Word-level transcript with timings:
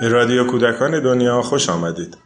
به 0.00 0.08
رادیو 0.08 0.46
کودکان 0.46 1.02
دنیا 1.02 1.42
خوش 1.42 1.68
آمدید. 1.68 2.16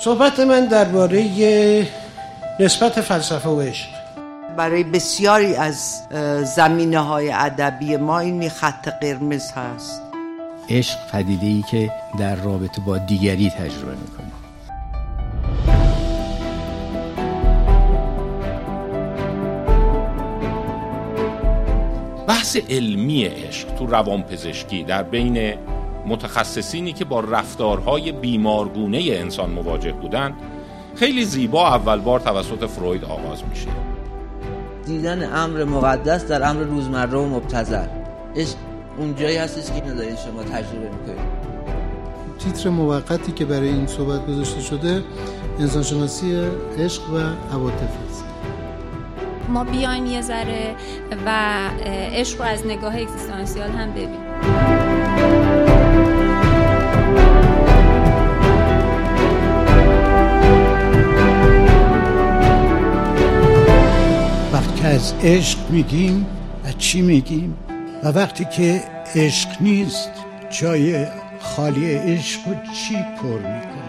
صحبت 0.00 0.40
من 0.40 0.66
درباره 0.66 1.88
نسبت 2.60 3.00
فلسفه 3.00 3.48
و 3.48 3.60
عشق. 3.60 3.88
برای 4.56 4.84
بسیاری 4.84 5.54
از 5.54 6.02
زمینه 6.56 6.98
های 6.98 7.32
ادبی 7.32 7.96
ما 7.96 8.18
این 8.18 8.48
خط 8.48 8.88
قرمز 8.88 9.52
هست. 9.52 10.02
عشق 10.68 10.98
پدیده 11.12 11.46
ای 11.46 11.64
که 11.70 11.92
در 12.18 12.36
رابطه 12.36 12.80
با 12.86 12.98
دیگری 12.98 13.50
تجربه 13.50 13.92
می‌کنه 13.92 14.45
بحث 22.46 22.56
علمی 22.70 23.24
عشق 23.24 23.74
تو 23.74 23.86
روانپزشکی 23.86 24.82
در 24.82 25.02
بین 25.02 25.54
متخصصینی 26.06 26.92
که 26.92 27.04
با 27.04 27.20
رفتارهای 27.20 28.12
بیمارگونه 28.12 28.98
انسان 28.98 29.50
مواجه 29.50 29.92
بودند 29.92 30.34
خیلی 30.96 31.24
زیبا 31.24 31.68
اول 31.68 32.00
بار 32.00 32.20
توسط 32.20 32.64
فروید 32.64 33.04
آغاز 33.04 33.42
میشه. 33.50 33.68
دیدن 34.84 35.32
امر 35.32 35.64
مقدس 35.64 36.26
در 36.26 36.48
امر 36.48 36.62
روزمره 36.62 37.18
و 37.18 37.26
مبتذل. 37.26 37.86
عشق 38.36 38.56
اونجایی 38.98 39.36
هستش 39.36 39.66
که 39.66 39.74
اینو 39.74 39.94
دارین 39.96 40.16
شما 40.16 40.42
تجربه 40.42 40.90
می‌کنید 40.90 41.46
تیتر 42.38 42.70
موقتی 42.70 43.32
که 43.32 43.44
برای 43.44 43.68
این 43.68 43.86
صحبت 43.86 44.26
گذاشته 44.26 44.60
شده 44.60 45.02
انسانشناسی 45.60 46.36
عشق 46.78 47.02
و 47.10 47.16
عواطف 47.54 47.82
است 47.82 48.05
ما 49.48 49.64
بیایم 49.64 50.06
یه 50.06 50.20
ذره 50.20 50.74
و 51.26 51.30
عشق 52.12 52.38
رو 52.38 52.44
از 52.44 52.66
نگاه 52.66 52.96
اکزیستانسیال 52.96 53.70
هم 53.70 53.90
ببینیم. 53.90 54.20
وقتی 64.52 64.80
که 64.80 64.86
از 64.86 65.14
عشق 65.22 65.58
میگیم 65.70 66.26
و 66.64 66.72
چی 66.72 67.02
میگیم؟ 67.02 67.56
و 68.04 68.08
وقتی 68.08 68.44
که 68.44 68.82
عشق 69.14 69.48
نیست 69.60 70.10
جای 70.50 71.06
خالی 71.40 71.94
عشق 71.94 72.48
و 72.48 72.54
چی 72.74 72.94
پر 72.94 73.38
می‌کنه؟ 73.38 73.85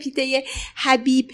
سپیده 0.00 0.44
حبیب 0.74 1.30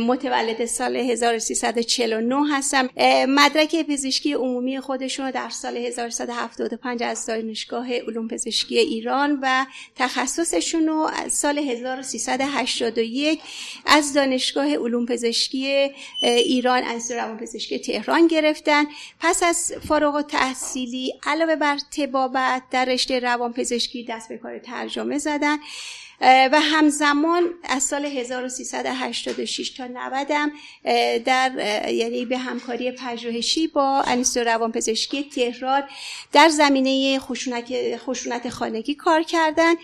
متولد 0.00 0.64
سال 0.64 0.96
1349 0.96 2.56
هستم. 2.56 2.88
مدرک 3.28 3.86
پزشکی 3.86 4.32
عمومی 4.32 4.80
خودشون 4.80 5.30
در 5.30 5.48
سال 5.50 5.76
1375 5.76 7.02
از 7.02 7.26
دانشگاه 7.26 7.92
علوم 7.92 8.28
پزشکی 8.28 8.78
ایران 8.78 9.38
و 9.42 9.66
تخصصشون 9.96 10.86
رو 10.86 11.10
از 11.16 11.32
سال 11.32 11.58
1381 11.58 13.40
از 13.86 14.12
دانشگاه 14.12 14.74
علوم 14.76 15.06
پزشکی 15.06 15.90
ایران 16.22 16.82
از 16.82 17.10
روان 17.10 17.36
پزشکی 17.36 17.78
تهران 17.78 18.26
گرفتن. 18.26 18.84
پس 19.20 19.42
از 19.42 19.72
فارغ 19.88 20.26
تحصیلی 20.26 21.14
علاوه 21.22 21.56
بر 21.56 21.78
تبابت 21.96 22.62
در 22.70 22.84
رشته 22.84 23.18
روان 23.18 23.52
پزشکی 23.52 24.04
دست 24.04 24.28
به 24.28 24.38
کار 24.38 24.58
ترجمه 24.58 25.18
زدن. 25.18 25.56
و 26.20 26.60
همزمان 26.60 27.50
از 27.64 27.82
سال 27.82 28.04
1386 28.04 29.70
تا 29.70 29.86
90 29.86 30.28
در 31.24 31.52
یعنی 31.92 32.24
به 32.24 32.38
همکاری 32.38 32.92
پژوهشی 32.92 33.66
با 33.66 34.02
انیستو 34.06 34.40
روانپزشکی 34.40 35.22
تهران 35.22 35.82
در 36.32 36.48
زمینه 36.48 37.18
خشونت, 37.18 37.96
خشونت 37.96 38.48
خانگی 38.48 38.94
کار 38.94 39.22
کردن. 39.22 39.74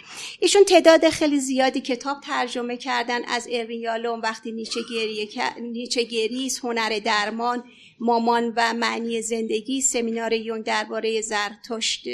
ایشون 0.40 0.64
تعداد 0.64 1.08
خیلی 1.08 1.40
زیادی 1.40 1.80
کتاب 1.80 2.20
ترجمه 2.20 2.76
کردن 2.76 3.24
از 3.24 3.48
اروین 3.52 3.80
وقتی 4.22 4.52
نیچه, 4.52 4.80
گری... 4.90 5.28
نیچه 5.60 6.02
گریز 6.02 6.58
هنر 6.58 6.98
درمان 6.98 7.64
مامان 8.00 8.52
و 8.56 8.74
معنی 8.74 9.22
زندگی 9.22 9.80
سمینار 9.80 10.32
یونگ 10.32 10.64
درباره 10.64 11.20
زرتشت 11.20 12.08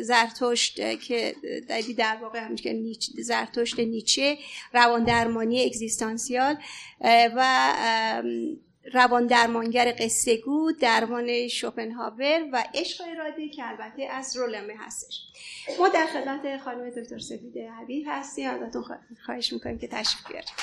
زرتشت 0.00 1.00
که 1.00 1.34
در 1.96 2.16
واقع 2.22 2.38
همش 2.38 2.62
که 2.62 2.72
نیچ 2.72 3.10
زرتشت 3.18 3.80
نیچه 3.80 4.38
روان 4.72 5.04
درمانی 5.04 5.64
اگزیستانسیال 5.64 6.56
و 7.36 7.72
روان 8.94 9.26
درمانگر 9.26 9.94
قصه 9.98 10.36
گو 10.36 10.72
درمان 10.72 11.48
شوپنهاور 11.48 12.48
و 12.52 12.64
عشق 12.74 13.04
اراده 13.08 13.48
که 13.48 13.68
البته 13.68 14.02
از 14.02 14.36
رولمه 14.36 14.74
هستش. 14.78 15.20
ما 15.78 15.88
در 15.88 16.06
خدمت 16.06 16.60
خانم 16.64 16.90
دکتر 16.90 17.18
سفیده 17.18 17.70
حبیب 17.70 18.06
هستیم. 18.08 18.50
ازتون 18.50 18.84
خواهش 19.26 19.52
می‌کنیم 19.52 19.78
که 19.78 19.88
تشریف 19.88 20.28
بیاریم 20.28 20.54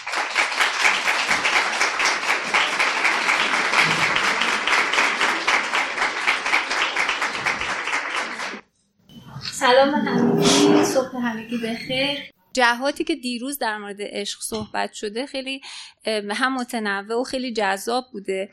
سلام 9.63 9.89
همگی 9.89 10.83
صبح 10.83 11.17
همگی 11.17 11.57
بخیر 11.57 12.19
جهاتی 12.53 13.03
که 13.03 13.15
دیروز 13.15 13.59
در 13.59 13.77
مورد 13.77 13.97
عشق 13.99 14.41
صحبت 14.41 14.93
شده 14.93 15.25
خیلی 15.25 15.61
هم 16.29 16.55
متنوع 16.55 17.21
و 17.21 17.23
خیلی 17.23 17.53
جذاب 17.53 18.05
بوده. 18.11 18.49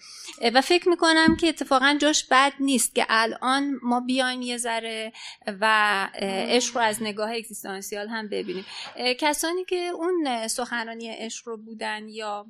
و 0.55 0.61
فکر 0.61 0.89
می‌کنم 0.89 1.37
که 1.37 1.49
اتفاقا 1.49 1.97
جاش 2.01 2.25
بد 2.31 2.53
نیست 2.61 2.95
که 2.95 3.07
الان 3.09 3.79
ما 3.83 4.01
بیایم 4.01 4.43
یه 4.43 4.57
ذره 4.57 5.13
و 5.61 6.09
عشق 6.49 6.77
رو 6.77 6.83
از 6.83 7.03
نگاه 7.03 7.31
اگزیستانسیال 7.31 8.09
هم 8.09 8.29
ببینیم. 8.29 8.65
کسانی 9.19 9.65
که 9.65 9.77
اون 9.77 10.49
سخنرانی 10.49 11.09
عشق 11.09 11.49
رو 11.49 11.57
بودن 11.57 12.09
یا 12.09 12.47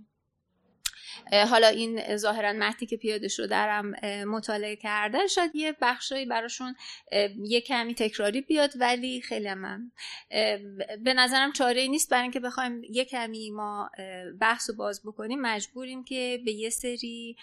حالا 1.49 1.67
این 1.67 2.17
ظاهرا 2.17 2.53
متنی 2.53 2.89
که 2.89 2.97
پیاده 2.97 3.29
شده 3.29 3.47
درم 3.47 3.91
مطالعه 4.29 4.77
کردن 4.77 5.27
شاید 5.27 5.57
یه 5.57 5.77
بخشایی 5.81 6.27
براشون 6.27 6.75
یه 7.45 7.61
کمی 7.61 7.95
تکراری 7.95 8.41
بیاد 8.41 8.73
ولی 8.77 9.21
خیلی 9.21 9.55
من 9.55 9.91
به 11.05 11.15
نظرم 11.15 11.53
چاره 11.53 11.87
نیست. 11.87 12.11
برای 12.11 12.23
اینکه 12.23 12.41
بخوایم 12.41 12.83
یه 12.91 13.05
کمی 13.05 13.51
ما 13.51 13.91
بحث 14.41 14.71
و 14.71 14.77
باز 14.77 15.03
بکنیم 15.05 15.41
مجبوریم 15.41 16.05
که 16.05 16.43
به 16.45 16.53
یه 16.53 16.71
سری 16.71 17.37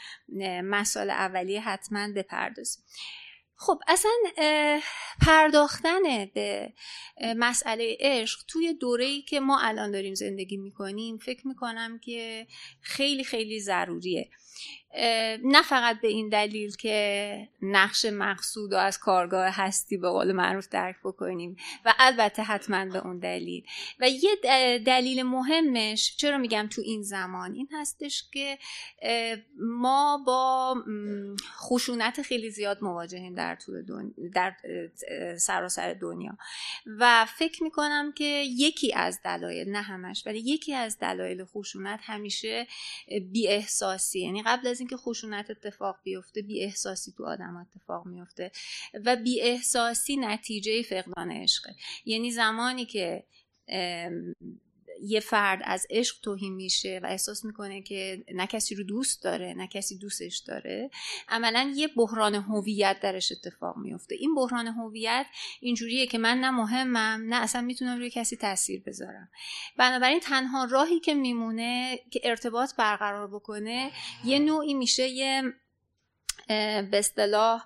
مسائل 0.64 1.10
اولیه 1.10 1.62
حتما 1.62 2.08
بپردازیم. 2.16 2.84
خب 3.60 3.80
اصلا 3.88 4.12
پرداختن 5.22 6.26
به 6.34 6.74
مسئله 7.36 7.98
عشق 8.00 8.40
توی 8.48 8.74
دوره‌ای 8.74 9.22
که 9.22 9.40
ما 9.40 9.60
الان 9.60 9.92
داریم 9.92 10.14
زندگی 10.14 10.58
می‌کنیم 10.58 11.18
فکر 11.18 11.48
می‌کنم 11.48 12.00
که 12.00 12.48
خیلی 12.82 13.24
خیلی 13.24 13.60
ضروریه. 13.60 14.30
نه 15.44 15.62
فقط 15.62 16.02
به 16.02 16.08
این 16.08 16.30
دلیل 16.30 16.76
که 16.76 17.50
نقش 17.62 18.06
مقصود 18.06 18.74
و 18.74 18.76
از 18.76 19.00
کارگاه 19.00 19.50
هستی 19.50 19.98
به 19.98 20.10
قول 20.10 20.32
معروف 20.32 20.68
درک 20.70 20.96
بکنیم 21.04 21.58
و 21.86 21.94
البته 22.00 22.44
حتما 22.44 22.86
به 22.86 23.06
اون 23.06 23.20
دلیل. 23.20 23.66
و 24.00 24.10
یه 24.10 24.36
دلیل 24.86 25.24
مهمش 25.24 26.16
چرا 26.16 26.38
میگم 26.38 26.68
تو 26.72 26.82
این 26.82 27.02
زمان؟ 27.02 27.54
این 27.54 27.70
هستش 27.72 28.24
که 28.34 28.58
ما 29.60 30.24
با 30.26 30.76
خشونت 31.58 32.22
خیلی 32.22 32.50
زیاد 32.50 32.84
مواجهیم 32.84 33.36
در 33.36 33.56
طول 33.56 33.84
در 34.34 34.56
سراسر 35.38 35.94
دنیا. 35.94 36.38
و 37.00 37.26
فکر 37.26 37.64
می‌کنم 37.64 38.12
که 38.12 38.44
یکی 38.58 38.94
از 38.94 39.20
دلایل 39.24 39.70
نه 39.70 39.82
همش 39.82 40.24
ولی 40.26 40.40
یکی 40.40 40.74
از 40.74 41.00
دلایل 41.00 41.46
خشونت 41.46 42.00
همیشه 42.04 42.68
بی 43.32 43.48
احساسی 43.48 44.20
یعنی 44.20 44.42
قبل 44.48 44.68
از 44.68 44.80
اینکه 44.80 44.98
خشونت 44.98 45.50
اتفاق 45.50 45.98
بیفته 46.04 46.42
بی 46.42 46.64
احساسی 46.64 47.14
تو 47.18 47.26
آدم 47.26 47.58
اتفاق 47.58 48.06
میفته 48.06 48.52
و 49.06 49.16
بی 49.16 49.42
احساسی 49.42 50.18
نتیجه 50.18 50.82
فقدان 50.82 51.32
عشقه. 51.32 51.76
یعنی 52.06 52.32
زمانی 52.32 52.86
که 52.86 53.24
یه 55.02 55.20
فرد 55.20 55.62
از 55.66 55.88
عشق 55.90 56.16
توهین 56.22 56.54
میشه 56.54 57.00
و 57.04 57.06
احساس 57.06 57.46
می‌کنه 57.46 57.82
که 57.82 58.24
نه 58.34 58.48
کسی 58.48 58.76
رو 58.76 58.84
دوست 58.84 59.24
داره 59.24 59.54
نه 59.54 59.68
کسی 59.68 59.98
دوستش 59.98 60.38
داره. 60.38 60.90
عملا 61.28 61.74
یه 61.76 61.88
بحران 61.88 62.36
هویت 62.36 63.00
درش 63.02 63.32
اتفاق 63.32 63.78
میفته 63.78 64.16
این 64.16 64.36
بحران 64.36 64.68
هویت 64.68 65.26
اینجوریه 65.60 66.08
که 66.08 66.18
من 66.18 66.38
نه 66.38 66.52
مهمم 66.52 67.26
نه 67.34 67.36
اصلا 67.36 67.62
می‌تونم 67.62 67.98
روی 67.98 68.10
کسی 68.10 68.36
تاثیر 68.36 68.84
بذارم. 68.86 69.30
بنابراین 69.78 70.20
تنها 70.20 70.66
راهی 70.66 71.00
که 71.00 71.14
میمونه 71.14 72.00
که 72.12 72.22
ارتباط 72.24 72.76
برقرار 72.76 73.28
بکنه 73.28 73.92
یه 74.26 74.40
نوعی 74.40 74.74
میشه 74.74 75.08
یه 75.08 75.54
به 76.48 76.90
اصطلاح 76.94 77.66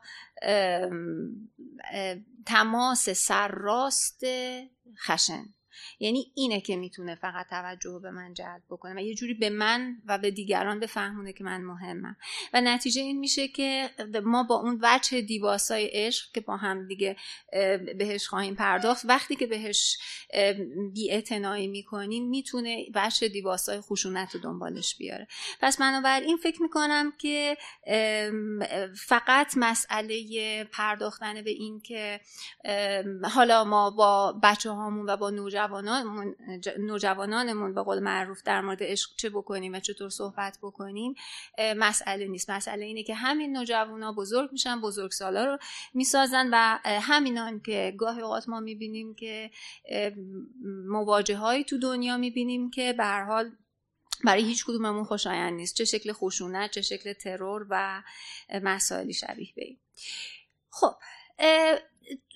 تماس 2.46 3.10
سرراست 3.10 4.24
خشن. 5.06 5.46
یعنی 6.00 6.32
اینه 6.36 6.62
که 6.62 6.76
می‌تونه 6.76 7.16
فقط 7.16 7.48
توجه 7.50 8.00
به 8.04 8.12
من 8.12 8.34
جلب 8.34 8.62
بکنه 8.70 8.96
و 8.96 9.00
یه 9.00 9.16
جوری 9.16 9.34
به 9.34 9.50
من 9.50 9.96
و 10.06 10.18
به 10.18 10.32
دیگران 10.32 10.80
بفهمونه 10.80 11.34
که 11.34 11.44
من 11.44 11.62
مهمم. 11.62 12.18
و 12.54 12.62
نتیجه 12.62 13.02
این 13.02 13.20
میشه 13.20 13.48
که 13.48 13.90
ما 14.24 14.44
با 14.44 14.56
اون 14.56 14.80
وجه 14.82 15.22
دیواسای 15.22 15.86
عشق 15.86 16.32
که 16.32 16.42
با 16.42 16.58
هم 16.58 16.88
دیگه 16.88 17.16
بهش 17.98 18.28
خواهیم 18.28 18.56
پرداخت 18.56 19.06
وقتی 19.06 19.36
که 19.36 19.48
بهش 19.48 19.98
بی 20.94 21.68
می‌کنیم 21.68 22.30
می‌تونه 22.30 22.86
وجه 22.96 23.28
دیواسای 23.28 23.82
خشونت 23.82 24.36
رو 24.36 24.42
دنبالش 24.42 24.96
بیاره. 24.96 25.28
پس 25.62 25.78
بنابراین 25.78 26.38
فکر 26.38 26.62
می‌کنم 26.62 27.14
که 27.18 27.58
فقط 28.96 29.54
مسئله 29.58 30.64
پرداختن 30.64 31.42
به 31.42 31.50
این 31.50 31.80
که 31.80 32.20
حالا 33.24 33.64
ما 33.64 33.90
با 33.90 34.40
بچه 34.44 34.70
هامون 34.70 35.10
و 35.10 35.18
با 35.18 35.30
نوجوانانمون 36.78 37.74
به 37.74 37.84
قول 37.84 38.00
معروف 38.00 38.44
در 38.44 38.62
مورد 38.62 38.84
عشق 38.84 39.10
چه 39.16 39.30
بکنیم 39.30 39.74
و 39.74 39.80
چطور 39.80 40.10
صحبت 40.10 40.58
بکنیم 40.62 41.16
مسئله 41.78 42.28
نیست. 42.28 42.50
مسئله 42.50 42.86
اینه 42.86 43.04
که 43.04 43.16
همین 43.16 43.58
نوجوانا 43.58 44.14
بزرگ 44.14 44.52
میشن 44.52 44.82
بزرگ 44.82 45.12
سالا 45.12 45.46
رو 45.46 45.58
می‌سازن 45.94 46.50
و 46.54 46.80
همینان 46.86 47.60
که 47.60 47.94
گاهی 47.98 48.22
اوقات 48.22 48.50
ما 48.50 48.60
می‌بینیم 48.60 49.16
که 49.16 49.52
مواجه 50.86 51.38
هایی 51.38 51.64
تو 51.64 51.80
دنیا 51.80 52.18
می‌بینیم 52.18 52.72
که 52.72 52.94
به 52.94 53.04
هر 53.04 53.24
حال 53.24 53.52
برای 54.24 54.44
هیچ 54.44 54.66
کدوممون 54.66 55.04
خوشایند 55.04 55.54
نیست. 55.54 55.76
چه 55.76 55.86
شکل 55.86 56.14
خشونت 56.14 56.72
چه 56.72 56.82
شکل 56.82 57.14
ترور 57.14 57.66
و 57.70 58.04
مسائلی 58.64 59.14
شبیه 59.14 59.54
به 59.56 59.66
این. 59.66 59.78
خب 60.70 60.96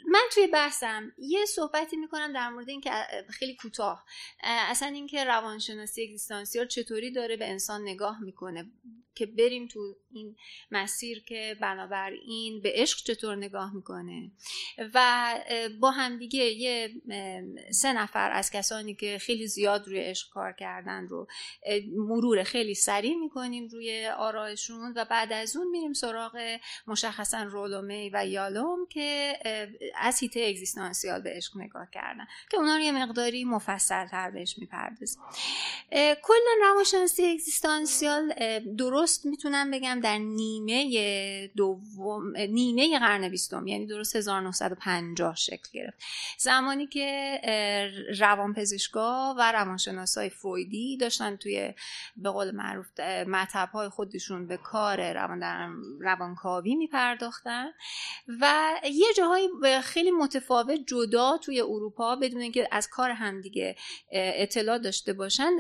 من 0.08 0.24
توی 0.34 0.48
بحثم 0.48 1.12
یه 1.18 1.46
صحبتی 1.46 1.98
می‌کنم 1.98 2.34
در 2.34 2.50
مورد 2.50 2.70
اینکه 2.70 2.92
خیلی 3.30 3.56
کوتاه. 3.56 4.06
اصلا 4.44 4.88
اینکه 4.88 5.24
روانشناسی 5.24 6.04
اگزیستانسیال 6.04 6.68
چطوری 6.68 7.12
داره 7.12 7.38
به 7.38 7.50
انسان 7.50 7.82
نگاه 7.82 8.24
می‌کنه 8.24 8.66
که 9.16 9.26
بریم 9.26 9.68
تو 9.68 9.96
این 10.12 10.36
مسیر 10.72 11.24
که 11.24 11.58
بنابراین 11.62 12.62
به 12.62 12.72
عشق 12.76 12.98
چطور 12.98 13.36
نگاه 13.36 13.76
می‌کنه. 13.76 14.32
و 14.94 15.34
با 15.80 15.92
همدیگه 15.92 16.44
یه 16.44 16.90
سه 17.72 17.94
نفر 17.94 18.32
از 18.32 18.52
کسانی 18.52 18.96
که 18.96 19.18
خیلی 19.18 19.48
زیاد 19.48 19.88
روی 19.88 20.00
عشق 20.00 20.30
کار 20.30 20.52
کردن 20.52 21.08
رو 21.08 21.28
مرور 21.92 22.44
خیلی 22.44 22.76
سریع 22.76 23.16
می‌کنیم 23.16 23.68
روی 23.68 24.08
آرایشون 24.08 24.94
و 24.96 25.06
بعد 25.06 25.34
از 25.34 25.56
اون 25.56 25.68
میریم 25.68 25.94
سراغ 25.94 26.60
مشخصا 26.88 27.44
رولومی 27.44 28.10
و 28.14 28.28
یالوم 28.28 28.88
که 28.90 29.40
از 29.98 30.20
هیته 30.20 30.46
اگزیستانسیال 30.50 31.22
به 31.22 31.30
عشق 31.30 31.58
نگاه 31.58 31.88
کردن 31.92 32.26
که 32.50 32.58
اونا 32.58 32.76
رو 32.76 32.82
یه 32.82 32.92
مقداری 32.92 33.46
مفصل 33.46 34.08
تر 34.08 34.32
بهش 34.32 34.58
می‌پردازیم. 34.58 35.22
کلا 36.24 36.52
روانشناسی 36.62 37.26
اگزیستانسیال 37.26 38.34
درست 38.78 39.26
می‌تونم 39.26 39.72
بگم 39.72 40.00
در 40.00 40.18
نیمه 40.18 41.48
دوم 41.48 42.38
نیمه 42.38 43.00
قرن 43.00 43.30
بیستم 43.30 43.68
یعنی 43.68 43.86
درست 43.86 44.16
1950 44.16 45.36
شکل 45.36 45.70
گرفت. 45.74 46.04
زمانی 46.38 46.88
که 46.88 47.42
روانپزشکا 48.20 49.36
و 49.38 49.52
روانشناسای 49.52 50.30
فرویدی 50.30 50.98
داشتن 50.98 51.36
توی 51.36 51.74
به 52.18 52.30
قول 52.30 52.52
معروف 52.52 53.00
مطب 53.28 53.70
های 53.74 53.90
خودشون 53.90 54.48
به 54.48 54.58
کار 54.58 55.14
روان 55.14 55.44
روانکاوی 56.02 56.76
میپرداختن 56.76 57.72
و 58.42 58.74
یه 58.92 59.08
جاهای 59.18 59.50
خیلی 59.86 60.12
متفاوت 60.12 60.80
جدا 60.88 61.38
توی 61.38 61.62
اروپا 61.62 62.16
بدون 62.16 62.42
اینکه 62.42 62.68
از 62.72 62.88
کار 62.88 63.10
همدیگه 63.10 63.76
اطلاع 64.12 64.78
داشته 64.78 65.14
باشن 65.14 65.52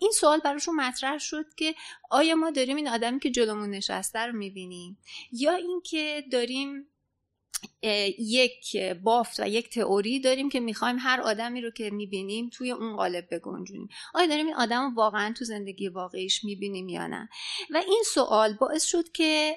این 0.00 0.10
سوال 0.14 0.38
براشون 0.38 0.76
مطرح 0.76 1.18
شد 1.18 1.54
که 1.56 1.74
آیا 2.10 2.34
ما 2.34 2.50
داریم 2.50 2.76
این 2.76 2.88
آدمی 2.88 3.18
که 3.20 3.30
جلومون 3.30 3.70
نشسته 3.70 4.18
رو 4.18 4.32
می‌بینیم 4.32 4.98
یا 5.32 5.54
اینکه 5.54 6.24
داریم 6.32 6.86
یک 8.18 8.76
بافت 8.76 9.40
و 9.40 9.48
یک 9.48 9.70
تئوری 9.70 10.20
داریم 10.20 10.48
که 10.48 10.60
می‌خوایم 10.60 10.96
هر 10.98 11.20
آدمی 11.20 11.60
رو 11.60 11.70
که 11.70 11.90
می‌بینیم 11.90 12.50
توی 12.52 12.70
اون 12.70 12.96
قالب 12.96 13.34
بگنجونیم. 13.34 13.88
آیا 14.14 14.26
داریم 14.26 14.46
این 14.46 14.54
آدم 14.54 14.82
رو 14.82 14.94
واقعا 14.94 15.34
تو 15.38 15.44
زندگی 15.44 15.88
واقعیش 15.88 16.44
می‌بینیم 16.44 16.88
یا 16.88 17.06
نه؟ 17.06 17.28
و 17.70 17.76
این 17.76 18.02
سوال 18.14 18.52
باعث 18.52 18.84
شد 18.84 19.12
که 19.12 19.56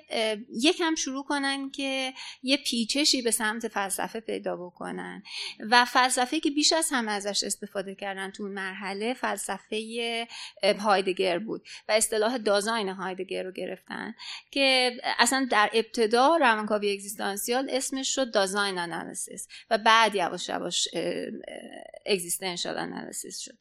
یکم 0.62 0.96
شروع 0.96 1.24
کنن 1.24 1.70
که 1.72 2.14
یه 2.44 2.58
پیچشی 2.58 3.22
به 3.22 3.32
سمت 3.32 3.68
فلسفه 3.68 4.20
پیدا 4.20 4.56
بکنن. 4.56 5.24
و 5.70 5.86
فلسفه 5.86 6.40
که 6.40 6.50
بیش 6.52 6.74
از 6.74 6.90
همه 6.92 7.12
ازش 7.12 7.44
استفاده 7.44 7.96
کردن 7.96 8.32
تو 8.32 8.44
اون 8.44 8.52
مرحله 8.52 9.14
فلسفه 9.14 10.28
هایدگر 10.80 11.40
بود 11.40 11.62
و 11.90 11.92
اصطلاح 11.92 12.38
دازاین 12.38 12.90
هایدگر 12.90 13.44
رو 13.44 13.52
گرفتن 13.52 14.16
که 14.52 14.98
اصلا 15.20 15.48
در 15.52 15.70
ابتدا 15.74 16.38
روانکاوی 16.38 16.92
اگزیستانسیال 16.92 17.70
اسمش 17.86 18.16
شد 18.16 18.32
دازاین 18.32 18.78
analysis 18.78 19.48
و 19.70 19.78
بعد 19.78 20.16
یواش 20.16 20.50
یواش 20.50 20.88
existential 22.06 22.78
analysis 22.78 23.40
شد. 23.40 23.58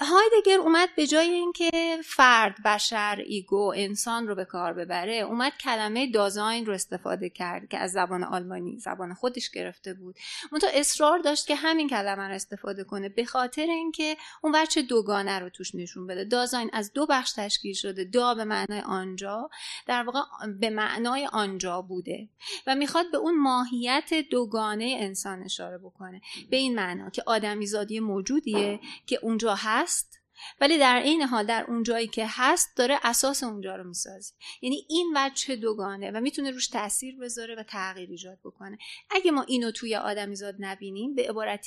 هایدگر 0.00 0.58
اومد 0.60 0.88
به 0.96 1.06
جای 1.06 1.28
اینکه 1.28 1.98
فرد 2.04 2.62
بشر 2.64 3.24
ego 3.26 3.72
انسان 3.76 4.28
رو 4.28 4.34
به 4.34 4.44
کار 4.44 4.72
ببره 4.72 5.14
اومد 5.14 5.52
کلمه 5.60 6.10
دازاین 6.10 6.66
رو 6.66 6.72
استفاده 6.72 7.28
کرد 7.28 7.68
که 7.68 7.78
از 7.78 7.92
زبان 7.92 8.24
آلمانی 8.24 8.78
زبان 8.78 9.14
خودش 9.14 9.50
گرفته 9.50 9.94
بود. 9.94 10.16
منتها 10.52 10.70
اصرار 10.74 11.18
داشت 11.18 11.46
که 11.46 11.54
همین 11.54 11.88
کلمه 11.88 12.28
رو 12.28 12.34
استفاده 12.34 12.84
کنه 12.84 13.08
به 13.08 13.24
خاطر 13.24 13.66
اینکه 13.66 14.16
اون 14.42 14.52
بچه 14.52 14.82
دوگانه 14.82 15.38
رو 15.38 15.48
توش 15.48 15.74
نشون 15.74 16.06
بده. 16.06 16.24
دازاین 16.24 16.70
از 16.72 16.92
دو 16.92 17.06
بخش 17.06 17.32
تشکیل 17.32 17.74
شده 17.74 18.04
دا 18.04 18.34
به 18.34 18.44
معنای 18.44 18.80
آنجا 18.80 19.50
در 19.86 20.02
واقع 20.02 20.20
به 20.60 20.70
معنای 20.70 21.28
آنجا 21.32 21.82
بوده 21.82 22.28
و 22.66 22.74
می‌خواد 22.74 23.10
به 23.10 23.18
اون 23.18 23.38
ماهیت 23.38 24.14
دوگانه 24.30 24.96
انسان 25.00 25.42
اشاره 25.42 25.78
بکنه. 25.78 26.20
به 26.50 26.56
این 26.56 26.74
معنا 26.74 27.10
که 27.10 27.22
آدمیزادی 27.26 28.00
موجودیه 28.00 28.80
که 29.10 29.18
اونجا 29.22 29.54
هست 29.54 30.20
ولی 30.60 30.78
در 30.78 31.02
این 31.04 31.22
حال 31.22 31.46
در 31.46 31.64
اون 31.68 31.82
جایی 31.82 32.06
که 32.06 32.24
هست 32.28 32.76
داره 32.76 32.98
اساس 33.02 33.42
اونجا 33.42 33.76
رو 33.76 33.84
می‌سازه. 33.84 34.34
یعنی 34.62 34.86
این 34.88 35.12
وجه 35.16 35.56
دوگانه 35.56 36.10
و 36.10 36.20
می‌تونه 36.20 36.50
روش 36.50 36.68
تاثیر 36.68 37.16
بذاره 37.16 37.54
و 37.54 37.62
تغییر 37.62 38.10
ایجاد 38.10 38.38
بکنه. 38.44 38.78
اگه 39.10 39.30
ما 39.30 39.42
اینو 39.42 39.70
توی 39.70 39.96
آدمیزاد 39.96 40.54
نبینیم 40.58 41.14
به 41.14 41.28
عبارت 41.28 41.66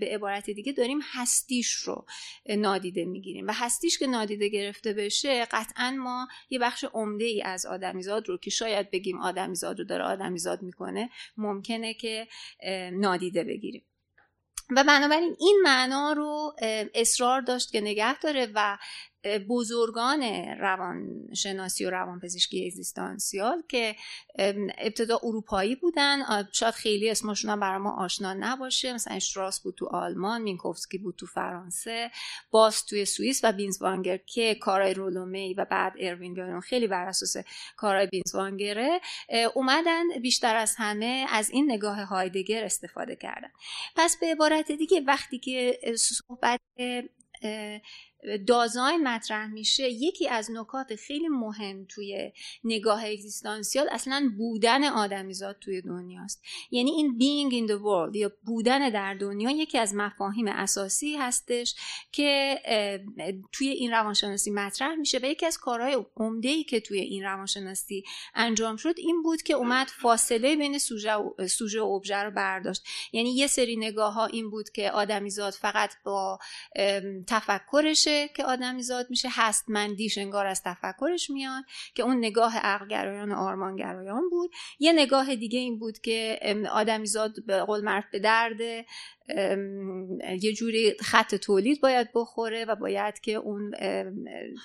به 0.00 0.06
عبارت 0.06 0.50
دیگه 0.50 0.72
داریم 0.72 0.98
هستیش 1.02 1.72
رو 1.72 2.06
نادیده 2.48 3.04
می‌گیریم. 3.04 3.46
و 3.46 3.52
هستیش 3.54 3.98
که 3.98 4.06
نادیده 4.06 4.48
گرفته 4.48 4.92
بشه 4.92 5.44
قطعا 5.44 5.90
ما 5.90 6.28
یه 6.50 6.58
بخش 6.58 6.84
عمده 6.84 7.24
ای 7.24 7.42
از 7.42 7.66
آدمیزاد 7.66 8.28
رو 8.28 8.38
که 8.38 8.50
شاید 8.50 8.90
بگیم 8.90 9.20
آدمیزاد 9.20 9.78
رو 9.78 9.84
داره 9.84 10.04
آدمیزاد 10.04 10.62
می‌کنه 10.62 11.10
ممکنه 11.36 11.94
که 11.94 12.28
نادیده 12.92 13.44
بگیریم. 13.44 13.84
و 14.70 14.84
بنابراین 14.84 15.36
این 15.40 15.60
معنا 15.62 16.12
رو 16.12 16.56
اصرار 16.94 17.40
داشت 17.40 17.72
که 17.72 17.80
نگه 17.80 18.18
داره 18.18 18.50
و 18.54 18.78
بزرگان 19.48 20.22
روانشناسی 20.60 21.84
و 21.84 21.90
روانپزشکی 21.90 22.66
اگزیستانسیال 22.66 23.62
که 23.68 23.96
ابتدا 24.78 25.20
اروپایی 25.22 25.74
بودن 25.74 26.18
شاید 26.52 26.74
خیلی 26.74 27.10
اسمشون 27.10 27.50
هم 27.50 27.60
برای 27.60 27.78
ما 27.78 28.04
آشنا 28.04 28.34
نباشه. 28.34 28.92
مثلا 28.92 29.16
اشتراس 29.16 29.60
بود 29.60 29.74
تو 29.74 29.86
آلمان 29.86 30.42
مینکوفسکی 30.42 30.98
بود 30.98 31.14
تو 31.16 31.26
فرانسه 31.26 32.10
باز 32.50 32.86
توی 32.86 33.04
سوئیس 33.04 33.40
و 33.44 33.52
بینزوانگر 33.52 34.16
که 34.16 34.54
کارای 34.54 34.94
رولومی 34.94 35.54
و 35.54 35.64
بعد 35.70 35.92
اروین 36.00 36.34
بیارون 36.34 36.60
خیلی 36.60 36.86
بر 36.86 37.04
اساس 37.04 37.36
کارای 37.76 38.06
بینزوانگره 38.06 39.00
اومدن 39.54 40.04
بیشتر 40.22 40.56
از 40.56 40.74
همه 40.76 41.26
از 41.32 41.50
این 41.50 41.72
نگاه 41.72 42.02
هایدگر 42.02 42.64
استفاده 42.64 43.16
کردن. 43.16 43.50
پس 43.96 44.16
به 44.20 44.26
عبارت 44.26 44.72
دیگه 44.72 45.00
وقتی 45.00 45.38
که 45.38 45.78
صحبت 45.96 46.60
دازاین 48.46 49.08
مطرح 49.08 49.46
میشه 49.46 49.88
یکی 49.88 50.28
از 50.28 50.50
نکات 50.50 50.94
خیلی 50.94 51.28
مهم 51.28 51.84
توی 51.84 52.32
نگاه 52.64 53.04
اگزیستانسیال 53.06 53.88
اصلا 53.90 54.32
بودن 54.38 54.84
آدمیزاد 54.84 55.56
توی 55.60 55.82
دنیاست 55.82 56.42
یعنی 56.70 56.90
این 56.90 57.18
being 57.18 57.52
in 57.52 57.70
the 57.70 57.78
world 57.78 58.16
یا 58.16 58.32
بودن 58.42 58.90
در 58.90 59.14
دنیا 59.14 59.50
یکی 59.50 59.78
از 59.78 59.94
مفاهیم 59.94 60.48
اساسی 60.48 61.16
هستش 61.16 61.74
که 62.12 62.58
توی 63.52 63.68
این 63.68 63.90
روانشناسی 63.90 64.50
مطرح 64.50 64.94
میشه 64.94 65.18
و 65.18 65.24
یکی 65.24 65.46
از 65.46 65.58
کارهای 65.58 66.06
عمده 66.16 66.48
ای 66.48 66.64
که 66.64 66.80
توی 66.80 67.00
این 67.00 67.22
روانشناسی 67.22 68.04
انجام 68.34 68.76
شد 68.76 68.94
این 68.98 69.22
بود 69.22 69.42
که 69.42 69.54
اومد 69.54 69.86
فاصله 69.86 70.56
بین 70.56 70.78
سوژه 70.78 71.12
و, 71.12 71.46
سوژه 71.48 71.80
و 71.80 71.84
ابژه 71.84 72.16
رو 72.16 72.30
برداشت. 72.30 72.82
یعنی 73.12 73.30
یه 73.34 73.46
سری 73.46 73.76
نگاه 73.76 74.14
ها 74.14 74.26
این 74.26 74.50
بود 74.50 74.70
که 74.70 74.90
آدمیزاد 74.90 75.52
فقط 75.52 75.90
با 76.04 76.38
تفکرشه 77.26 78.13
که 78.36 78.44
آدمیزاد 78.44 79.06
میشه 79.10 79.28
هستمندیش 79.32 80.18
انگار 80.18 80.46
از 80.46 80.62
تفکرش 80.62 81.30
میاد 81.30 81.64
که 81.94 82.02
اون 82.02 82.18
نگاه 82.18 82.58
عقلگرایان 82.58 83.32
و 83.32 83.36
آرمانگرایان 83.36 84.30
بود. 84.30 84.50
یه 84.78 84.92
نگاه 84.92 85.36
دیگه 85.36 85.58
این 85.58 85.78
بود 85.78 85.98
که 85.98 86.38
آدمیزاد 86.72 87.44
به 87.46 87.62
قول 87.62 87.84
مرد 87.84 88.04
به 88.12 88.18
درد 88.18 88.86
یه 90.40 90.52
جوری 90.52 90.94
خط 91.00 91.34
تولید 91.34 91.80
باید 91.80 92.08
بخوره 92.14 92.64
و 92.64 92.74
باید 92.74 93.20
که 93.20 93.32
اون 93.32 93.74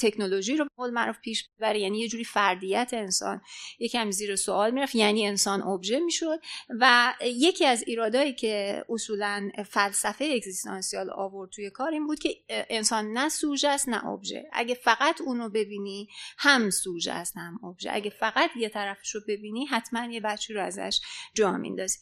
تکنولوژی 0.01 0.57
رو 0.57 0.67
قول 0.77 0.89
معروف 0.89 1.19
پیش 1.19 1.49
ببره. 1.57 1.79
یعنی 1.79 1.99
یه 1.99 2.07
جوری 2.07 2.23
فردیت 2.23 2.89
انسان. 2.93 3.41
یکم 3.79 4.11
زیر 4.11 4.35
سوال 4.35 4.71
می‌رفت 4.71 4.95
یعنی 4.95 5.27
انسان 5.27 5.61
ابژه 5.61 5.99
می‌شد 5.99 6.39
و 6.79 7.13
یکی 7.21 7.65
از 7.65 7.83
ایرادایی 7.87 8.33
که 8.33 8.85
اصولا 8.89 9.49
فلسفه 9.65 10.25
اگزیستانسیال 10.25 11.09
آورد 11.09 11.49
توی 11.51 11.69
کار 11.69 11.91
این 11.91 12.07
بود 12.07 12.19
که 12.19 12.35
انسان 12.49 13.13
نه 13.13 13.29
سوژه 13.29 13.69
است 13.69 13.89
نه 13.89 14.05
ابژه. 14.05 14.49
اگه 14.53 14.75
فقط 14.75 15.21
اونو 15.21 15.49
ببینی 15.49 16.07
هم 16.37 16.69
سوژه 16.69 17.11
است 17.11 17.37
هم 17.37 17.59
ابژه. 17.65 17.89
اگه 17.93 18.09
فقط 18.09 18.49
یه 18.55 18.69
طرفش 18.69 19.15
رو 19.15 19.21
ببینی 19.27 19.65
حتما 19.65 20.05
یه 20.11 20.19
بچی 20.19 20.53
رو 20.53 20.63
ازش 20.63 20.99
جا 21.33 21.51
میندازی. 21.51 21.99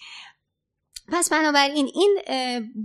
پس 1.11 1.29
بنابراین 1.29 1.91
این 1.93 2.19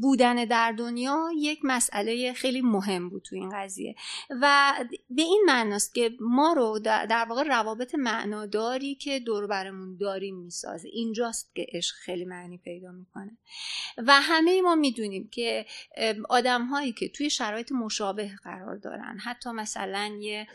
بودن 0.00 0.44
در 0.44 0.72
دنیا 0.72 1.28
یک 1.38 1.60
مسئله 1.62 2.32
خیلی 2.32 2.60
مهم 2.60 3.08
بود 3.08 3.22
تو 3.22 3.36
این 3.36 3.50
قضیه. 3.54 3.94
و 4.30 4.74
به 5.10 5.22
این 5.22 5.42
معناست 5.46 5.94
که 5.94 6.16
ما 6.20 6.52
رو 6.52 6.78
در 6.84 7.26
واقع 7.28 7.42
روابط 7.42 7.94
معناداری 7.94 8.94
که 8.94 9.20
دور 9.20 9.46
برمون 9.46 9.96
داریم 9.96 10.36
می‌سازه. 10.36 10.88
اینجاست 10.88 11.50
که 11.54 11.66
عشق 11.72 11.96
خیلی 11.96 12.24
معنی 12.24 12.58
پیدا 12.58 12.92
می‌کنه. 12.92 13.38
و 13.98 14.20
همه 14.20 14.62
ما 14.62 14.74
می‌دونیم 14.74 15.28
که 15.28 15.66
آدم 16.28 16.64
هایی 16.64 16.92
که 16.92 17.08
توی 17.08 17.30
شرایط 17.30 17.72
مشابه 17.72 18.30
قرار 18.44 18.76
دارن 18.76 19.18
حتی 19.24 19.50
مثلا 19.50 20.18
یه 20.20 20.46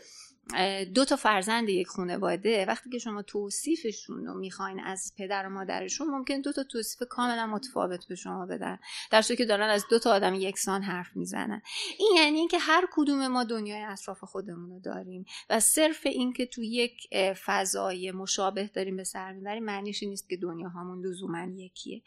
دو 0.94 1.04
تا 1.04 1.16
فرزند 1.16 1.68
یک 1.68 1.86
خانواده 1.86 2.64
وقتی 2.64 2.90
که 2.90 2.98
شما 2.98 3.22
توصیفشون 3.22 4.26
رو 4.26 4.34
می‌خواین 4.34 4.80
از 4.80 5.12
پدر 5.18 5.46
و 5.46 5.50
مادرشون 5.50 6.08
ممکن 6.08 6.40
دو 6.40 6.52
تا 6.52 6.62
توصیف 6.62 7.08
کاملا 7.08 7.46
متفاوت 7.46 8.06
به 8.08 8.14
شما 8.14 8.46
بدن. 8.46 8.78
در 9.10 9.22
صورتی 9.22 9.42
که 9.42 9.48
دارن 9.48 9.68
از 9.68 9.84
دو 9.90 9.98
تا 9.98 10.10
آدم 10.10 10.34
یکسان 10.34 10.82
حرف 10.82 11.16
می‌زنن. 11.16 11.62
این 11.98 12.16
یعنی 12.16 12.38
اینکه 12.38 12.58
هر 12.58 12.88
کدوم 12.92 13.28
ما 13.28 13.44
دنیای 13.44 13.82
اطراف 13.82 14.24
خودمون 14.24 14.70
رو 14.70 14.80
داریم 14.80 15.24
و 15.50 15.60
صرف 15.60 16.06
اینکه 16.06 16.46
تو 16.46 16.62
یک 16.62 17.08
فضای 17.44 18.10
مشابه 18.10 18.70
داریم 18.74 18.96
به 18.96 19.04
سر 19.04 19.32
می‌بریم 19.32 19.64
معنیش 19.64 20.02
نیست 20.02 20.28
که 20.28 20.36
دنیا 20.36 20.68
همون 20.68 21.06
لزوما 21.06 21.46
یکیه. 21.56 22.02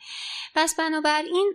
پس 0.56 0.76
بنابراین 0.76 1.54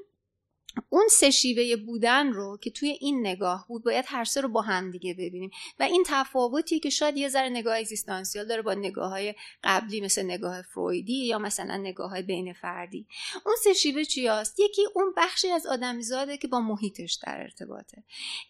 اون 0.89 1.09
سه 1.11 1.31
شیوه 1.31 1.77
بودن 1.77 2.33
رو 2.33 2.59
که 2.63 2.71
توی 2.71 2.89
این 2.89 3.27
نگاه 3.27 3.67
بود 3.69 3.85
باید 3.85 4.05
هر 4.09 4.25
سه 4.25 4.41
رو 4.41 4.49
با 4.49 4.63
هم 4.63 4.91
دیگه 4.91 5.15
ببینیم. 5.15 5.51
و 5.79 5.83
این 5.83 6.05
تفاوتی 6.07 6.81
که 6.81 6.91
شاید 6.91 7.17
یه 7.17 7.29
ذره 7.29 7.49
نگاه 7.49 7.77
اگزیستانسیال 7.79 8.47
داره 8.47 8.63
با 8.63 8.75
نگاه 8.75 9.11
های 9.11 9.35
قبلی 9.65 10.01
مثل 10.01 10.23
نگاه 10.23 10.63
فرویدی 10.63 11.27
یا 11.27 11.39
مثلا 11.39 11.77
نگاه 11.77 12.11
های 12.11 12.23
بین 12.23 12.53
فردی. 12.53 13.07
اون 13.47 13.55
سه 13.65 13.73
شیوه 13.73 14.05
چی 14.05 14.27
هست؟ 14.27 14.61
یکی 14.61 14.83
اون 14.95 15.15
بخشی 15.17 15.51
از 15.51 15.67
آدمیزاده 15.67 16.37
که 16.37 16.49
با 16.49 16.61
محیطش 16.61 17.19
در 17.27 17.41
ارتباطه. 17.41 18.03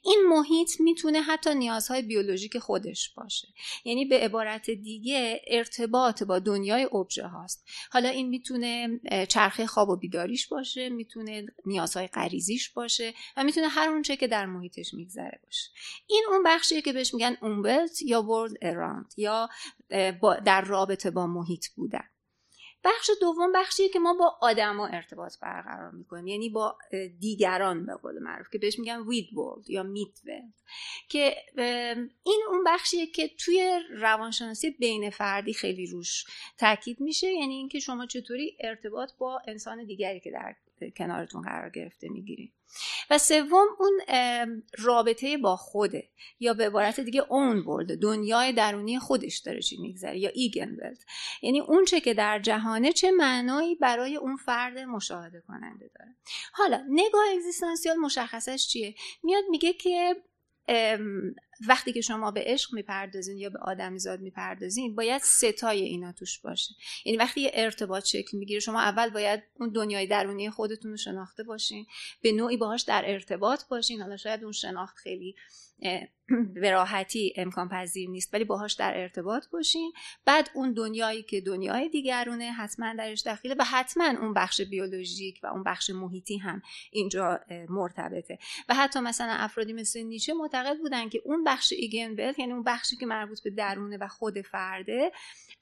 این 0.05 0.25
محیط 0.29 0.81
می‌تونه 0.81 1.23
حتی 1.23 1.55
نیازهای 1.55 2.03
بیولوژیک 2.03 2.59
خودش 2.59 3.15
باشه. 3.15 3.49
یعنی 3.85 4.05
به 4.05 4.19
عبارت 4.19 4.71
دیگه 4.71 5.41
ارتباط 5.47 6.23
با 6.23 6.39
دنیای 6.39 6.89
ابژه 6.93 7.27
هاست. 7.27 7.65
حالا 7.91 8.09
این 8.09 8.29
می‌تونه 8.29 9.01
چرخه 9.29 9.67
خواب 9.67 9.89
و 9.89 9.97
بیداریش 9.97 10.49
باشه 10.49 10.89
می‌تونه 10.89 11.47
نیازهای 11.67 12.06
غریزیش 12.07 12.71
باشه 12.71 13.15
و 13.37 13.45
می‌تونه 13.45 13.69
هر 13.69 13.89
اونچه 13.89 14.17
که 14.17 14.29
در 14.29 14.47
محیطش 14.47 14.95
میگذره 14.95 15.41
باشه. 15.45 15.71
این 16.07 16.25
اون 16.31 16.43
بخشیه 16.43 16.83
که 16.83 16.93
بهش 16.93 17.15
میگن 17.15 17.37
Umwelt 17.43 18.03
یا 18.03 18.23
world 18.23 18.53
around 18.63 19.15
یا 19.17 19.49
در 20.45 20.61
رابطه 20.61 21.11
با 21.11 21.27
محیط 21.27 21.67
بودن. 21.69 22.05
بخش 22.85 23.11
دوم 23.21 23.53
بخشیه 23.53 23.89
که 23.89 23.99
ما 23.99 24.15
با 24.15 24.39
آدما 24.41 24.87
ارتباط 24.87 25.33
برقرار 25.43 25.91
می‌کنیم 25.91 26.27
یعنی 26.27 26.49
با 26.49 26.79
دیگران 27.21 27.87
به 27.87 27.95
قول 27.95 28.19
معروف 28.19 28.47
که 28.53 28.59
بهش 28.59 28.79
میگن 28.79 29.01
with 29.01 29.37
world 29.37 29.71
یا 29.71 29.83
Mitwelt. 29.83 30.55
که 31.09 31.37
این 32.23 32.43
اون 32.51 32.65
بخشیه 32.67 33.07
که 33.07 33.29
توی 33.29 33.81
روانشناسی 33.91 34.71
بین 34.71 35.11
فردی 35.11 35.53
خیلی 35.53 35.87
روش 35.87 36.25
تاکید 36.59 37.01
میشه 37.01 37.33
یعنی 37.33 37.55
اینکه 37.55 37.79
شما 37.79 38.07
چطوری 38.07 38.57
ارتباط 38.61 39.11
با 39.19 39.43
انسان 39.49 39.85
دیگری 39.85 40.21
که 40.21 40.31
در 40.31 40.57
کنارتون 40.97 41.43
قرار 41.43 41.71
گرفته 41.71 42.09
می‌گیریم 42.09 42.53
و 43.11 43.19
سوم 43.19 43.67
اون 43.79 44.01
رابطه 44.79 45.37
با 45.37 45.57
خوده 45.57 46.09
یا 46.41 46.55
به 46.55 46.67
عبارت 46.67 47.01
دیگه 47.01 47.23
اون 47.29 47.65
برده 47.65 47.97
دنیای 47.97 48.53
درونی 48.53 48.99
خودش 48.99 49.39
داره 49.39 49.61
چی 49.61 49.77
میگذره 49.77 50.19
یا 50.19 50.31
ایگن 50.35 50.77
یعنی 51.43 51.61
اون 51.61 51.85
چه 51.85 52.01
که 52.01 52.15
در 52.15 52.39
جهانه 52.39 52.93
چه 52.93 53.11
معنایی 53.11 53.75
برای 53.75 54.17
اون 54.17 54.37
فرد 54.37 54.79
مشاهده 54.79 55.43
کننده 55.49 55.91
داره. 55.99 56.15
حالا 56.53 56.85
نگاه 56.89 57.23
اگزیستانسیال 57.33 57.97
مشخصش 57.97 58.67
چیه؟ 58.69 58.95
میاد 59.23 59.45
میگه 59.51 59.73
که 59.73 60.17
وقتی 61.69 61.93
که 61.93 62.01
شما 62.01 62.31
به 62.31 62.43
عشق 62.47 62.75
می‌پردازین 62.75 63.39
یا 63.39 63.51
به 63.51 63.59
آدمیزاد 63.59 64.21
می‌پردازین 64.21 64.95
باید 64.95 65.23
ستای 65.23 65.83
اینا 65.83 66.13
توش 66.13 66.39
باشه. 66.39 66.75
یعنی 67.05 67.19
وقتی 67.19 67.41
یه 67.41 67.51
ارتباط 67.55 68.05
شکل 68.05 68.39
می‌گیره 68.39 68.61
شما 68.61 68.81
اول 68.81 69.11
باید 69.11 69.43
اون 69.55 69.69
دنیای 69.69 70.07
درونی 70.07 70.51
خودتون 70.51 70.91
رو 70.91 70.97
شناخته 70.97 71.43
باشین 71.43 71.87
به 72.23 72.33
نوعی 72.33 72.57
باهاش 72.57 72.83
در 72.83 73.05
ارتباط 73.07 73.65
باشین. 73.69 74.03
حالا 74.03 74.17
شاید 74.17 74.43
اون 74.43 74.53
شناخت 74.53 74.97
خیلی 74.97 75.35
به 76.61 76.71
راحتی 76.71 77.33
امکان 77.37 77.69
پذیر 77.69 78.11
نیست 78.11 78.35
ولی 78.35 78.45
باهاش 78.45 78.73
در 78.73 79.01
ارتباط 79.01 79.49
باشین 79.49 79.93
بعد 80.25 80.51
اون 80.55 80.73
دنیایی 80.73 81.23
که 81.23 81.41
دنیای 81.41 81.89
دیگرونه 81.89 82.53
حتما 82.53 82.95
درش 82.95 83.23
دخیله 83.27 83.55
و 83.59 83.65
حتما 83.65 84.05
اون 84.05 84.35
بخش 84.35 84.61
بیولوژیک 84.61 85.41
و 85.43 85.47
اون 85.47 85.63
بخش 85.63 85.91
محیطی 85.91 86.39
هم 86.39 86.63
اینجا 86.91 87.41
مرتبطه. 87.69 88.39
و 88.69 88.75
حتی 88.75 89.01
مثلا 89.01 89.33
افرادی 89.33 89.73
مثل 89.73 90.03
نیچه 90.03 90.35
معتقد 90.35 90.79
بودن 90.79 91.09
که 91.09 91.23
اون 91.25 91.45
بخش 91.45 91.73
ایگنبلت 91.73 92.39
یعنی 92.39 92.53
اون 92.53 92.63
بخشی 92.63 92.97
که 92.97 93.07
مربوط 93.07 93.43
به 93.43 93.51
درونه 93.51 93.97
و 93.97 94.09
خود 94.09 94.41
فرده 94.41 95.13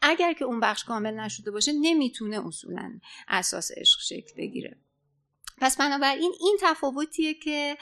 اگر 0.02 0.32
که 0.32 0.44
اون 0.44 0.60
بخش 0.60 0.84
کامل 0.84 1.14
نشده 1.14 1.50
باشه 1.50 1.72
نمی‌تونه 1.72 2.46
اصولا 2.46 3.00
اساس 3.28 3.70
عشق 3.76 4.00
شکل 4.00 4.36
بگیره. 4.36 4.76
پس 5.58 5.76
بنابراین 5.76 6.32
این 6.40 6.56
تفاوتیه 6.60 7.34
که 7.34 7.76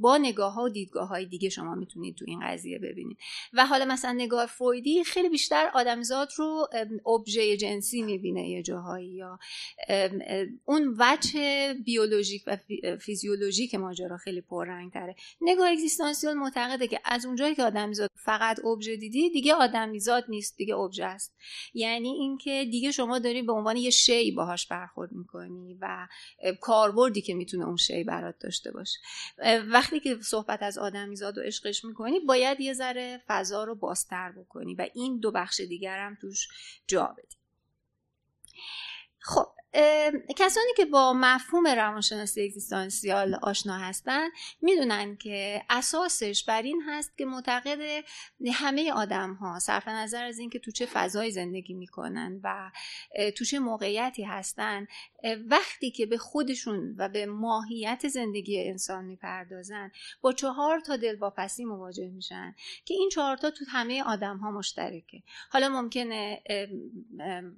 با 0.00 0.18
نگاه 0.18 0.52
ها 0.52 0.62
و 0.62 0.68
دیدگاه 0.68 1.08
های 1.08 1.26
دیگه 1.26 1.48
شما 1.48 1.74
می‌تونید 1.74 2.16
تو 2.16 2.24
این 2.28 2.40
قضیه 2.46 2.78
ببینید. 2.78 3.18
و 3.52 3.66
حالا 3.66 3.84
مثلا 3.84 4.12
نگاه 4.12 4.46
فرویدی 4.46 5.04
خیلی 5.04 5.28
بیشتر 5.28 5.70
آدمزاد 5.74 6.28
رو 6.36 6.68
ابژه 7.06 7.56
جنسی 7.56 8.02
می‌بینه 8.02 8.48
یه 8.48 8.62
جاهایی 8.62 9.08
یا 9.08 9.38
اون 10.64 10.96
وجه 10.98 11.74
بیولوژیک 11.84 12.42
و 12.46 12.56
فیزیولوژیک 13.00 13.74
ماجرا 13.74 14.16
خیلی 14.16 14.40
پررنگ 14.40 14.92
تره 14.92 15.14
نگاه 15.40 15.68
اگزیستانسیال 15.70 16.34
معتقده 16.34 16.88
که 16.88 17.00
از 17.04 17.26
اونجایی 17.26 17.54
که 17.54 17.62
آدمیزاد 17.62 18.10
فقط 18.14 18.64
ابژه 18.64 18.96
دیدی 18.96 19.30
دیگه 19.30 19.54
آدمیزاد 19.54 20.24
نیست 20.28 20.56
دیگه 20.56 20.76
ابژه 20.76 21.04
است. 21.04 21.34
یعنی 21.74 22.08
اینکه 22.08 22.64
دیگه 22.70 22.90
شما 22.90 23.18
داری 23.18 23.42
به 23.42 23.52
عنوان 23.52 23.76
یه 23.76 23.90
شی 23.90 24.30
باهاش 24.30 24.66
برخورد 24.66 25.12
می‌کنی 25.12 25.76
و 25.80 26.08
کاربردی 26.56 27.20
که 27.20 27.34
می‌تونه 27.34 27.64
اون 27.66 27.76
شی 27.76 28.04
برات 28.04 28.38
داشته 28.40 28.72
باشه. 28.72 28.98
وقتی 29.68 30.00
که 30.00 30.18
صحبت 30.22 30.62
از 30.62 30.78
آدمیزاد 30.78 31.38
و 31.38 31.40
عشقش 31.40 31.84
می‌کنی 31.84 32.20
باید 32.20 32.60
یه 32.60 32.72
ذره 32.72 33.22
فضا 33.26 33.64
رو 33.64 33.74
بازتر 33.74 34.32
بکنی 34.32 34.74
و 34.74 34.86
این 34.94 35.20
دو 35.20 35.30
بخش 35.30 35.60
دیگر 35.60 35.98
هم 35.98 36.18
توش 36.20 36.48
جا 36.86 37.14
بدی. 37.18 37.36
خب 39.18 39.46
کسانی 40.36 40.70
که 40.76 40.84
با 40.84 41.12
مفهوم 41.12 41.66
روانشناسی 41.66 42.42
اگزیستانسیال 42.44 43.34
آشنا 43.34 43.78
هستن 43.78 44.28
می‌دونن 44.62 45.16
که 45.16 45.62
اساسش 45.70 46.44
بر 46.44 46.62
این 46.62 46.82
هست 46.88 47.18
که 47.18 47.24
معتقد 47.24 48.04
همه 48.52 48.92
آدم 48.92 49.34
ها 49.34 49.58
صرف 49.58 49.88
نظر 49.88 50.24
از 50.24 50.38
اینکه 50.38 50.58
تو 50.58 50.70
چه 50.70 50.86
فضای 50.86 51.30
زندگی 51.30 51.74
می‌کنن 51.74 52.40
و 52.42 52.70
تو 53.36 53.44
چه 53.44 53.58
موقعیتی 53.58 54.22
هستن 54.22 54.86
وقتی 55.46 55.90
که 55.90 56.06
به 56.06 56.18
خودشون 56.18 56.94
و 56.98 57.08
به 57.08 57.26
ماهیت 57.26 58.08
زندگی 58.08 58.68
انسان 58.68 59.04
می‌پردازن 59.04 59.90
با 60.20 60.32
چهار 60.32 60.80
تا 60.80 60.96
دلواپسی 60.96 61.64
مواجه 61.64 62.08
میشن 62.08 62.54
که 62.84 62.94
این 62.94 63.08
چهار 63.08 63.36
تا 63.36 63.50
تو 63.50 63.64
همه 63.68 64.02
آدم 64.02 64.36
ها 64.36 64.50
مشترکه. 64.50 65.22
حالا 65.50 65.68
ممکنه 65.68 66.42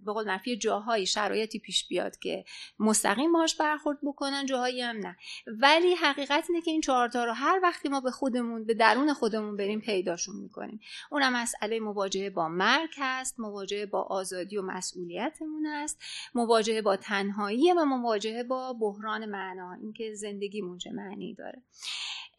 به 0.05 0.13
قول 0.13 0.39
جاهایی 0.61 1.07
شرایطی 1.07 1.59
پیش 1.59 1.89
بیاد 1.89 2.08
که 2.17 2.45
مستقیم 2.79 3.33
باش 3.33 3.57
برخورد 3.57 3.99
بکنن 4.03 4.47
جاهایی 4.47 4.83
هم 4.83 4.97
نه. 4.97 5.17
ولی 5.47 5.95
حقیقت 5.95 6.45
اینه 6.49 6.63
که 6.63 6.71
این 6.71 6.81
چهارتا 6.81 7.25
رو 7.25 7.33
هر 7.33 7.61
وقتی 7.63 7.89
ما 7.89 8.01
به 8.01 8.11
خودمون 8.11 8.65
به 8.65 8.75
درون 8.75 9.15
خودمون 9.15 9.57
بریم 9.57 9.81
پیداشون 9.81 10.37
می‌کنیم. 10.37 10.81
اونم 11.11 11.33
مسئله 11.33 11.81
مواجهه 11.81 12.31
با 12.31 12.49
مرگ 12.49 12.91
هست 12.97 13.41
مواجهه 13.41 13.87
با 13.87 14.03
آزادی 14.03 14.57
و 14.57 14.63
مسئولیتمون 14.63 15.67
است 15.67 15.99
مواجهه 16.35 16.83
با 16.83 16.97
تنهایی 16.97 17.73
و 17.73 17.85
مواجهه 17.85 18.43
با 18.43 18.73
بحران 18.73 19.27
معنا 19.27 19.73
اینکه 19.73 20.15
زندگیمون 20.15 20.79
چه 20.79 20.91
معنی 20.91 21.35
داره. 21.35 21.63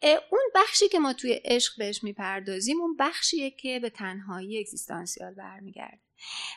اون 0.02 0.40
بخشی 0.54 0.88
که 0.88 0.98
ما 0.98 1.12
توی 1.12 1.40
عشق 1.44 1.78
بهش 1.78 2.04
می‌پردازیم 2.04 2.80
اون 2.80 2.96
بخشیه 2.98 3.50
که 3.50 3.80
به 3.80 3.90
تنهایی 3.90 4.60
اگزیستانسیال 4.60 5.34
برمیگرده. 5.34 6.09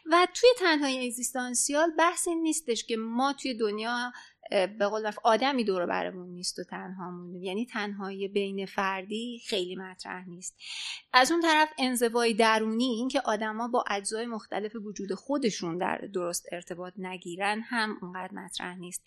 و 0.05 0.27
توی 0.33 0.49
تنهایی 0.59 1.05
اگزیستانسیال 1.05 1.91
بحث 1.97 2.27
این 2.27 2.41
نیستش 2.41 2.83
که 2.83 2.97
ما 2.97 3.33
توی 3.33 3.53
دنیا 3.53 4.11
به 4.49 4.87
قول 4.87 5.11
آدمی 5.23 5.63
دور 5.63 5.85
برمون 5.85 6.29
نیست 6.29 6.59
و 6.59 6.63
تنها 6.63 7.11
مونده 7.11 7.39
یعنی 7.39 7.65
تنهایی 7.65 8.27
بین 8.27 8.65
فردی 8.65 9.41
خیلی 9.47 9.75
مطرح 9.75 10.29
نیست. 10.29 10.55
از 11.13 11.31
اون 11.31 11.41
طرف 11.41 11.69
انزوای 11.77 12.33
درونی 12.33 12.85
اینکه 12.85 13.21
آدما 13.21 13.67
با 13.67 13.83
اجزای 13.89 14.25
مختلف 14.25 14.75
وجود 14.75 15.13
خودشون 15.13 15.77
در 15.77 15.97
درست 15.97 16.45
ارتباط 16.51 16.93
نگیرن 16.97 17.61
هم 17.61 17.97
اونقدر 18.01 18.33
مطرح 18.33 18.75
نیست. 18.75 19.03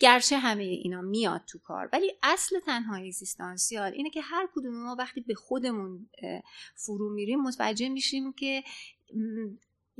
گرچه 0.00 0.38
همه 0.38 0.62
اینا 0.62 1.00
میاد 1.00 1.42
تو 1.46 1.58
کار. 1.58 1.88
ولی 1.92 2.12
اصل 2.22 2.60
تنهایی 2.60 3.08
اگزیستانسیال 3.08 3.92
اینه 3.92 4.10
که 4.10 4.20
هر 4.20 4.48
کدوم 4.54 4.84
ما 4.84 4.96
وقتی 4.98 5.20
به 5.20 5.34
خودمون 5.34 6.10
فرو 6.74 7.14
میریم 7.14 7.40
متوجه 7.40 7.88
میشیم 7.88 8.32
که 8.32 8.62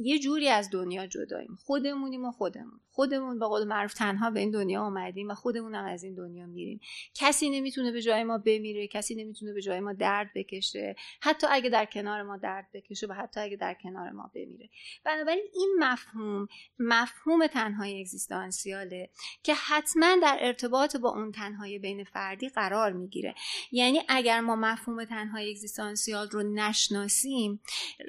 یه 0.04 0.18
جوری 0.18 0.48
از 0.48 0.70
دنیا 0.70 1.06
جداییم. 1.06 1.58
خودمونیم 1.66 2.24
و 2.24 2.32
خودمون. 2.32 2.80
خودمون 2.92 3.38
به 3.38 3.46
قول 3.46 3.64
معروف 3.64 3.94
تنها 3.94 4.30
به 4.30 4.40
این 4.40 4.50
دنیا 4.50 4.82
آمدیم 4.82 5.30
و 5.30 5.34
خودمون 5.34 5.74
هم 5.74 5.84
از 5.84 6.04
این 6.04 6.14
دنیا 6.14 6.46
میریم. 6.46 6.80
کسی 7.14 7.50
نمی‌تونه 7.50 7.92
به 7.92 8.02
جای 8.02 8.24
ما 8.24 8.38
بمیره 8.38 8.88
کسی 8.88 9.14
نمی‌تونه 9.14 9.52
به 9.52 9.62
جای 9.62 9.80
ما 9.80 9.92
درد 9.92 10.30
بکشه. 10.34 10.96
حتی 11.20 11.46
اگه 11.50 11.70
در 11.70 11.84
کنار 11.84 12.22
ما 12.22 12.36
درد 12.36 12.68
بکشه 12.74 13.06
و 13.06 13.12
حتی 13.12 13.40
اگه 13.40 13.56
در 13.56 13.74
کنار 13.82 14.10
ما 14.10 14.30
بمیره. 14.34 14.68
بنابراین 15.04 15.44
این 15.54 15.76
مفهوم 15.78 16.48
مفهوم 16.78 17.46
تنهایی 17.46 18.00
اگزیستانسیاله 18.00 19.10
که 19.42 19.54
حتما 19.54 20.16
در 20.22 20.38
ارتباط 20.40 20.96
با 20.96 21.10
اون 21.10 21.32
تنهایی 21.32 21.78
بین 21.78 22.04
فردی 22.04 22.48
قرار 22.48 22.92
می‌گیره. 22.92 23.34
یعنی 23.72 24.00
اگر 24.08 24.40
ما 24.40 24.56
مفهوم 24.56 25.04
تنهایی 25.04 25.50
اگزیستانسیال 25.50 26.30
رو 26.30 26.42
نشناسیم 26.42 27.60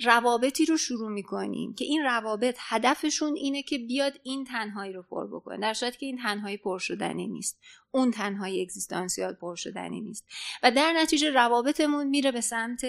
روابطی 0.04 0.66
رو 0.66 0.78
شروع 0.78 1.10
می‌کنیم 1.10 1.74
که 1.74 1.86
این 1.86 2.04
روابط 2.04 2.58
هدفشون 2.60 3.36
اینه 3.36 3.64
که 3.64 3.78
بیاد 3.78 4.20
این 4.24 4.44
تنهایی 4.74 4.94
رو 4.94 5.02
پر 5.02 5.28
بکنه 5.28 5.58
در 5.58 5.74
صورتی 5.74 5.98
که 5.98 6.06
این 6.06 6.18
تنهایی 6.18 6.58
پر 6.58 6.80
شدنی 6.80 7.28
نیست. 7.28 7.60
اون 7.96 8.12
تنهایی 8.12 8.62
اگزیستانسیال 8.62 9.34
پر 9.34 9.56
شدنی 9.56 10.02
نیست. 10.02 10.26
و 10.64 10.72
در 10.72 10.94
نتیجه 10.94 11.30
روابطمون 11.30 12.08
میره 12.08 12.32
به 12.32 12.42
سمت 12.42 12.86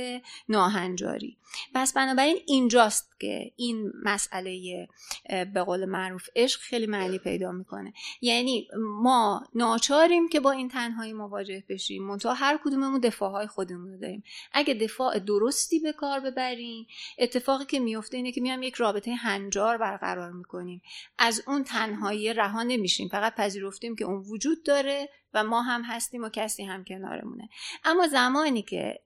ناهنجاری. 0.48 1.36
پس 1.74 1.92
بنابراین 1.92 2.36
اینجاست 2.46 3.20
که 3.20 3.52
این 3.56 3.92
مسئله 4.04 4.88
به 5.54 5.62
قول 5.62 5.84
معروف 5.84 6.28
عشق 6.36 6.60
خیلی 6.60 6.86
معنی 6.86 7.18
پیدا 7.18 7.52
می‌کنه. 7.52 7.92
یعنی 8.20 8.68
ما 8.78 9.46
ناچاریم 9.54 10.28
که 10.28 10.40
با 10.40 10.50
این 10.50 10.68
تنهایی 10.68 11.12
مواجه 11.12 11.64
بشیم. 11.68 12.02
منتها 12.02 12.34
هر 12.34 12.60
کدوممون 12.64 13.00
دفاعهای 13.00 13.46
خودمون 13.46 13.92
رو 13.92 13.98
داریم. 13.98 14.24
اگه 14.52 14.74
دفاع 14.74 15.18
درستی 15.18 15.78
به 15.78 15.92
کار 15.92 16.20
ببریم 16.20 16.86
اتفاقی 17.18 17.64
که 17.64 17.80
میفته 17.80 18.16
اینه 18.16 18.32
که 18.32 18.40
میام 18.40 18.62
یک 18.62 18.74
رابطه 18.74 19.14
هنجار 19.14 19.78
برقرار 19.78 20.32
می‌کنیم. 20.32 20.82
از 21.18 21.42
اون 21.46 21.64
تنهایی 21.64 22.32
رها 22.32 22.62
نمیشیم. 22.62 23.08
فقط 23.08 23.34
پذیرفتیم 23.34 23.96
که 23.96 24.04
اون 24.04 24.24
وجود 24.28 24.62
داره 24.62 24.93
و 25.34 25.44
ما 25.44 25.62
هم 25.62 25.82
هستیم 25.82 26.24
و 26.24 26.28
کسی 26.28 26.64
هم 26.64 26.84
کنارمونه. 26.84 27.48
اما 27.84 28.06
زمانی 28.06 28.62
که 28.62 29.00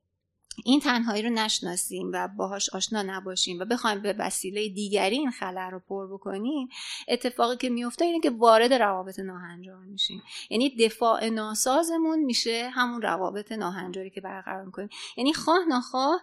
این 0.64 0.80
تنهایی 0.80 1.22
رو 1.22 1.30
نشناسیم 1.30 2.10
و 2.12 2.28
باهاش 2.28 2.70
آشنا 2.70 3.02
نباشیم 3.02 3.60
و 3.60 3.64
بخوایم 3.64 4.02
به 4.02 4.14
وسیله 4.18 4.68
دیگری 4.68 5.16
این 5.16 5.30
خلع 5.30 5.70
رو 5.70 5.78
پر 5.88 6.14
بکنیم 6.14 6.68
اتفاقی 7.08 7.56
که 7.56 7.68
میفته 7.68 8.04
اینه 8.04 8.20
که 8.20 8.30
وارد 8.30 8.72
روابط 8.72 9.18
ناهنجار 9.18 9.84
میشیم. 9.84 10.22
یعنی 10.50 10.76
دفاع 10.76 11.28
ناسازمون 11.28 12.18
میشه 12.18 12.70
همون 12.72 13.02
روابط 13.02 13.52
ناهنجاری 13.52 14.10
که 14.10 14.20
برقرار 14.20 14.64
می‌کنیم. 14.64 14.88
یعنی 15.16 15.32
خواه 15.32 15.64
نخواه 15.68 16.22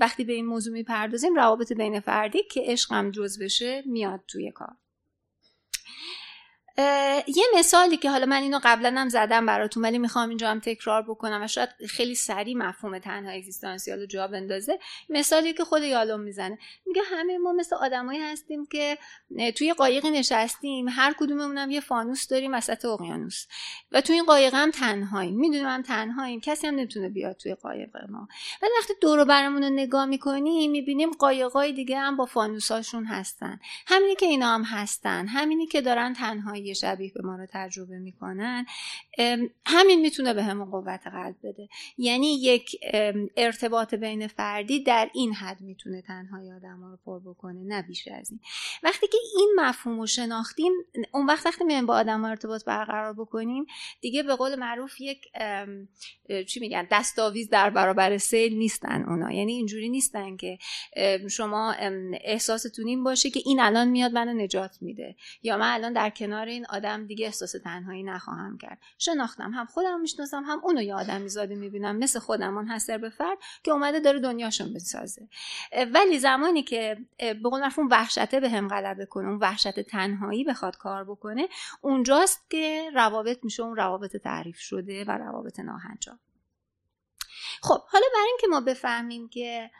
وقتی 0.00 0.24
به 0.24 0.32
این 0.32 0.46
موضوع 0.46 0.72
می‌پردازیم 0.72 1.34
روابط 1.34 1.72
بین 1.72 2.00
فردی 2.00 2.42
که 2.42 2.62
عشقم 2.66 3.10
جز 3.10 3.42
بشه 3.42 3.82
میاد 3.86 4.20
توی 4.28 4.52
کار. 4.52 4.76
یه 7.26 7.44
مثالی 7.58 7.96
که 7.96 8.10
حالا 8.10 8.26
من 8.26 8.42
اینو 8.42 8.60
قبلا 8.64 8.94
هم 8.96 9.08
زدم 9.08 9.46
براتون 9.46 9.82
ولی 9.82 9.98
می‌خوام 9.98 10.28
اینجا 10.28 10.50
هم 10.50 10.60
تکرار 10.60 11.02
بکنم 11.02 11.42
و 11.42 11.46
شاید 11.46 11.68
خیلی 11.88 12.14
سریع 12.14 12.56
مفهوم 12.56 12.98
تنها 12.98 13.32
اگزیستانسیال 13.32 14.00
رو 14.00 14.06
جا 14.06 14.28
بندازه. 14.28 14.78
مثالی 15.08 15.52
که 15.52 15.64
خود 15.64 15.82
یالوم 15.82 16.20
می‌زنه. 16.20 16.58
میگه 16.86 17.02
همه 17.12 17.38
ما 17.38 17.52
مثل 17.52 17.76
آدمایی 17.76 18.20
هستیم 18.20 18.66
که 18.66 18.98
توی 19.54 19.72
قایق 19.72 20.06
نشستیم 20.06 20.88
هر 20.88 21.14
کدوممون 21.18 21.70
یه 21.70 21.80
فانوس 21.80 22.28
داریم 22.28 22.54
وسط 22.54 22.84
اقیانوس. 22.84 23.46
و 23.92 24.00
توی 24.00 24.14
این 24.14 24.24
قایق 24.24 24.54
هم 24.54 24.70
تنهاییم. 24.70 25.36
می‌دونیم 25.36 25.66
هم 25.66 25.82
تنهاییم. 25.82 26.40
کسی 26.40 26.66
هم 26.66 26.74
نمی‌تونه 26.74 27.08
بیاد 27.08 27.36
توی 27.36 27.54
قایق 27.54 27.96
ما. 28.08 28.28
ولی 28.62 28.70
وقتی 28.80 28.92
دور 29.00 29.24
برمون 29.24 29.62
رو 29.62 29.70
نگاه 29.70 30.06
می‌کنیم 30.06 30.70
می‌بینیم 30.70 31.10
قایقای 31.10 31.72
دیگه 31.72 31.98
هم 31.98 32.16
با 32.16 32.24
فانوساشون 32.24 33.04
هستن. 33.04 33.60
همینی 33.86 34.14
که 34.14 34.26
اینا 34.26 34.54
هم 34.54 34.62
هستن. 34.62 35.26
همینی 35.26 35.66
که 35.66 35.80
دارن 35.80 36.12
تنهایی 36.12 36.65
شبیه 36.74 37.12
به 37.14 37.22
ما 37.22 37.36
رو 37.36 37.46
تجربه 37.52 37.98
می‌کنن 37.98 38.66
همین 39.66 40.00
می‌تونه 40.00 40.34
به 40.34 40.42
همون 40.42 40.70
قوت 40.70 41.06
قلب 41.06 41.36
بده. 41.42 41.68
یعنی 41.98 42.26
یک 42.26 42.76
ارتباط 43.36 43.94
بین 43.94 44.26
فردی 44.26 44.82
در 44.82 45.10
این 45.14 45.34
حد 45.34 45.60
می‌تونه 45.60 46.02
تنهای 46.02 46.52
آدم 46.52 46.80
ها 46.80 46.90
رو 46.90 46.98
پر 47.04 47.18
بکنه 47.30 47.60
نه 47.60 47.82
بیش 47.82 48.08
از 48.08 48.30
این. 48.30 48.40
وقتی 48.82 49.06
که 49.06 49.18
این 49.36 49.52
مفهوم 49.56 50.00
رو 50.00 50.06
شناختیم 50.06 50.72
اون 51.12 51.26
وقت 51.26 51.46
وقتی 51.46 51.64
میایم 51.64 51.86
با 51.86 51.94
آدم 51.94 52.20
ها 52.20 52.28
ارتباط 52.28 52.64
برقرار 52.64 53.12
بکنیم 53.12 53.66
دیگه 54.00 54.22
به 54.22 54.34
قول 54.34 54.54
معروف 54.54 55.00
یک 55.00 55.26
چی 56.46 56.60
میگن 56.60 56.88
دستاویز 56.90 57.48
در 57.48 57.70
برابر 57.70 58.18
سیل 58.18 58.56
نیستن 58.56 59.02
اونا. 59.02 59.32
یعنی 59.32 59.52
اینجوری 59.52 59.88
نیستن 59.88 60.36
که 60.36 60.58
شما 61.30 61.72
احساستون 62.20 62.86
این 62.86 63.04
باشه 63.04 63.30
که 63.30 63.40
این 63.44 63.60
الان 63.60 63.88
میاد 63.88 64.12
منو 64.12 64.32
نجات 64.32 64.78
میده. 64.80 65.16
یا 65.42 65.56
من 65.56 65.74
الان 65.74 65.92
در 65.92 66.10
کنار 66.10 66.46
این 66.56 66.66
آدم 66.66 67.06
دیگه 67.06 67.26
احساس 67.26 67.52
تنهایی 67.52 68.02
نخواهم 68.02 68.58
کرد. 68.58 68.78
شناختم 68.98 69.50
هم 69.50 69.66
خودم 69.66 70.00
می‌شناسم 70.00 70.44
هم 70.44 70.60
اونو 70.64 70.82
یه 70.82 70.94
آدمی 70.94 71.28
زاده 71.28 71.54
می‌بینم 71.54 71.96
مثل 71.96 72.18
خودم 72.18 72.54
منحصر 72.54 72.98
به 72.98 73.10
فرد 73.10 73.38
که 73.62 73.70
اومده 73.70 74.00
داره 74.00 74.20
دنیاشون 74.20 74.74
بسازه. 74.74 75.28
ولی 75.94 76.18
زمانی 76.18 76.62
که 76.62 76.98
به 77.18 77.48
قول 77.50 77.66
مفهوم 77.66 77.88
وحشته 77.90 78.40
به 78.40 78.50
هم 78.50 78.68
غلبه 78.68 79.06
کنه 79.06 79.28
اون 79.28 79.38
وحشت 79.38 79.80
تنهایی 79.80 80.44
بخواد 80.44 80.76
کار 80.76 81.04
بکنه 81.04 81.48
اونجاست 81.80 82.50
که 82.50 82.90
روابط 82.94 83.44
میشه 83.44 83.62
اون 83.62 83.76
روابط 83.76 84.16
تعریف 84.16 84.58
شده 84.58 85.04
و 85.04 85.10
روابط 85.10 85.60
ناهنجار. 85.60 86.18
خب 87.62 87.82
حالا 87.88 88.04
برای 88.14 88.28
اینکه 88.28 88.46
ما 88.46 88.60
بفهمیم 88.60 89.28
که 89.28 89.70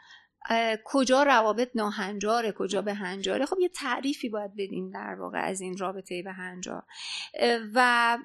کجا 0.83 1.23
روابط 1.23 1.69
ناهنجاره 1.75 2.51
کجا 2.51 2.81
به 2.81 2.93
هنجاره؟ 2.93 3.45
خب 3.45 3.57
یه 3.59 3.69
تعریفی 3.69 4.29
باید 4.29 4.55
بدیم 4.57 4.89
در 4.89 5.15
واقع 5.15 5.39
از 5.39 5.61
این 5.61 5.77
رابطه 5.77 6.23
به 6.23 6.31
هنجار. 6.31 6.83
و 7.73 8.17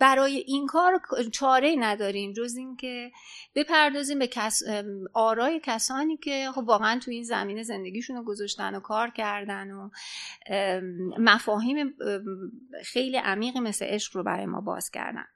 برای 0.00 0.36
این 0.36 0.66
کار 0.66 1.00
چاره 1.32 1.76
نداریم 1.78 2.32
جز 2.32 2.56
اینکه 2.56 3.10
بپردازیم 3.54 4.18
به 4.18 4.26
کس... 4.26 4.62
آرای 5.12 5.60
کسانی 5.64 6.16
که 6.16 6.48
خب 6.54 6.64
واقعا 6.66 6.98
تو 6.98 7.10
این 7.10 7.24
زمینه 7.24 7.62
زندگیشون 7.62 8.16
رو 8.16 8.22
گذاشتن 8.22 8.74
و 8.74 8.80
کار 8.80 9.10
کردن 9.10 9.70
و 9.70 9.90
مفاهیم 11.18 11.94
خیلی 12.84 13.16
عمیقی 13.16 13.60
مثل 13.60 13.86
عشق 13.86 14.16
رو 14.16 14.22
برای 14.22 14.46
ما 14.46 14.60
باز 14.60 14.90
کردن. 14.90 15.26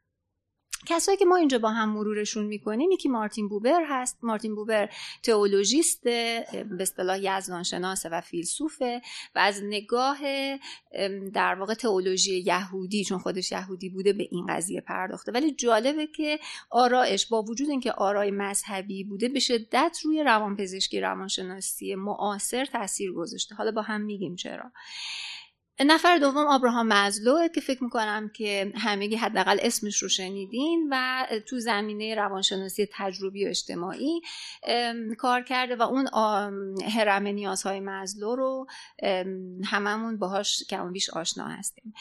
کسایی 0.86 1.18
که 1.18 1.24
ما 1.24 1.36
اینجا 1.36 1.58
با 1.58 1.70
هم 1.70 1.88
مرورشون 1.88 2.46
می‌کنیم 2.46 2.90
یکی 2.90 3.08
مارتین 3.08 3.48
بوبر 3.48 3.84
هست. 3.88 4.18
مارتین 4.22 4.54
بوبر 4.54 4.88
تئولوژیست 5.22 6.02
به 6.02 6.46
اصطلاح 6.80 7.18
یزدانشناسه 7.22 8.08
و 8.08 8.20
فیلسوفه 8.20 9.02
و 9.34 9.38
از 9.38 9.62
نگاه 9.64 10.18
در 11.34 11.54
واقع 11.54 11.74
تئولوژی 11.74 12.38
یهودی 12.38 13.04
چون 13.04 13.18
خودش 13.18 13.52
یهودی 13.52 13.88
بوده 13.88 14.12
به 14.12 14.28
این 14.30 14.46
قضیه 14.46 14.80
پرداخته. 14.80 15.32
ولی 15.32 15.52
جالبه 15.52 16.06
که 16.06 16.38
آرایش 16.70 17.26
با 17.26 17.42
وجود 17.42 17.70
اینکه 17.70 17.92
آرای 17.92 18.30
مذهبی 18.30 19.04
بوده 19.04 19.28
به 19.28 19.40
شدت 19.40 19.98
روی 20.04 20.22
روانپزشکی 20.22 21.00
روانشناسی 21.00 21.94
معاصر 21.94 22.64
تاثیر 22.64 23.12
گذاشته. 23.12 23.54
حالا 23.54 23.70
با 23.70 23.82
هم 23.82 24.00
میگیم 24.00 24.36
چرا. 24.36 24.72
نفر 25.86 26.18
دوم 26.18 26.46
آبراهام 26.46 26.86
مزلوه 26.86 27.48
که 27.48 27.60
فکر 27.60 27.84
می‌کنم 27.84 28.30
که 28.34 28.72
همگی 28.74 29.16
حداقل 29.16 29.58
اسمش 29.60 30.02
رو 30.02 30.08
شنیدین 30.08 30.88
و 30.90 31.26
تو 31.48 31.58
زمینه 31.58 32.14
روانشناسی 32.14 32.88
تجربی 32.92 33.46
و 33.46 33.48
اجتماعی 33.48 34.20
کار 35.18 35.42
کرده 35.42 35.76
و 35.76 35.82
اون 35.82 36.08
هرم 36.82 37.26
نیازهای 37.26 37.80
مزلو 37.80 38.36
رو 38.36 38.66
هممون 39.64 40.18
باهاش 40.18 40.62
کم 40.70 40.92
بیش 40.92 41.10
آشنا 41.10 41.44
هستیم. 41.44 41.94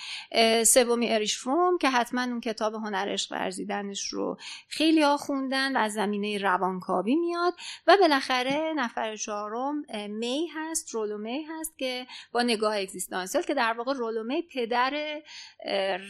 سومی 0.63 1.13
اریش 1.13 1.37
فروم 1.37 1.77
که 1.77 1.89
حتما 1.89 2.21
اون 2.21 2.41
کتاب 2.41 2.73
هنر 2.73 3.09
عشق 3.09 3.31
ورزیدنش 3.31 4.07
رو 4.07 4.37
خیلی 4.67 5.01
ها 5.01 5.17
خوندن 5.17 5.77
و 5.77 5.79
از 5.79 5.93
زمینه 5.93 6.37
روانکاوی 6.37 7.15
میاد 7.15 7.53
و 7.87 7.97
بالاخره 7.99 8.73
نفر 8.75 9.15
چهارم 9.15 9.85
می 10.09 10.47
هست 10.55 10.93
رولو 10.93 11.17
می 11.17 11.43
هست 11.43 11.77
که 11.77 12.07
با 12.31 12.41
نگاه 12.41 12.77
اگزیستانسیل 12.77 13.41
که 13.41 13.53
در 13.53 13.68
در 13.69 13.77
واقع 13.77 13.93
رولومی 13.93 14.41
پدر 14.41 15.21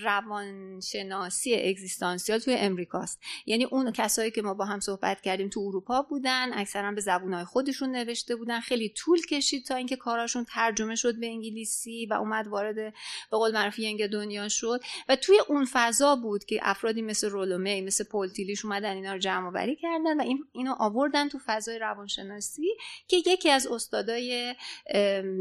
روانشناسی 0.04 1.56
اگزیستانسیال 1.56 2.40
توی 2.40 2.54
امریکاست. 2.54 3.20
یعنی 3.46 3.66
اون 3.66 3.92
کسایی 3.92 4.32
که 4.32 4.42
ما 4.42 4.54
با 4.54 4.66
هم 4.66 4.80
صحبت 4.80 5.22
کردیم 5.22 5.50
تو 5.50 5.60
اروپا 5.60 6.02
بودن 6.02 6.54
اکثرا 6.54 6.92
به 6.92 7.02
زبونهای 7.02 7.44
خودشون 7.44 7.92
نوشته 7.92 8.36
بودن. 8.36 8.60
خیلی 8.60 8.90
طول 8.90 9.22
کشید 9.26 9.66
تا 9.66 9.76
اینکه 9.76 9.96
کاراشون 9.96 10.46
ترجمه 10.46 10.96
شد 10.96 11.20
به 11.20 11.28
انگلیسی 11.28 12.06
و 12.06 12.14
اومد 12.14 12.48
وارد 12.48 12.76
به 12.76 12.94
قول 13.38 13.54
معروف 13.54 13.80
ینگ 13.80 14.08
دنیا 14.08 14.50
شد. 14.50 14.82
و 15.10 15.16
توی 15.16 15.40
اون 15.48 15.68
فضا 15.72 16.16
بود 16.16 16.46
که 16.46 16.60
افرادی 16.62 17.02
مثل 17.02 17.30
رولومی 17.30 17.82
مثل 17.82 18.04
پولتیلیش 18.04 18.66
اومدن 18.66 18.96
اینا 18.96 19.14
رو 19.14 19.20
جمع 19.20 19.50
وری 19.50 19.76
کردن 19.76 20.20
و 20.20 20.24
این 20.24 20.44
اینو 20.52 20.76
آوردن 20.80 21.30
تو 21.30 21.40
فضای 21.46 21.80
روانشناسی 21.80 22.68
که 23.08 23.18
یکی 23.28 23.50
از 23.50 23.68
استادای 23.68 24.56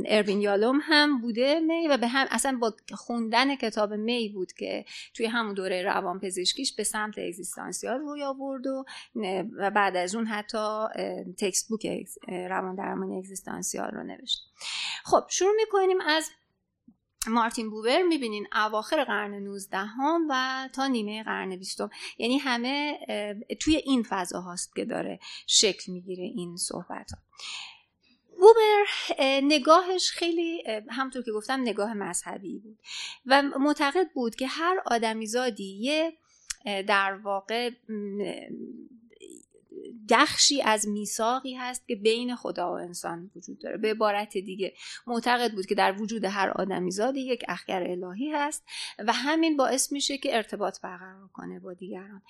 اروین 0.07 0.41
یالوم 0.41 0.81
هم 0.83 1.21
بوده 1.21 1.61
و 1.91 1.97
به 1.97 2.08
هم 2.09 2.27
اصلا 2.31 2.59
با 2.61 2.77
خوندن 2.95 3.57
کتاب 3.57 3.95
می 3.95 4.29
بود 4.29 4.53
که 4.53 4.85
توی 5.15 5.27
همون 5.27 5.55
دوره 5.55 5.83
روان 5.83 6.21
پزشکیش 6.21 6.73
به 6.73 6.85
سمت 6.85 7.19
اگزیستانسیال 7.19 8.01
روی 8.01 8.23
آورد 8.23 8.67
و 8.67 8.85
بعد 9.71 9.97
از 9.97 10.15
اون 10.15 10.27
حتی 10.27 10.87
تکست 11.39 11.69
بوک 11.69 11.87
روان 12.29 12.75
درمانی 12.75 13.19
اگزیستانسیال 13.19 13.91
رو 13.91 14.03
نوشت. 14.03 14.39
خب 15.05 15.25
شروع 15.29 15.55
می‌کنیم 15.57 16.01
از 16.01 16.31
مارتین 17.27 17.71
بوبر. 17.71 18.03
می‌بینین 18.03 18.47
اواخر 18.53 19.05
قرن 19.05 19.35
19 19.35 19.77
هم 19.79 20.27
و 20.31 20.69
تا 20.75 20.87
نیمه 20.87 21.23
قرن 21.23 21.57
20 21.57 21.81
یعنی 22.19 22.39
همه 22.39 22.99
توی 23.61 23.77
این 23.77 24.07
فضا 24.09 24.41
هاست 24.41 24.77
که 24.77 24.85
داره 24.85 25.19
شکل 25.47 25.93
می‌گیره 25.93 26.25
این 26.25 26.57
صحبت 26.57 27.11
ها 27.13 27.19
بوبر 28.39 28.85
نگاهش 29.43 30.11
خیلی 30.11 30.63
همطور 30.91 31.23
که 31.23 31.33
گفتم 31.33 31.61
نگاه 31.61 31.95
مذهبی 31.95 32.59
بود. 32.59 32.79
و 33.27 33.43
معتقد 33.43 34.07
بود 34.15 34.35
که 34.35 34.47
هر 34.47 34.83
آدمیزادی 34.87 35.79
یه 35.81 36.13
در 36.65 37.15
واقع 37.15 37.71
دخشی 40.09 40.63
از 40.63 40.89
میثاقی 40.89 41.55
هست 41.55 41.89
که 41.89 41.97
بین 41.97 42.37
خدا 42.37 42.73
و 42.73 42.75
انسان 42.75 43.31
وجود 43.37 43.59
داره. 43.59 43.77
به 43.77 43.91
عبارت 43.91 44.33
دیگه 44.33 44.75
معتقد 45.07 45.53
بود 45.53 45.67
که 45.67 45.75
در 45.75 46.03
وجود 46.03 46.25
هر 46.25 46.51
آدمیزادی 46.51 47.21
یک 47.21 47.45
اخگر 47.49 47.91
الهی 47.91 48.33
هست 48.33 48.65
و 48.99 49.13
همین 49.13 49.57
باعث 49.57 49.93
میشه 49.93 50.19
که 50.19 50.37
ارتباط 50.37 50.81
برقرار 50.81 51.29
کنه 51.33 51.61
با 51.61 51.75
دیگران 51.75 52.23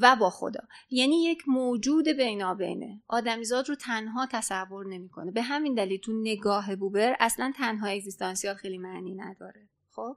و 0.00 0.16
با 0.16 0.30
خدا. 0.30 0.60
یعنی 0.90 1.24
یک 1.24 1.42
موجود 1.46 2.08
بینابینه 2.08 3.02
آدمیزاد 3.08 3.68
رو 3.68 3.74
تنها 3.74 4.28
تصور 4.32 4.86
نمی‌کنه. 4.86 5.30
به 5.30 5.42
همین 5.42 5.74
دلیل 5.74 6.00
تو 6.00 6.12
نگاه 6.12 6.76
بوبر 6.76 7.16
اصلا 7.20 7.52
تنها 7.56 7.86
اگزیستانسیال 7.86 8.54
خیلی 8.54 8.78
معنی 8.78 9.14
نداره. 9.14 9.68
خب؟ 9.90 10.16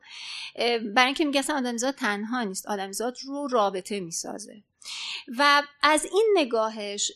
برای 0.96 1.06
اینکه 1.06 1.26
میگه 1.26 1.44
آدمیزاد 1.50 1.96
تنها 1.96 2.44
نیست. 2.44 2.68
آدمیزاد 2.68 3.18
رو 3.26 3.48
رابطه 3.52 4.00
می‌سازه. 4.00 4.64
و 5.38 5.64
از 5.82 6.06
این 6.06 6.34
نگاهش 6.36 7.12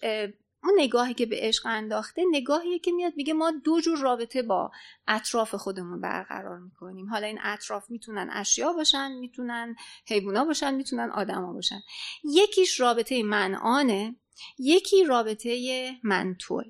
اون 0.64 0.74
نگاهی 0.78 1.14
که 1.14 1.26
به 1.26 1.36
عشق 1.40 1.66
انداخته 1.66 2.24
نگاهیه 2.32 2.80
که 2.80 2.92
میاد 2.92 3.14
میگه 3.16 3.34
ما 3.34 3.52
دو 3.52 3.82
جور 3.82 4.00
رابطه 4.00 4.42
با 4.42 4.72
اطراف 5.08 5.56
خودمون 5.56 6.02
برقرار 6.02 6.60
می‌کنیم. 6.60 7.10
حالا 7.10 7.28
این 7.28 7.40
اطراف 7.42 7.90
می‌تونن 7.90 8.30
اشیا 8.32 8.74
باشن 8.74 9.12
می‌تونن 9.12 9.76
حیوونا 10.08 10.46
باشن 10.46 10.74
می‌تونن 10.74 11.10
آدما 11.10 11.54
باشن. 11.54 11.82
یکیش 12.24 12.80
رابطه 12.80 13.24
من 13.24 13.56
آنه 13.56 14.16
یکی 14.60 15.04
رابطه 15.04 15.92
من 16.04 16.36
توه. 16.40 16.64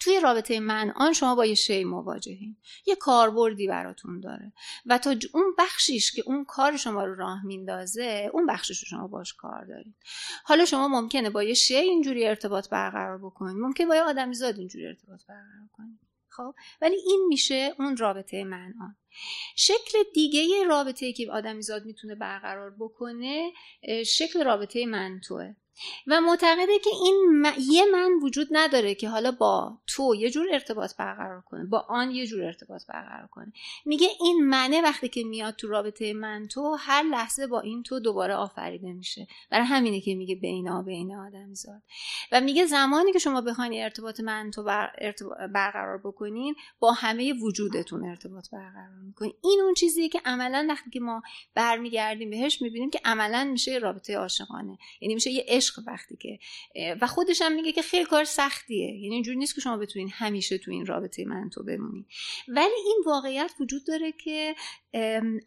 توی 0.00 0.20
رابطه 0.20 0.60
من 0.60 0.90
آن 0.90 1.12
شما 1.12 1.34
با 1.34 1.46
یه 1.46 1.54
شی 1.54 1.84
مواجهین. 1.84 2.56
یه 2.86 2.96
کاربردی 2.96 3.68
براتون 3.68 4.20
داره. 4.20 4.52
و 4.86 4.98
تا 4.98 5.14
اون 5.34 5.54
بخشیش 5.58 6.12
که 6.12 6.22
اون 6.26 6.44
کار 6.44 6.76
شما 6.76 7.04
رو 7.04 7.14
راه 7.14 7.46
میندازه 7.46 8.30
اون 8.32 8.46
بخشش 8.46 8.82
رو 8.82 8.88
شما 8.88 9.06
باش 9.06 9.34
کار 9.34 9.64
دارین. 9.64 9.94
حالا 10.44 10.64
شما 10.64 10.88
ممکنه 10.88 11.30
با 11.30 11.42
یه 11.42 11.54
شی 11.54 11.76
اینجوری 11.76 12.26
ارتباط 12.26 12.68
برقرار 12.68 13.18
بکنید 13.18 13.56
ممکن 13.56 13.88
با 13.88 13.94
یه 13.94 14.02
آدمی 14.02 14.34
زاد 14.34 14.58
اینجوری 14.58 14.86
ارتباط 14.86 15.20
برقرار 15.28 15.68
کنید 15.72 16.00
خب؟ 16.28 16.54
ولی 16.82 16.96
این 16.96 17.26
میشه 17.28 17.74
اون 17.78 17.96
رابطه 17.96 18.44
من 18.44 18.74
آن. 18.80 18.96
شکل 19.56 19.98
دیگه 20.14 20.64
رابطه 20.64 21.12
که 21.12 21.30
آدمیزاد 21.32 21.84
می‌تونه 21.84 22.14
برقرار 22.14 22.76
بکنه 22.78 23.52
شکل 24.06 24.44
رابطه 24.44 24.86
من 24.86 25.20
توه. 25.28 25.54
و 26.06 26.20
معتقده 26.20 26.78
که 26.78 26.90
این 27.04 27.46
یه 27.58 27.84
من 27.84 28.10
وجود 28.22 28.48
نداره 28.50 28.94
که 28.94 29.08
حالا 29.08 29.32
با 29.32 29.78
تو 29.86 30.14
یه 30.14 30.30
جور 30.30 30.46
ارتباط 30.52 30.96
برقرار 30.96 31.40
کنه 31.40 31.64
با 31.64 31.86
آن 31.88 32.10
یه 32.10 32.26
جور 32.26 32.44
ارتباط 32.44 32.86
برقرار 32.86 33.26
کنه. 33.26 33.52
میگه 33.84 34.08
این 34.20 34.48
منه 34.48 34.82
وقتی 34.82 35.08
که 35.08 35.24
میاد 35.24 35.54
تو 35.54 35.68
رابطه 35.68 36.12
من 36.12 36.48
تو 36.48 36.76
هر 36.80 37.02
لحظه 37.02 37.46
با 37.46 37.60
این 37.60 37.82
تو 37.82 38.00
دوباره 38.00 38.34
آفریده 38.34 38.92
میشه. 38.92 39.26
برای 39.50 39.66
همینه 39.66 40.00
که 40.00 40.14
میگه 40.14 40.34
بینا 40.34 40.82
بین 40.82 41.16
آدم 41.16 41.54
زاد 41.54 41.82
و 42.32 42.40
میگه 42.40 42.66
زمانی 42.66 43.12
که 43.12 43.18
شما 43.18 43.40
بخواین 43.40 43.82
ارتباط 43.82 44.20
من 44.20 44.50
تو 44.50 44.62
برقرار 45.54 45.98
بکنین 45.98 46.54
با 46.80 46.92
همه 46.92 47.32
وجودتون 47.32 48.04
ارتباط 48.04 48.50
برقرار 48.50 49.00
می‌کنین. 49.06 49.32
این 49.42 49.60
اون 49.64 49.74
چیزیه 49.74 50.08
که 50.08 50.20
عملا 50.24 50.66
وقتی 50.68 50.90
که 50.90 51.00
ما 51.00 51.22
برمیگردیم 51.54 52.30
بهش 52.30 52.62
می‌بینیم 52.62 52.90
که 52.90 53.00
عملا 53.04 53.44
میشه 53.44 53.78
رابطه 53.78 54.16
عاشقانه. 54.16 54.78
یعنی 55.00 55.14
میشه 55.14 55.30
یه 55.30 55.44
عشق 55.48 55.69
وقتی 55.86 56.16
که 56.16 56.38
و 57.00 57.06
خودش 57.06 57.42
هم 57.42 57.52
میگه 57.52 57.72
که 57.72 57.82
خیلی 57.82 58.04
کار 58.04 58.24
سختیه. 58.24 58.86
یعنی 58.86 59.14
اینجوری 59.14 59.38
نیست 59.38 59.54
که 59.54 59.60
شما 59.60 59.76
بتونین 59.76 60.10
همیشه 60.12 60.58
تو 60.58 60.70
این 60.70 60.86
رابطه 60.86 61.24
من 61.24 61.50
تو 61.50 61.62
بمونی 61.62 62.06
ولی 62.48 62.74
این 62.86 63.02
واقعیت 63.06 63.50
وجود 63.60 63.86
داره 63.86 64.12
که 64.12 64.54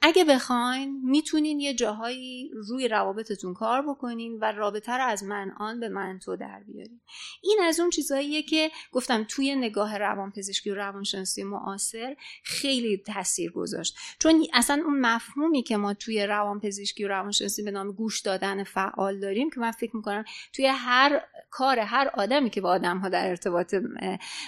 اگه 0.01 0.25
بخواین 0.29 1.01
می‌تونین 1.03 1.60
یه 1.60 1.73
جاهایی 1.73 2.51
روی 2.53 2.88
روابطتون 2.88 3.53
کار 3.53 3.82
بکنین 3.82 4.38
و 4.41 4.51
رابطه 4.51 4.91
رو 4.91 5.06
از 5.06 5.23
من 5.23 5.51
آن 5.58 5.79
به 5.79 5.89
من 5.89 6.19
تو 6.19 6.36
در 6.36 6.63
بیارین. 6.67 7.01
این 7.41 7.60
از 7.63 7.79
اون 7.79 7.89
چیزهاییه 7.89 8.43
که 8.43 8.71
گفتم 8.91 9.25
توی 9.29 9.56
نگاه 9.56 9.97
روانپزشکی 9.97 10.69
و 10.69 10.75
روانشناسی 10.75 11.43
معاصر 11.43 12.15
خیلی 12.43 12.97
تاثیر 12.97 13.51
گذاشت. 13.51 13.97
چون 14.19 14.47
اصلا 14.53 14.84
اون 14.86 14.99
مفهومی 14.99 15.63
که 15.63 15.77
ما 15.77 15.93
توی 15.93 16.25
روانپزشکی 16.25 17.03
و 17.06 17.08
روانشناسی 17.08 17.63
به 17.63 17.71
نام 17.71 17.91
گوش 17.91 18.21
دادن 18.21 18.63
فعال 18.63 19.19
داریم 19.19 19.49
که 19.49 19.60
من 19.60 19.71
فکر 19.71 19.95
می‌کنم 19.95 20.23
توی 20.53 20.65
هر 20.65 21.21
کار 21.51 21.79
هر 21.79 22.12
آدمی 22.13 22.49
که 22.49 22.62
با 22.62 22.69
آدم 22.69 22.97
ها 22.97 23.10
در 23.10 23.29
ارتباط 23.29 23.75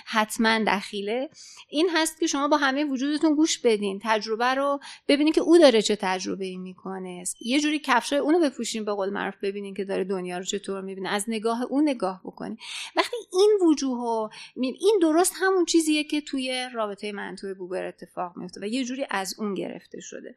حتما 0.05 0.59
دخیله 0.67 1.29
این 1.69 1.89
هست 1.95 2.19
که 2.19 2.27
شما 2.27 2.47
با 2.47 2.57
همه 2.57 2.83
وجودتون 2.83 3.35
گوش 3.35 3.59
بدین. 3.59 3.99
تجربه 4.03 4.45
رو 4.45 4.79
ببینین 5.07 5.33
که 5.33 5.41
او 5.41 5.57
داره 5.57 5.81
چه 5.81 5.95
تجربه 5.95 6.45
ای 6.45 6.57
می‌کنه. 6.57 7.23
یه 7.41 7.59
جوری 7.59 7.79
کفشای 7.79 8.19
اونو 8.19 8.39
بپوشین 8.39 8.85
به 8.85 8.93
قول 8.93 9.09
معروف 9.09 9.35
ببینین 9.41 9.73
که 9.73 9.85
داره 9.85 10.03
دنیا 10.03 10.37
رو 10.37 10.43
چطور 10.43 10.81
می‌بینه. 10.81 11.09
از 11.09 11.25
نگاه 11.27 11.61
اون 11.63 11.89
نگاه 11.89 12.21
بکنین 12.23 12.57
وقتی 12.95 13.17
این 13.33 13.59
وجوه 13.61 14.29
این 14.55 14.99
درست 15.01 15.33
همون 15.35 15.65
چیزیه 15.65 16.03
که 16.03 16.21
توی 16.21 16.69
رابطه 16.73 17.11
من 17.11 17.35
بوبر 17.57 17.85
اتفاق 17.85 18.37
میفته 18.37 18.61
و 18.61 18.65
یه 18.65 18.83
جوری 18.83 19.05
از 19.09 19.35
اون 19.39 19.53
گرفته 19.53 19.99
شده. 19.99 20.35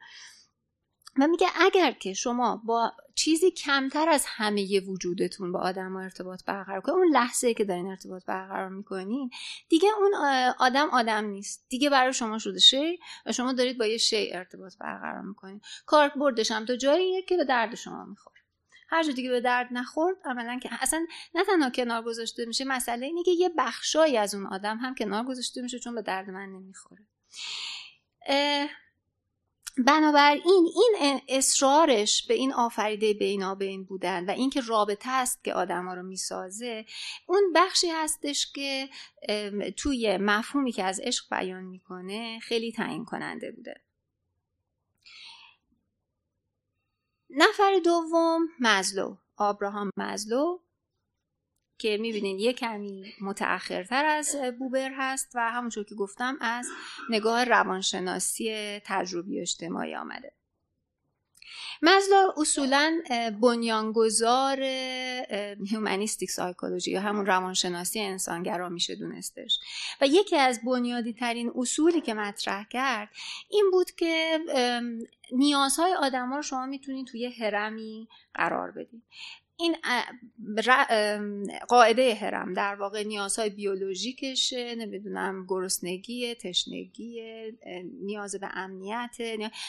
و 1.17 1.27
میگه 1.27 1.47
اگر 1.55 1.91
که 1.91 2.13
شما 2.13 2.61
با 2.65 2.93
چیزی 3.15 3.51
کمتر 3.51 4.09
از 4.09 4.25
همه 4.27 4.79
وجودتون 4.79 5.51
با 5.51 5.59
آدم 5.59 5.95
ارتباط 5.95 6.43
برقرار 6.45 6.81
کنید 6.81 6.97
اون 6.97 7.07
لحظه 7.13 7.53
که 7.53 7.65
دارین 7.65 7.87
ارتباط 7.87 8.25
برقرار 8.25 8.69
می‌کنین 8.69 9.29
دیگه 9.69 9.89
اون 9.99 10.13
آدم 10.59 10.89
آدم 10.89 11.25
نیست. 11.25 11.65
دیگه 11.69 11.89
برای 11.89 12.13
شما 12.13 12.39
شده 12.39 12.59
شی 12.59 12.99
و 13.25 13.31
شما 13.31 13.53
دارید 13.53 13.77
با 13.77 13.85
یه 13.85 13.97
شی 13.97 14.29
ارتباط 14.33 14.77
برقرار 14.77 15.21
می‌کنین. 15.21 15.61
کار 15.85 16.09
بردش 16.09 16.51
هم 16.51 16.65
تا 16.65 16.75
جاییه 16.75 17.21
که 17.21 17.37
به 17.37 17.45
درد 17.45 17.75
شما 17.75 18.05
می‌خوره. 18.05 18.39
هر 18.89 19.03
جا 19.03 19.11
دیگه 19.11 19.29
به 19.29 19.41
درد 19.41 19.67
نخورد 19.71 20.17
عملا 20.25 20.59
که 20.59 20.69
اصلا 20.81 21.05
نه 21.35 21.43
تنها 21.43 21.69
کنار 21.69 22.01
گذاشته 22.03 22.45
میشه 22.45 22.65
مسئله 22.65 23.05
اینه 23.05 23.23
که 23.23 23.31
یه 23.31 23.49
بخشایی 23.57 24.17
از 24.17 24.35
اون 24.35 24.47
آدم 24.47 24.77
هم 24.77 24.95
کنار 24.95 25.23
گذاشته 25.23 25.61
میشه 25.61 25.79
چون 25.79 25.95
به 25.95 26.01
درد 26.01 26.29
من 26.29 26.49
نمی‌خوره. 26.49 27.07
بنابراین 29.85 30.41
این 30.45 31.21
اصرارش 31.27 32.27
به 32.27 32.33
این 32.33 32.53
آفریده 32.53 33.13
بینابین 33.13 33.83
بودن 33.83 34.25
و 34.25 34.31
اینکه 34.31 34.61
رابطه 34.61 35.09
است 35.09 35.43
که 35.43 35.53
آدم 35.53 35.85
ها 35.85 35.93
رو 35.93 36.03
می‌سازه 36.03 36.85
اون 37.27 37.53
بخشی 37.55 37.89
هستش 37.89 38.51
که 38.51 38.89
توی 39.77 40.17
مفهومی 40.17 40.71
که 40.71 40.83
از 40.83 40.99
عشق 40.99 41.25
بیان 41.31 41.63
می‌کنه 41.63 42.39
خیلی 42.39 42.71
تعیین 42.71 43.05
کننده 43.05 43.51
بوده. 43.51 43.81
نفر 47.29 47.79
دوم 47.85 48.47
مزلو 48.59 49.17
آبراهام 49.37 49.89
مزلو. 49.97 50.59
که 51.79 51.97
می‌بینین 51.97 52.39
یه 52.39 52.53
کمی 52.53 53.13
متأخرتر 53.21 54.05
از 54.05 54.35
بوبر 54.59 54.91
هست 54.97 55.31
و 55.35 55.51
همونطور 55.51 55.83
که 55.83 55.95
گفتم 55.95 56.37
از 56.41 56.67
نگاه 57.09 57.43
روانشناسی 57.43 58.79
تجربی 58.85 59.41
اجتماعی 59.41 59.95
آمده. 59.95 60.33
مزلو 61.81 62.31
اصولا 62.37 63.01
بنیانگذار 63.41 64.61
هیومانیستیک 65.69 66.31
سایکولوژی 66.31 66.91
یا 66.91 67.01
همون 67.01 67.25
روانشناسی 67.25 67.99
انسانگرا 67.99 68.69
میشه 68.69 68.95
دونستش. 68.95 69.59
و 70.01 70.07
یکی 70.07 70.37
از 70.37 70.61
بنیادی 70.65 71.13
ترین 71.13 71.51
اصولی 71.55 72.01
که 72.01 72.13
مطرح 72.13 72.67
کرد 72.69 73.09
این 73.49 73.69
بود 73.71 73.91
که 73.91 74.39
نیازهای 75.31 75.93
آدم 75.93 76.29
ها 76.29 76.35
رو 76.35 76.41
شما 76.41 76.65
می‌تونید 76.65 77.07
توی 77.07 77.25
هرمی 77.25 78.07
قرار 78.33 78.71
بدید. 78.71 79.03
این 79.59 79.75
قاعده 81.67 82.15
هرم 82.15 82.53
در 82.53 82.75
واقع 82.75 83.03
نیازهای 83.03 83.49
بیولوژیکشه 83.49 84.75
نمی‌دونم 84.75 85.45
گرسنگی 85.47 86.35
تشنگی 86.35 87.21
نیاز 88.01 88.35
به 88.35 88.47
امنیت 88.53 89.17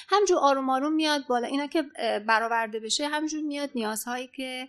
همجور 0.08 0.38
آروم 0.38 0.70
آروم 0.70 0.92
میاد 0.92 1.26
بالا. 1.26 1.46
اینا 1.46 1.66
که 1.66 1.82
برآورده 2.26 2.80
بشه 2.80 3.08
همجور 3.08 3.42
میاد 3.42 3.70
نیازهایی 3.74 4.26
که 4.26 4.68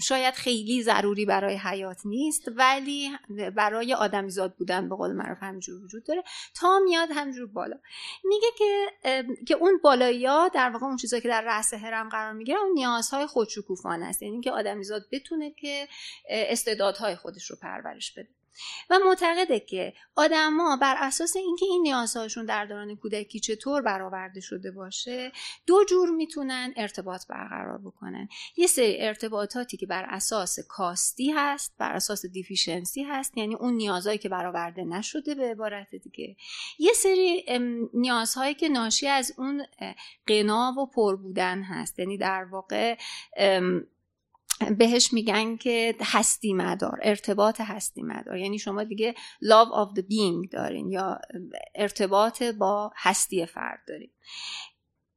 شاید 0.00 0.34
خیلی 0.34 0.82
ضروری 0.82 1.24
برای 1.24 1.56
حیات 1.56 2.00
نیست 2.04 2.48
ولی 2.56 3.10
برای 3.56 3.94
آدمیزاد 3.94 4.54
بودن 4.54 4.88
به 4.88 4.96
قول 4.96 5.12
معروف 5.12 5.42
همجور 5.42 5.84
وجود 5.84 6.04
داره. 6.04 6.22
تا 6.54 6.78
میاد 6.78 7.08
همجور 7.14 7.46
بالا. 7.46 7.76
میگه 8.24 8.48
که 8.58 8.88
که 9.48 9.54
اون 9.54 9.80
بالایی 9.82 10.26
در 10.54 10.70
واقع 10.70 10.86
اون 10.86 10.96
چیزایی 10.96 11.22
که 11.22 11.28
در 11.28 11.42
رأس 11.42 11.74
هرم 11.74 12.08
قرار 12.08 12.32
می‌گیره 12.32 12.58
اون 12.58 12.72
نیازهای 12.72 13.26
خودشو 13.26 13.61
شکوفانه 13.62 14.06
است. 14.06 14.22
یعنی 14.22 14.40
که 14.40 14.50
آدمیزاد 14.50 15.02
بتونه 15.12 15.50
که 15.50 15.88
استعدادهای 16.28 17.16
خودش 17.16 17.50
رو 17.50 17.56
پرورش 17.62 18.12
بده. 18.12 18.28
و 18.90 18.98
معتقده 19.06 19.60
که 19.60 19.92
آدما 20.16 20.76
بر 20.76 20.96
اساس 20.98 21.36
اینکه 21.36 21.66
این 21.66 21.82
نیازهاشون 21.82 22.46
در 22.46 22.66
دوران 22.66 22.96
کودکی 22.96 23.40
چطور 23.40 23.82
برآورده 23.82 24.40
شده 24.40 24.70
باشه 24.70 25.32
دو 25.66 25.84
جور 25.84 26.10
می‌تونن 26.10 26.74
ارتباط 26.76 27.26
برقرار 27.28 27.78
بکنن. 27.78 28.28
یه 28.56 28.66
سری 28.66 29.00
ارتباطاتی 29.00 29.76
که 29.76 29.86
بر 29.86 30.06
اساس 30.08 30.58
کاستی 30.68 31.30
هست 31.30 31.74
بر 31.78 31.92
اساس 31.92 32.26
دیفیشنسی 32.26 33.02
هست 33.02 33.38
یعنی 33.38 33.54
اون 33.54 33.74
نیازهایی 33.74 34.18
که 34.18 34.28
برآورده 34.28 34.84
نشده 34.84 35.34
به 35.34 35.50
عبارت 35.50 35.94
دیگه. 35.94 36.36
یه 36.78 36.92
سری 36.92 37.44
نیازهایی 37.94 38.54
که 38.54 38.68
ناشی 38.68 39.08
از 39.08 39.32
اون 39.38 39.66
قنا 40.26 40.74
و 40.78 40.86
پر 40.86 41.16
بودن 41.16 41.62
هست. 41.62 41.98
یعنی 41.98 42.18
در 42.18 42.44
واقع 42.44 42.96
بهش 44.78 45.12
میگن 45.12 45.56
که 45.56 45.96
هستی 46.00 46.52
مدار 46.52 46.98
ارتباط 47.02 47.60
هستی 47.60 48.02
مدار. 48.02 48.36
یعنی 48.36 48.58
شما 48.58 48.84
دیگه 48.84 49.14
love 49.44 49.68
of 49.68 49.98
the 49.98 50.02
being 50.02 50.50
دارین 50.50 50.90
یا 50.90 51.20
ارتباط 51.74 52.42
با 52.42 52.92
هستی 52.96 53.46
فرد 53.46 53.80
دارین. 53.88 54.10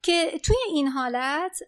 که 0.02 0.40
توی 0.44 0.56
این 0.70 0.88
حالت 0.88 1.60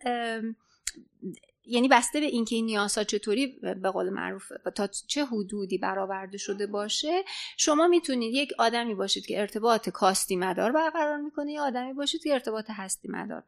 یعنی 1.70 1.88
بسته 1.88 2.20
به 2.20 2.26
اینکه 2.26 2.56
این 2.56 2.66
نیازها 2.66 3.04
چطوری 3.04 3.48
به 3.82 3.92
قول 3.92 4.10
معروف 4.10 4.52
تا 4.76 4.88
چه 4.88 5.26
حدودی 5.26 5.78
برآورده 5.78 6.38
شده 6.38 6.68
باشه 6.68 7.24
شما 7.58 7.88
می‌تونید 7.88 8.34
یک 8.34 8.54
آدمی 8.58 8.96
باشید 8.96 9.26
که 9.26 9.42
ارتباط 9.42 9.90
کاستی 9.90 10.36
مدار 10.36 10.72
برقرار 10.72 11.18
می‌کنه 11.18 11.52
یا 11.52 11.64
آدمی 11.64 11.94
باشید 11.94 12.24
که 12.24 12.34
ارتباط 12.34 12.66
هستی 12.70 13.08
مدار 13.08 13.44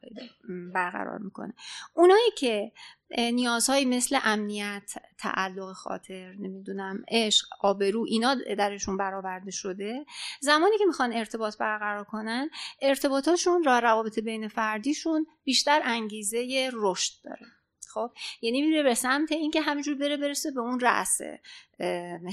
برقرار 0.73 1.17
می‌کنه. 1.17 1.53
اونایی 1.93 2.31
که 2.37 2.71
نیازهایی 3.17 3.85
مثل 3.85 4.19
امنیت 4.23 4.93
تعلق 5.17 5.73
خاطر 5.73 6.33
نمی‌دونم 6.39 7.03
عشق 7.07 7.47
آبرو 7.61 8.05
اینا 8.07 8.35
درشون 8.35 8.97
برآورده 8.97 9.51
شده. 9.51 10.05
زمانی 10.41 10.77
که 10.77 10.85
می‌خوان 10.85 11.13
ارتباط 11.13 11.57
برقرار 11.57 12.03
کنن 12.03 12.49
ارتباطاشون 12.81 13.63
را 13.63 13.79
روابط 13.79 14.19
بین 14.19 14.47
فردیشون 14.47 15.27
بیشتر 15.43 15.81
انگیزه 15.83 16.69
رشد 16.73 17.13
داره. 17.23 17.58
خب 17.93 18.11
یعنی 18.41 18.61
میره 18.61 18.83
به 18.83 18.93
سمت 18.93 19.31
اینکه 19.31 19.61
همینجور 19.61 19.95
بره 19.95 20.17
برسه 20.17 20.51
به 20.51 20.59
اون 20.59 20.79
رأس 20.79 21.21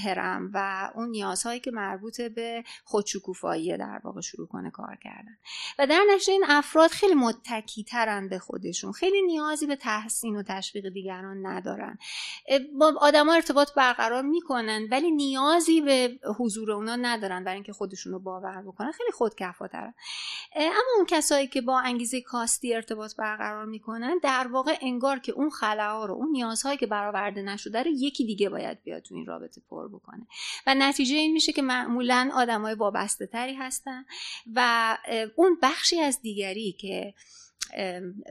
هرم 0.03 0.51
و 0.53 0.89
اون 0.95 1.09
نیازهایی 1.09 1.59
که 1.59 1.71
مربوط 1.71 2.21
به 2.21 2.63
خودشکوفایی 2.83 3.77
در 3.77 4.01
واقع 4.03 4.21
شروع 4.21 4.47
کنه 4.47 4.71
کار 4.71 4.97
کردن. 5.03 5.37
و 5.79 5.87
در 5.87 6.01
نتیجه 6.13 6.33
این 6.33 6.43
افراد 6.47 6.89
خیلی 6.89 7.13
متکی 7.13 7.83
ترن 7.83 8.29
به 8.29 8.39
خودشون. 8.39 8.91
خیلی 8.91 9.21
نیازی 9.21 9.67
به 9.67 9.75
تحسین 9.75 10.35
و 10.35 10.43
تشویق 10.43 10.89
دیگران 10.89 11.45
ندارن. 11.45 11.97
با 12.79 12.93
آدما 12.99 13.33
ارتباط 13.33 13.73
برقرار 13.73 14.21
می‌کنن 14.21 14.87
ولی 14.91 15.11
نیازی 15.11 15.81
به 15.81 16.19
حضور 16.39 16.71
اونا 16.71 16.95
ندارن 16.95 17.43
برای 17.43 17.55
اینکه 17.55 17.73
خودشون 17.73 18.13
رو 18.13 18.19
باور 18.19 18.61
بکنن. 18.61 18.91
خیلی 18.91 19.11
خودکفاترن. 19.11 19.93
اما 20.55 20.93
اون 20.97 21.05
کسایی 21.05 21.47
که 21.47 21.61
با 21.61 21.79
انگیزه 21.79 22.21
کاستی 22.21 22.75
ارتباط 22.75 23.15
برقرار 23.15 23.65
می‌کنن 23.65 24.19
در 24.23 24.47
واقع 24.47 24.77
انگار 24.81 25.19
که 25.19 25.31
اون 25.31 25.46
خلاها 25.49 26.05
رو 26.05 26.13
اون 26.13 26.31
نیازهایی 26.31 26.77
که 26.77 26.87
برآورده 26.87 27.41
نشده 27.41 27.83
رو 27.83 27.91
یکی 27.91 28.25
دیگه 28.25 28.49
باید 28.49 28.83
بیاد 28.83 29.01
تو 29.01 29.15
این 29.15 29.25
رابطه 29.25 29.61
پر 29.69 29.87
بکنه. 29.87 30.27
و 30.67 30.75
نتیجه 30.75 31.15
این 31.15 31.33
میشه 31.33 31.53
که 31.53 31.61
معمولا 31.61 32.29
آدمای 32.33 32.73
وابسته 32.73 33.25
تری 33.25 33.53
هستن 33.53 34.05
و 34.55 34.97
اون 35.35 35.57
بخشی 35.61 35.99
از 35.99 36.21
دیگری 36.21 36.71
که 36.71 37.13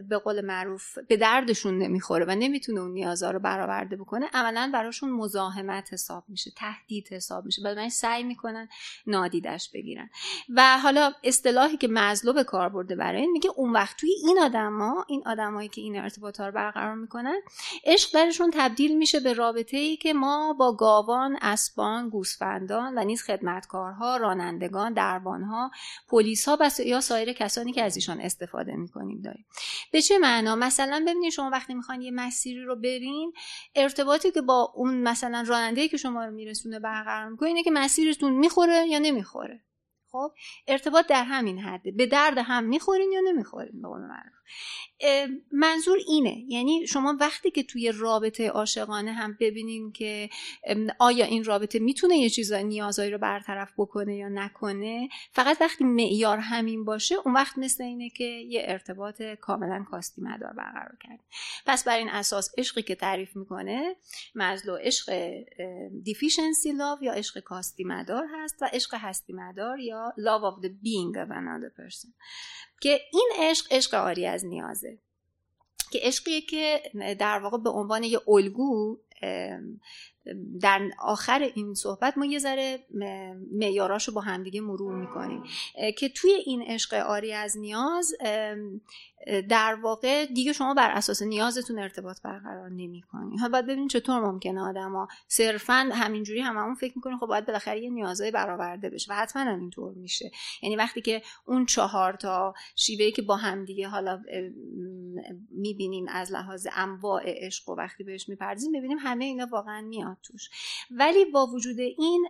به 0.08 0.18
قول 0.18 0.40
معروف 0.40 0.98
به 1.08 1.16
دردشون 1.16 1.78
نمی‌خوره 1.78 2.24
و 2.28 2.34
نمی‌تونه 2.34 2.80
اون 2.80 2.90
نیازها 2.90 3.30
رو 3.30 3.38
برآورده 3.38 3.96
بکنه. 3.96 4.26
عملا 4.34 4.70
براشون 4.74 5.10
مزاحمت 5.10 5.92
حساب 5.92 6.24
میشه 6.28 6.50
تهدید 6.56 7.08
حساب 7.12 7.44
میشه. 7.44 7.62
من 7.62 7.88
سعی 7.88 8.22
می‌کنن 8.22 8.68
نادیدش 9.06 9.70
بگیرن. 9.74 10.10
و 10.48 10.78
حالا 10.78 11.12
اصطلاحی 11.24 11.76
که 11.76 11.88
مزلو 11.88 12.32
به 12.32 12.44
کار 12.44 12.68
برده 12.68 12.96
برای 12.96 13.20
این 13.20 13.30
میگه 13.30 13.50
اون 13.56 13.72
وقت 13.72 13.96
توی 13.96 14.10
این 14.26 14.38
آدما 14.38 15.04
این 15.08 15.22
آدمایی 15.26 15.68
که 15.68 15.80
این 15.80 15.96
ارتباط 15.96 16.40
ها 16.40 16.46
رو 16.46 16.52
برقرار 16.52 16.94
می‌کنن 16.94 17.40
عشق 17.84 18.14
درشون 18.14 18.50
تبدیل 18.54 18.98
میشه 18.98 19.20
به 19.20 19.32
رابطه 19.32 19.76
ای 19.76 19.96
که 19.96 20.12
ما 20.12 20.52
با 20.52 20.76
گاوان 20.76 21.38
اسبان 21.40 22.08
گوسفندان 22.08 22.98
و 22.98 23.04
نیز 23.04 23.22
خدمتکارها 23.22 24.16
رانندگان 24.16 24.92
دربانها 24.92 25.70
پلیس 26.08 26.48
ها 26.48 26.56
بس 26.56 26.80
یا 26.80 27.00
سایر 27.00 27.32
کسانی 27.32 27.72
که 27.72 27.82
از 27.82 27.96
ایشان 27.96 28.20
استفاده 28.20 28.76
می‌کنیم. 28.76 29.15
به 29.92 30.02
چه 30.02 30.18
معنا؟ 30.18 30.56
مثلا 30.56 31.04
ببینید 31.08 31.32
شما 31.32 31.50
وقتی 31.50 31.74
می‌خواین 31.74 32.02
یه 32.02 32.10
مسیری 32.10 32.62
رو 32.62 32.76
برین 32.76 33.32
ارتباطی 33.74 34.30
که 34.30 34.40
با 34.40 34.72
اون 34.74 34.94
مثلا 35.02 35.44
راننده 35.46 35.88
که 35.88 35.96
شما 35.96 36.24
رو 36.24 36.30
میرسونه 36.30 36.78
برقرار 36.78 37.28
می‌کنه 37.28 37.48
اینه 37.48 37.62
که 37.62 37.70
مسیرتون 37.70 38.32
می‌خوره 38.32 38.86
یا 38.88 38.98
نمی‌خوره. 38.98 39.64
خب 40.16 40.32
ارتباط 40.68 41.06
در 41.06 41.24
همین 41.24 41.58
حده. 41.58 41.90
به 41.90 42.06
درد 42.06 42.38
هم 42.38 42.64
می‌خورین 42.64 43.12
یا 43.12 43.20
نمی‌خورین 43.20 43.82
به 43.82 43.88
قول 43.88 44.00
معروف. 44.00 44.32
منظور 45.52 45.98
اینه. 46.06 46.44
یعنی 46.48 46.86
شما 46.86 47.16
وقتی 47.20 47.50
که 47.50 47.62
توی 47.62 47.92
رابطه 47.92 48.48
عاشقانه 48.48 49.12
هم 49.12 49.36
ببینین 49.40 49.92
که 49.92 50.28
آیا 50.98 51.24
این 51.24 51.44
رابطه 51.44 51.78
می‌تونه 51.78 52.16
یه 52.16 52.30
چیزای 52.30 52.64
نیازایی 52.64 53.10
رو 53.10 53.18
برطرف 53.18 53.72
بکنه 53.78 54.16
یا 54.16 54.28
نکنه 54.28 55.08
فقط 55.32 55.56
وقتی 55.60 55.84
معیار 55.84 56.38
همین 56.38 56.84
باشه 56.84 57.14
اون 57.24 57.34
وقت 57.34 57.58
مثل 57.58 57.84
اینه 57.84 58.10
که 58.10 58.24
یه 58.24 58.62
ارتباط 58.64 59.22
کاملا 59.22 59.84
کاستی 59.90 60.22
مدار 60.22 60.52
برقرار 60.52 60.96
کرد. 61.00 61.20
پس 61.66 61.84
بر 61.84 61.98
این 61.98 62.08
اساس 62.08 62.50
عشقی 62.58 62.82
که 62.82 62.94
تعریف 62.94 63.36
می‌کنه 63.36 63.96
مزلو 64.34 64.76
عشق 64.76 65.34
دیفیشنسی 66.02 66.72
لاو 66.72 67.04
یا 67.04 67.12
عشق 67.12 67.40
کاستی 67.40 67.84
مدار 67.84 68.26
هست 68.34 68.62
و 68.62 68.68
عشق 68.72 68.94
هستی 68.94 69.32
مدار 69.32 69.80
یا 69.80 70.05
love 70.16 70.44
of 70.44 70.62
the 70.62 70.68
being 70.68 71.16
of 71.16 71.30
another 71.30 71.70
person. 71.76 72.14
که 72.80 73.00
این 73.12 73.30
عشق 73.38 73.66
عشق 73.70 73.94
آری 73.94 74.26
از 74.26 74.44
نیازه. 74.44 74.98
که 75.90 75.98
عشقیه 76.02 76.40
که 76.40 76.82
در 77.18 77.38
واقع 77.38 77.58
به 77.58 77.70
عنوان 77.70 78.04
یه 78.04 78.20
الگو 78.28 78.98
در 80.60 80.90
آخر 80.98 81.50
این 81.54 81.74
صحبت 81.74 82.18
ما 82.18 82.26
یه 82.26 82.38
ذره 82.38 82.78
معیاراشو 83.52 84.12
با 84.12 84.20
همدیگه 84.20 84.60
مرور 84.60 84.94
می‌کنیم. 84.94 85.42
که 85.98 86.08
توی 86.08 86.30
این 86.30 86.62
عشق 86.62 86.94
آری 86.94 87.32
از 87.32 87.58
نیاز 87.58 88.14
در 89.48 89.74
واقع 89.82 90.26
دیگه 90.26 90.52
شما 90.52 90.74
بر 90.74 90.90
اساس 90.90 91.22
نیازتون 91.22 91.78
ارتباط 91.78 92.22
برقرار 92.22 92.70
نمی‌کنی. 92.70 93.36
حالا 93.36 93.52
باید 93.52 93.66
ببینید 93.66 93.90
چطور 93.90 94.20
ممکنه 94.20 94.60
آدما 94.60 95.08
صرفا 95.28 95.90
همینجوری 95.92 96.40
هممون 96.40 96.74
فکر 96.74 96.92
می‌کنیم 96.96 97.18
خب 97.18 97.26
باید 97.26 97.46
بالاخره 97.46 97.80
یه 97.80 97.90
نیازهای 97.90 98.30
برآورده 98.30 98.90
بشه 98.90 99.12
و 99.12 99.16
حتما 99.16 99.42
هم 99.42 99.60
اینطور 99.60 99.94
میشه. 99.94 100.30
یعنی 100.62 100.76
وقتی 100.76 101.00
که 101.00 101.22
اون 101.46 101.66
چهار 101.66 102.12
تا 102.12 102.54
شیوهی 102.76 103.12
که 103.12 103.22
با 103.22 103.36
هم 103.36 103.64
دیگه 103.64 103.88
حالا 103.88 104.22
می‌بینیم 105.50 106.06
از 106.08 106.32
لحاظ 106.32 106.66
انواع 106.76 107.22
عشق 107.26 107.68
و 107.68 107.74
وقتی 107.74 108.04
بهش 108.04 108.28
می‌پردازیم 108.28 108.70
می‌بینیم 108.70 108.98
همه 109.00 109.24
اینا 109.24 109.46
واقعا 109.52 109.80
میاد 109.80 110.15
توش. 110.22 110.50
ولی 110.90 111.24
با 111.24 111.46
وجود 111.46 111.80
این 111.80 112.28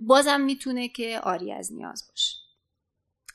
بازم 0.00 0.40
می‌تونه 0.40 0.88
که 0.88 1.20
آری 1.20 1.52
از 1.52 1.72
نیاز 1.72 2.08
باشه. 2.10 2.43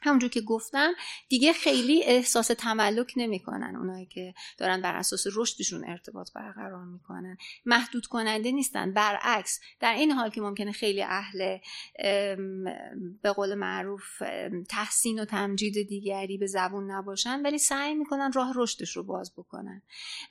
همونجور 0.02 0.30
که 0.30 0.42
گفتم 0.42 0.94
دیگه 1.30 1.54
خیلی 1.54 2.04
احساس 2.04 2.48
تملک 2.48 3.14
نمی‌کنن 3.18 3.76
اونایی 3.76 4.06
که 4.06 4.34
دارن 4.58 4.82
بر 4.82 4.96
اساس 4.96 5.24
رشدشون 5.36 5.86
ارتباط 5.90 6.34
برقرار 6.34 6.86
می‌کنن. 6.86 7.38
محدود 7.66 8.06
کننده 8.06 8.52
نیستن. 8.52 8.94
برعکس 8.94 9.60
در 9.80 9.94
این 9.94 10.12
حال 10.12 10.30
که 10.30 10.42
ممکنه 10.42 10.72
خیلی 10.72 11.04
اهل 11.04 11.58
به 13.22 13.32
قول 13.36 13.56
معروف 13.56 14.24
تحسین 14.70 15.20
و 15.20 15.26
تمجید 15.26 15.88
دیگری 15.88 16.38
به 16.38 16.48
زبون 16.48 16.92
نباشن 16.92 17.42
ولی 17.42 17.58
سعی 17.58 17.96
می‌کنن 17.96 18.32
راه 18.32 18.54
رشدش 18.56 18.98
رو 18.98 19.04
باز 19.04 19.34
بکنن 19.38 19.82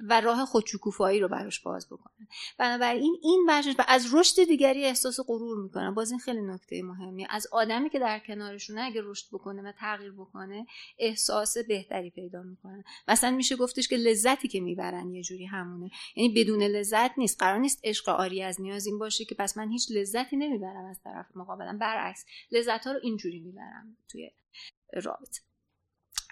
و 0.01 0.21
راه 0.21 0.45
خودشکوفایی 0.45 1.21
رو 1.21 1.29
براش 1.29 1.61
باز 1.61 1.87
بکنن. 1.87 2.29
بنابراین 2.59 3.19
این 3.23 3.47
بچه 3.49 3.75
و 3.79 3.85
از 3.89 4.15
رشد 4.15 4.45
دیگری 4.45 4.85
احساس 4.85 5.21
غرور 5.27 5.63
می‌کنن 5.63 5.95
باز 5.95 6.11
این 6.11 6.21
خیلی 6.21 6.43
نکته 6.43 6.83
مهمی 6.83 7.27
از 7.31 7.47
آدمی 7.53 7.91
که 7.91 7.99
در 7.99 8.19
کنارشونه 8.19 8.81
اگه 8.81 9.01
رشد 9.05 9.27
بکنه 9.33 9.58
و 9.65 9.73
تغییر 9.73 10.13
بکنه 10.13 10.67
احساس 10.99 11.59
بهتری 11.59 12.11
پیدا 12.11 12.43
می‌کنه. 12.43 12.85
مثلا 13.09 13.31
میشه 13.31 13.57
گفتش 13.57 13.89
که 13.89 13.97
لذتی 13.97 14.49
که 14.49 14.61
می‌برن 14.61 15.11
یه 15.11 15.23
جوری 15.23 15.47
همونه. 15.47 15.91
یعنی 16.17 16.35
بدون 16.35 16.63
لذت 16.63 17.19
نیست. 17.19 17.41
قرار 17.41 17.59
نیست 17.59 17.81
عشق 17.85 18.09
آری 18.09 18.43
از 18.43 18.61
نیاز 18.61 18.87
این 18.87 18.99
باشه 18.99 19.25
که 19.25 19.35
پس 19.35 19.57
من 19.57 19.71
هیچ 19.71 19.91
لذتی 19.91 20.37
نمی‌برم 20.37 20.85
از 20.85 21.01
طرف 21.05 21.27
مقابلم. 21.35 21.79
برعکس 21.79 22.25
لذت 22.53 22.87
ها 22.87 22.93
رو 22.93 22.99
اینجوری 23.03 23.41
می‌برم 23.41 23.97
توی 24.09 24.31
رابطه. 24.93 25.41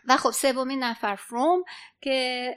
و 0.09 0.17
خب 0.17 0.31
سومین 0.31 0.83
نفر 0.83 1.17
فروم 1.17 1.65
که 2.01 2.57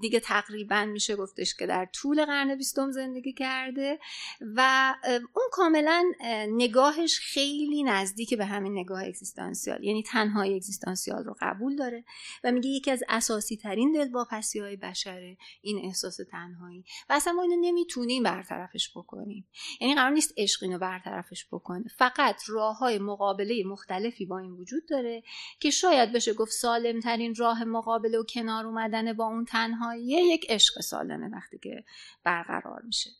دیگه 0.00 0.20
تقریبا 0.20 0.84
میشه 0.84 1.16
گفتش 1.16 1.54
که 1.54 1.66
در 1.66 1.88
طول 1.92 2.24
قرن 2.24 2.54
بیستم 2.54 2.90
زندگی 2.90 3.32
کرده 3.32 3.98
و 4.40 4.94
اون 5.34 5.46
کاملا 5.52 6.04
نگاهش 6.48 7.18
خیلی 7.18 7.82
نزدیک 7.82 8.34
به 8.34 8.44
همین 8.44 8.78
نگاه 8.78 9.04
اگزیستانسیال. 9.04 9.84
یعنی 9.84 10.02
تنهای 10.02 10.54
اگزیستانسیال 10.54 11.24
رو 11.24 11.36
قبول 11.40 11.76
داره 11.76 12.04
و 12.44 12.52
میگه 12.52 12.68
یکی 12.68 12.90
از 12.90 13.04
اساسی 13.08 13.56
ترین 13.56 13.92
دلواپسی 13.92 14.58
های 14.58 14.76
بشره 14.76 15.36
این 15.62 15.84
احساس 15.84 16.20
تنهایی. 16.30 16.84
و 17.08 17.12
اصلا 17.12 17.32
ما 17.32 17.42
اینو 17.42 17.56
نمی‌تونیم 17.60 18.22
برطرفش 18.22 18.90
بکنیم. 18.96 19.46
یعنی 19.80 19.94
قرار 19.94 20.10
نیست 20.10 20.34
عشق 20.36 20.62
اینو 20.62 20.78
برطرفش 20.78 21.46
بکنه. 21.52 21.84
فقط 21.96 22.42
راه 22.48 22.78
های 22.78 22.98
مقابله 22.98 23.64
مختلفی 23.66 24.26
با 24.26 24.38
این 24.38 24.50
وجود 24.50 24.86
داره 24.88 25.22
که 25.60 25.70
شاید 25.70 26.12
بشه 26.12 26.34
گفت 26.34 26.52
سالم 26.52 27.00
ترین 27.00 27.34
راه 27.34 27.64
مقابله 27.64 28.18
و 28.18 28.24
کنار 28.24 28.66
اومدن 28.66 29.12
با 29.12 29.24
اون 29.24 29.44
تنها 29.44 29.83
یک 29.92 30.46
عشق 30.48 30.80
سالمه 30.80 31.28
وقتی 31.28 31.58
که 31.58 31.84
برقرار 32.24 32.82
میشه. 32.86 33.10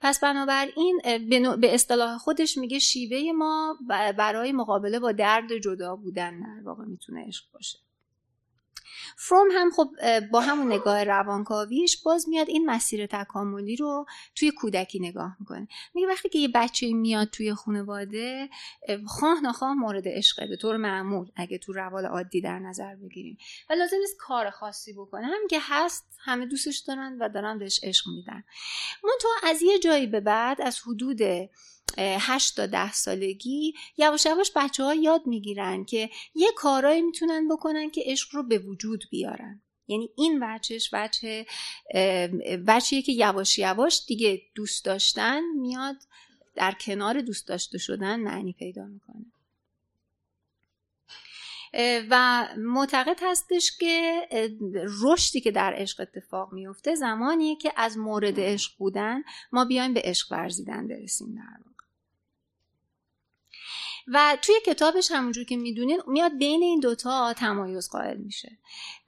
پس 0.00 0.20
بنابراین 0.20 1.00
به 1.60 1.74
اصطلاح 1.74 2.18
خودش 2.18 2.58
میگه 2.58 2.78
شیوه 2.78 3.32
ما 3.32 3.78
برای 4.18 4.52
مقابله 4.52 4.98
با 4.98 5.12
درد 5.12 5.58
جدا 5.58 5.96
بودن 5.96 6.40
در 6.40 6.62
واقع 6.64 6.84
می‌تونه 6.84 7.26
عشق 7.26 7.44
باشه. 7.52 7.78
فروم 9.16 9.48
هم 9.52 9.70
خب 9.70 9.90
با 10.30 10.40
همون 10.40 10.72
نگاه 10.72 11.04
روانکاویش 11.04 12.02
باز 12.02 12.28
میاد 12.28 12.48
این 12.48 12.70
مسیر 12.70 13.06
تکاملی 13.06 13.76
رو 13.76 14.06
توی 14.34 14.50
کودکی 14.50 14.98
نگاه 14.98 15.36
می‌کنه. 15.40 15.68
میگه 15.94 16.08
وقتی 16.08 16.28
که 16.28 16.38
یه 16.38 16.48
بچه 16.54 16.92
میاد 16.92 17.28
توی 17.28 17.54
خانواده 17.54 18.48
خواه 19.06 19.40
نخواه 19.40 19.74
مورد 19.74 20.08
عشقه 20.08 20.46
به 20.46 20.56
طور 20.56 20.76
معمول 20.76 21.30
اگه 21.36 21.58
تو 21.58 21.72
روال 21.72 22.06
عادی 22.06 22.40
در 22.40 22.58
نظر 22.58 22.94
بگیریم. 22.94 23.38
و 23.70 23.72
لازم 23.72 23.96
نیست 23.96 24.16
کار 24.18 24.50
خاصی 24.50 24.92
بکنه. 24.92 25.26
هم 25.26 25.48
که 25.50 25.58
هست 25.62 26.04
همه 26.24 26.46
دوستش 26.46 26.78
دارن 26.78 27.16
و 27.20 27.28
دارن 27.28 27.58
بهش 27.58 27.80
عشق 27.82 28.08
میدن. 28.08 28.44
منتها 29.04 29.30
از 29.50 29.62
یه 29.62 29.78
جایی 29.78 30.06
به 30.06 30.20
بعد 30.20 30.60
از 30.60 30.80
حدود 30.80 31.20
هشت 31.98 32.56
تا 32.56 32.66
ده 32.66 32.92
سالگی 32.92 33.74
یواش 33.96 34.26
یواش 34.26 34.52
بچه 34.56 34.84
ها 34.84 34.94
یاد 34.94 35.26
می‌گیرن 35.26 35.84
که 35.84 36.10
یه 36.34 36.48
کارایی 36.56 37.02
می‌تونن 37.02 37.48
بکنن 37.48 37.90
که 37.90 38.02
عشق 38.06 38.34
رو 38.34 38.42
به 38.42 38.58
وجود 38.58 39.04
بیارن. 39.10 39.62
یعنی 39.88 40.10
این 40.16 40.40
بچهش 40.40 40.90
بچه 40.92 41.46
بچه‌ای 42.66 43.02
که 43.02 43.12
یواش 43.12 43.58
یواش 43.58 44.04
دیگه 44.06 44.42
دوست 44.54 44.84
داشتن 44.84 45.40
میاد 45.60 45.96
در 46.54 46.72
کنار 46.72 47.20
دوست 47.20 47.48
داشته 47.48 47.78
شدن 47.78 48.20
معنی 48.20 48.52
پیدا 48.52 48.84
می‌کنه. 48.84 49.26
و 52.10 52.48
معتقد 52.58 53.18
هستش 53.22 53.78
که 53.78 54.28
رشدی 55.02 55.40
که 55.40 55.50
در 55.50 55.74
عشق 55.76 56.00
اتفاق 56.00 56.52
میفته 56.52 56.94
زمانیه 56.94 57.56
که 57.56 57.72
از 57.76 57.98
مورد 57.98 58.40
عشق 58.40 58.72
بودن 58.78 59.22
ما 59.52 59.64
بیایم 59.64 59.94
به 59.94 60.02
عشق 60.04 60.32
ورزیدن 60.32 60.88
برسیم 60.88 61.34
در 61.34 61.62
و 64.06 64.38
توی 64.42 64.54
کتابش 64.66 65.10
همونجور 65.10 65.44
که 65.44 65.56
می‌دونین 65.56 66.00
میاد 66.06 66.38
بین 66.38 66.62
این 66.62 66.80
دوتا 66.80 67.32
تمایز 67.32 67.88
قائل 67.90 68.16
میشه. 68.16 68.58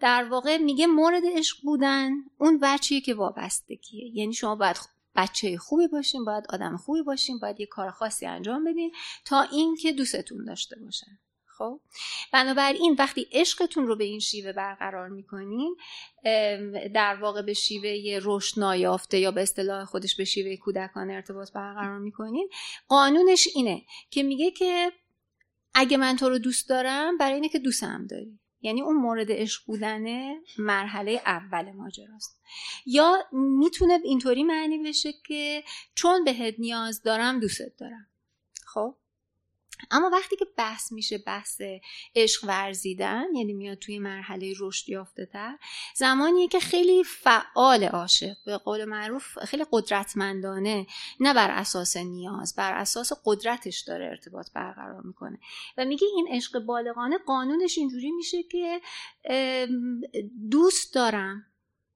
در 0.01 0.25
واقع 0.25 0.59
میگه 0.59 0.87
مورد 0.87 1.23
عشق 1.37 1.57
بودن 1.63 2.11
اون 2.39 2.59
بچه‌ای 2.63 3.01
که 3.01 3.15
وابستگیه. 3.15 4.17
یعنی 4.17 4.33
شما 4.33 4.57
باید 4.57 4.77
بچه 5.17 5.59
خوبی 5.59 5.89
باشین 5.89 6.25
باید 6.25 6.45
آدم 6.49 6.77
خوبی 6.77 7.03
باشین 7.03 7.39
باید 7.39 7.61
یه 7.61 7.67
کار 7.67 7.91
خاصی 7.91 8.27
انجام 8.27 8.65
بدین 8.65 8.93
تا 9.25 9.43
اینکه 9.43 9.93
دوستتون 9.93 10.45
داشته 10.45 10.77
باشن. 10.81 11.19
خب؟ 11.59 11.81
بنابراین 12.33 12.97
وقتی 12.99 13.29
عشقتون 13.33 13.87
رو 13.87 13.97
به 13.97 14.05
این 14.05 14.21
شیوه 14.21 14.53
برقرار 14.53 15.09
می‌کنین 15.09 15.77
در 16.95 17.17
واقع 17.21 17.43
به 17.43 17.55
شیوه 17.55 18.21
رشد 18.23 18.61
نایافته 18.61 19.19
یا 19.19 19.31
به 19.31 19.43
اصطلاح 19.43 19.85
خودش 19.85 20.17
به 20.17 20.25
شیوه 20.25 20.57
کودکان 20.57 21.11
ارتباط 21.11 21.53
برقرار 21.53 21.99
می‌کنین 21.99 22.49
قانونش 22.89 23.49
اینه 23.55 23.83
که 24.11 24.23
میگه 24.23 24.51
که 24.51 24.93
اگه 25.75 25.97
من 25.97 26.17
تو 26.17 26.29
رو 26.29 26.39
دوست 26.39 26.69
دارم 26.69 27.19
برای 27.19 27.35
اینه 27.35 27.49
که 27.49 27.59
دوستم 27.59 28.07
داری. 28.11 28.39
یعنی 28.61 28.83
اون 28.83 28.97
مورد 28.97 29.27
عشق 29.31 29.67
بودن 29.67 30.05
مرحله 30.59 31.23
اول 31.27 31.73
ماجراست. 31.73 32.41
یا 32.87 33.19
می‌تونه 33.33 34.01
اینطوری 34.05 34.43
معنی 34.43 34.79
بشه 34.79 35.13
که 35.27 35.65
چون 35.95 36.25
بهت 36.25 36.55
نیاز 36.59 37.03
دارم 37.03 37.41
دوستت 37.41 37.77
دارم. 37.79 38.07
خب؟ 38.67 38.97
اما 39.91 40.11
وقتی 40.13 40.37
که 40.37 40.47
بحث 40.57 40.93
میشه 40.93 41.19
بحث 41.19 41.61
عشق 42.15 42.45
ورزیدن 42.45 43.25
یعنی 43.35 43.53
میاد 43.53 43.79
توی 43.79 43.99
مرحله 43.99 44.55
رشد 44.61 44.89
یافته 44.89 45.27
تر 45.27 45.59
زمانیه 45.95 46.49
که 46.49 46.61
خیلی 46.61 47.05
فعال 47.05 47.85
عاشق 47.85 48.37
به 48.47 48.59
قول 48.59 48.85
معروف 48.85 49.39
خیلی 49.39 49.65
قدرتمندانه 49.71 50.87
نه 51.21 51.35
بر 51.35 51.51
اساس 51.51 51.97
نیاز 51.97 52.55
بر 52.55 52.73
اساس 52.73 53.13
قدرتش 53.25 53.81
داره 53.81 54.07
ارتباط 54.07 54.53
برقرار 54.55 55.03
می‌کنه. 55.03 55.39
و 55.79 55.85
میگه 55.85 56.07
این 56.17 56.29
عشق 56.31 56.59
بالغانه 56.59 57.19
قانونش 57.19 57.79
اینجوری 57.79 58.11
میشه 58.11 58.43
که 58.43 58.81
دوست 60.51 60.95
دارم. 60.95 61.47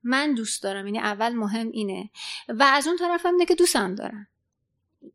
من 0.02 0.34
دوست 0.34 0.62
دارم. 0.62 0.86
یعنی 0.86 0.98
اول 0.98 1.32
مهم 1.32 1.70
اینه. 1.70 2.10
و 2.48 2.62
از 2.62 2.86
اون 2.86 2.96
طرف 2.96 3.26
هم 3.26 3.32
اینه 3.32 3.46
که 3.46 3.54
دوستم 3.54 3.94
دارم. 3.94 4.26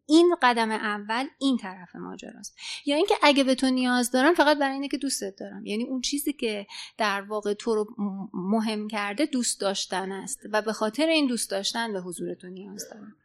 این 0.06 0.36
قدم 0.42 0.72
اول 0.72 1.28
این 1.40 1.58
طرف 1.58 1.96
ماجراست. 1.96 2.58
یا 2.86 2.96
اینکه 2.96 3.16
اگه 3.22 3.44
به 3.44 3.56
تو 3.56 3.70
نیاز 3.70 4.12
دارم 4.12 4.34
فقط 4.34 4.58
برای 4.58 4.74
اینه 4.74 4.88
که 4.88 4.98
دوستت 4.98 5.36
دارم. 5.36 5.66
یعنی 5.66 5.84
اون 5.84 6.02
چیزی 6.02 6.34
که 6.34 6.68
در 6.98 7.22
واقع 7.22 7.54
تو 7.54 7.76
رو 7.76 7.88
مهم 8.34 8.88
کرده 8.88 9.26
دوست 9.26 9.62
داشتن 9.62 10.12
است 10.12 10.40
و 10.52 10.62
به 10.62 10.74
خاطر 10.74 11.08
این 11.08 11.28
دوست 11.28 11.52
داشتن 11.52 11.94
به 11.94 12.02
حضور 12.02 12.34
تو 12.34 12.48
نیاز 12.48 12.90
دارم. 12.90 13.16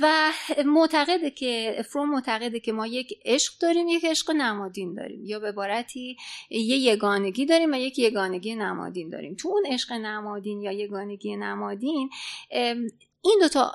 و 0.00 0.32
معتقده 0.66 1.30
که 1.30 1.84
فروم 1.90 2.10
معتقده 2.10 2.60
که 2.60 2.72
ما 2.72 2.86
یک 2.86 3.18
عشق 3.24 3.52
داریم 3.60 3.88
یک 3.88 4.04
عشق 4.04 4.30
نمادین 4.30 4.94
داریم. 4.94 5.24
یا 5.24 5.38
به 5.38 5.48
عبارتی 5.48 6.16
یه 6.50 6.76
یگانگی 6.76 7.46
داریم 7.46 7.72
و 7.72 7.76
یک 7.76 7.98
یگانگی 7.98 8.54
نمادین 8.54 9.10
داریم. 9.10 9.34
تو 9.34 9.48
اون 9.48 9.66
عشق 9.66 9.92
نمادین 9.92 10.60
یا 10.60 10.72
یگانگی 10.72 11.36
نمادین 11.36 12.10
این 13.26 13.38
دو, 13.40 13.48
تا 13.48 13.72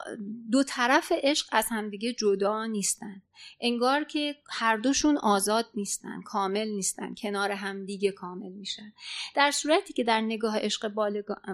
دو 0.51 0.63
طرف 0.63 1.11
عشق 1.15 1.47
از 1.51 1.65
همدیگه 1.69 2.13
جدا 2.13 2.65
نیستن. 2.65 3.21
انگار 3.61 4.03
که 4.03 4.35
هر 4.49 4.77
دوشون 4.77 5.17
آزاد 5.17 5.65
نیستن 5.75 6.21
کامل 6.21 6.67
نیستن 6.67 7.15
کنار 7.15 7.51
همدیگه 7.51 8.11
کامل 8.11 8.51
میشن. 8.51 8.93
در 9.35 9.51
صورتی 9.51 9.93
که 9.93 10.03
در 10.03 10.21
نگاه 10.21 10.59
عشق 10.59 10.87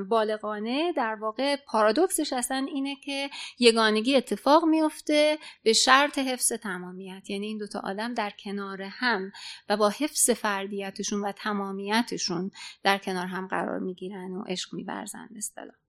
بالغانه 0.09 0.93
در 0.93 1.15
واقع 1.15 1.55
پارادوکسش 1.55 2.33
اصلا 2.33 2.67
اینه 2.73 2.95
که 2.95 3.29
یگانگی 3.59 4.15
اتفاق 4.15 4.65
میفته 4.65 5.37
به 5.63 5.73
شرط 5.73 6.17
حفظ 6.17 6.53
تمامیت. 6.53 7.29
یعنی 7.29 7.47
این 7.47 7.57
دوتا 7.57 7.79
آدم 7.79 8.13
در 8.13 8.33
کنار 8.39 8.81
هم 8.81 9.31
و 9.69 9.77
با 9.77 9.89
حفظ 9.89 10.29
فردیتشون 10.29 11.21
و 11.21 11.31
تمامیتشون 11.31 12.51
در 12.83 12.97
کنار 12.97 13.25
هم 13.25 13.47
قرار 13.47 13.79
می‌گیرن 13.79 14.31
و 14.31 14.43
عشق 14.43 14.73
میورزن 14.73 15.29
اصطلاح. 15.35 15.86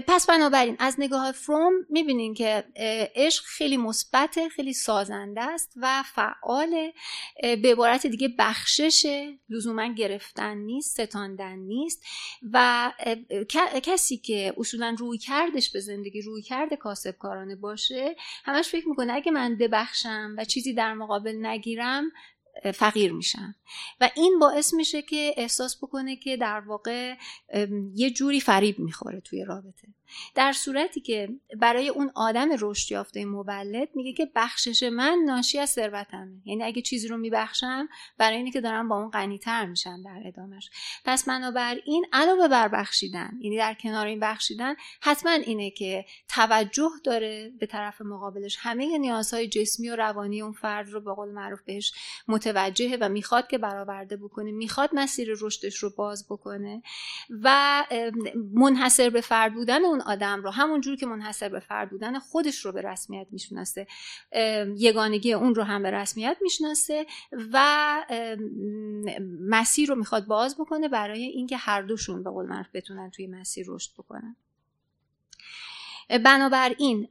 پس 0.00 0.26
بنابراین 0.26 0.76
از 0.78 0.96
نگاه 0.98 1.32
فروم 1.32 1.72
می‌بینین 1.88 2.34
که 2.34 2.64
عشق 3.16 3.44
خیلی 3.44 3.76
مثبت 3.76 4.48
خیلی 4.48 4.72
سازنده 4.72 5.42
است 5.42 5.72
و 5.76 6.02
فعال 6.02 6.92
به 7.42 7.72
عبارت 7.72 8.06
دیگه 8.06 8.28
بخشش 8.38 9.26
لزوما 9.48 9.92
گرفتن 9.92 10.56
نیست 10.56 11.00
ستاندن 11.00 11.56
نیست 11.58 12.04
و 12.52 12.92
کسی 13.82 14.16
که 14.16 14.54
اصولا 14.56 14.96
روی 14.98 15.18
کردش 15.18 15.70
به 15.70 15.80
زندگی 15.80 16.22
روی 16.22 16.42
کرده 16.42 16.76
کاسبکارانه 16.76 17.56
باشه 17.56 18.16
همش 18.44 18.68
فکر 18.68 18.88
می‌کنه 18.88 19.12
اگه 19.12 19.32
من 19.32 19.56
ببخشم 19.56 20.34
و 20.38 20.44
چیزی 20.44 20.74
در 20.74 20.94
مقابل 20.94 21.46
نگیرم 21.46 22.12
فقیر 22.74 23.12
میشن. 23.12 23.54
و 24.00 24.10
این 24.16 24.38
باعث 24.38 24.74
میشه 24.74 25.02
که 25.02 25.34
احساس 25.36 25.76
بکنه 25.76 26.16
که 26.16 26.36
در 26.36 26.60
واقع 26.60 27.14
یه 27.94 28.10
جوری 28.10 28.40
فریب 28.40 28.78
می‌خوره 28.78 29.20
توی 29.20 29.44
رابطه. 29.44 29.88
در 30.34 30.52
صورتی 30.52 31.00
که 31.00 31.28
برای 31.58 31.88
اون 31.88 32.10
آدم 32.14 32.48
رشد 32.60 32.92
یافته 32.92 33.24
مولد 33.24 33.88
میگه 33.94 34.12
که 34.12 34.30
بخشش 34.34 34.82
من 34.82 35.18
ناشی 35.26 35.58
از 35.58 35.70
ثروتمه. 35.70 36.42
یعنی 36.44 36.62
اگه 36.62 36.82
چیزی 36.82 37.08
رو 37.08 37.16
میبخشم 37.16 37.88
برای 38.18 38.36
اینه 38.36 38.50
که 38.50 38.60
دارم 38.60 38.88
با 38.88 38.96
اون 38.96 39.10
غنیتر 39.10 39.66
میشم 39.66 40.02
در 40.04 40.22
ادامش 40.24 40.70
پس 41.04 41.24
بنابراین 41.24 42.06
علاوه 42.12 42.48
بر 42.48 42.68
بخشیدن 42.68 43.30
یعنی 43.40 43.56
در 43.56 43.74
کنار 43.74 44.06
این 44.06 44.20
بخشیدن 44.20 44.74
حتما 45.00 45.32
اینه 45.32 45.70
که 45.70 46.04
توجه 46.28 46.90
داره 47.04 47.52
به 47.60 47.66
طرف 47.66 48.00
مقابلش. 48.00 48.56
همه 48.60 48.98
نیازهای 48.98 49.48
جسمی 49.48 49.90
و 49.90 49.96
روانی 49.96 50.42
اون 50.42 50.52
فرد 50.52 50.88
رو 50.88 51.00
به 51.00 51.14
قول 51.14 51.32
معروف 51.32 51.62
بهش 51.62 51.92
متوجهه 52.28 52.98
و 53.00 53.08
می‌خواد 53.08 53.46
که 53.46 53.58
برآورده 53.58 54.16
بکنه 54.16 54.52
می‌خواد 54.52 54.90
مسیر 54.92 55.28
رشدش 55.40 55.76
رو 55.76 55.90
باز 55.96 56.26
بکنه 56.30 56.82
و 57.42 57.84
منحصر 58.54 59.10
به 59.10 59.20
فرد 59.20 59.54
بودن 59.54 59.84
اون 59.84 60.01
آدم 60.02 60.42
رو 60.42 60.50
همونجور 60.50 60.96
که 60.96 61.06
منحصر 61.06 61.48
به 61.48 61.60
فرد 61.60 61.90
بودن 61.90 62.18
خودش 62.18 62.64
رو 62.64 62.72
به 62.72 62.82
رسمیت 62.82 63.26
می‌شناسه. 63.30 63.86
یگانگی 64.76 65.32
اون 65.32 65.54
رو 65.54 65.62
هم 65.62 65.82
به 65.82 65.90
رسمیت 65.90 66.36
می‌شناسه 66.40 67.06
و 67.52 68.04
مسیر 69.40 69.88
رو 69.88 69.94
می‌خواد 69.94 70.26
باز 70.26 70.56
بکنه 70.56 70.88
برای 70.88 71.22
اینکه 71.22 71.56
هر 71.56 71.82
دوشون 71.82 72.22
به 72.22 72.30
قول 72.30 72.46
معروف 72.46 72.68
بتونن 72.74 73.10
توی 73.10 73.26
مسیر 73.26 73.66
رشد 73.68 73.92
بکنن. 73.98 74.36
بنابراین 76.24 77.08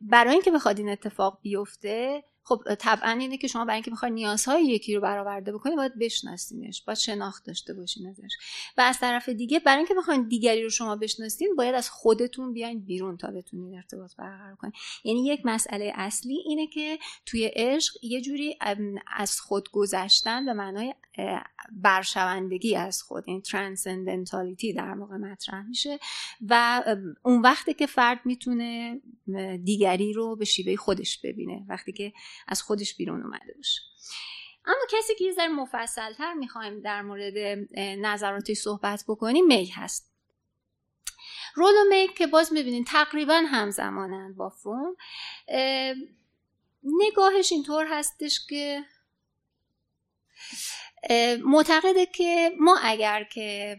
برای 0.00 0.32
اینکه 0.32 0.50
بخواد 0.50 0.78
این 0.78 0.88
اتفاق 0.88 1.38
بیفته 1.42 2.24
خب 2.44 2.74
طبعا 2.78 3.10
اینه 3.10 3.38
که 3.38 3.48
شما 3.48 3.64
برای 3.64 3.74
اینکه 3.74 3.90
می‌خواید 3.90 4.14
نیازهای 4.14 4.64
یکی 4.64 4.94
رو 4.94 5.00
برآورده 5.00 5.52
بکنید 5.52 5.76
باید 5.76 5.98
بشناسینش 5.98 6.82
باید 6.82 6.98
شناخت 6.98 7.46
داشته 7.46 7.74
باشین 7.74 8.06
ازش. 8.06 8.30
و 8.78 8.80
از 8.80 8.98
طرف 8.98 9.28
دیگه 9.28 9.60
برای 9.60 9.78
اینکه 9.78 9.94
بخواید 9.94 10.28
دیگری 10.28 10.62
رو 10.62 10.70
شما 10.70 10.96
بشناسین 10.96 11.56
باید 11.56 11.74
از 11.74 11.90
خودتون 11.90 12.52
بیاین 12.52 12.80
بیرون 12.84 13.16
تا 13.16 13.30
بتونین 13.30 13.74
ارتباط 13.74 14.16
برقرار 14.16 14.56
کنید 14.56 14.74
یعنی 15.04 15.26
یک 15.26 15.40
مسئله 15.44 15.92
اصلی 15.94 16.34
اینه 16.46 16.66
که 16.66 16.98
توی 17.26 17.44
عشق 17.46 17.94
یه 18.02 18.20
جوری 18.20 18.58
از 19.06 19.40
خود 19.40 19.70
گذشتن 19.70 20.46
به 20.46 20.52
معنای 20.52 20.94
برشوندگی 21.72 22.76
از 22.76 23.02
خود 23.02 23.24
این 23.26 23.40
ترانسندنتالیتی 23.40 24.72
در 24.72 24.94
موقع 24.94 25.16
مطرح 25.16 25.62
میشه. 25.68 25.98
و 26.48 26.82
اون 27.22 27.40
وقتی 27.40 27.74
که 27.74 27.86
فرد 27.86 28.20
می‌تونه 28.24 29.00
دیگری 29.64 30.12
رو 30.12 30.36
به 30.36 30.44
شیوه 30.44 30.76
خودش 30.76 31.18
ببینه. 31.18 31.64
وقتی 31.68 31.92
که 31.92 32.12
از 32.48 32.62
خودش 32.62 32.96
بیرون 32.96 33.22
اومده 33.22 33.54
باشه. 33.56 33.80
اما 34.64 34.86
کسی 34.90 35.14
که 35.14 35.24
یه 35.24 35.32
ذره 35.32 35.48
مفصلتر 35.48 36.32
می‌خوایم 36.32 36.80
در 36.80 37.02
مورد 37.02 37.58
نظراتی 37.78 38.54
صحبت 38.54 39.04
بکنیم 39.08 39.46
می 39.46 39.66
هست. 39.66 40.12
رول 41.54 41.72
و 41.72 41.84
می 41.88 42.08
که 42.08 42.26
باز 42.26 42.52
می‌بینین 42.52 42.84
تقریبا 42.84 43.34
همزمانن 43.34 44.34
با 44.34 44.48
فروم. 44.48 44.96
نگاهش 46.82 47.52
اینطور 47.52 47.86
هستش 47.90 48.46
که 48.48 48.84
معتقده 51.44 52.06
که 52.06 52.50
ما 52.60 52.78
اگر 52.82 53.24
که 53.24 53.78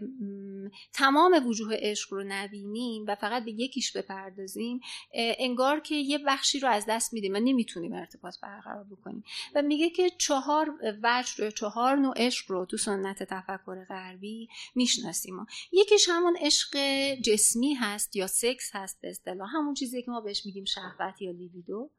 تمام 0.94 1.48
وجوه 1.48 1.76
عشق 1.80 2.14
رو 2.14 2.24
نبینیم 2.28 3.06
و 3.08 3.16
فقط 3.16 3.46
به 3.46 3.52
یکیش 3.52 3.92
بپردازیم 3.92 4.80
انگار 5.14 5.80
که 5.80 5.96
یه 5.96 6.18
بخشی 6.18 6.60
رو 6.60 6.70
از 6.70 6.86
دست 6.90 7.14
میدیم 7.14 7.34
و 7.34 7.40
نمی‌تونیم 7.40 7.94
ارتباط 7.94 8.40
برقرار 8.40 8.84
بکنیم. 8.84 9.24
و 9.56 9.62
میگه 9.62 9.90
که 9.90 10.10
چهار 10.10 10.74
وجه 11.04 11.52
چهار 11.52 11.96
نوع 11.96 12.14
عشق 12.18 12.52
رو 12.52 12.66
تو 12.66 12.78
سنت 12.78 13.24
تفکر 13.24 13.86
غربی 13.86 14.50
می‌شناسیم 14.76 15.46
یکیش 15.72 16.10
همون 16.10 16.38
عشق 16.42 16.78
جسمی 17.16 17.74
هست 17.74 18.16
یا 18.16 18.28
سکس 18.28 18.70
هست 18.74 19.02
به 19.02 19.10
اصطلاح 19.10 19.50
همون 19.56 19.74
چیزی 19.74 20.02
که 20.02 20.12
ما 20.12 20.22
بهش 20.22 20.46
میگیم 20.46 20.66
شهوت 20.66 21.22
یا 21.22 21.32
لیبیدو 21.32 21.90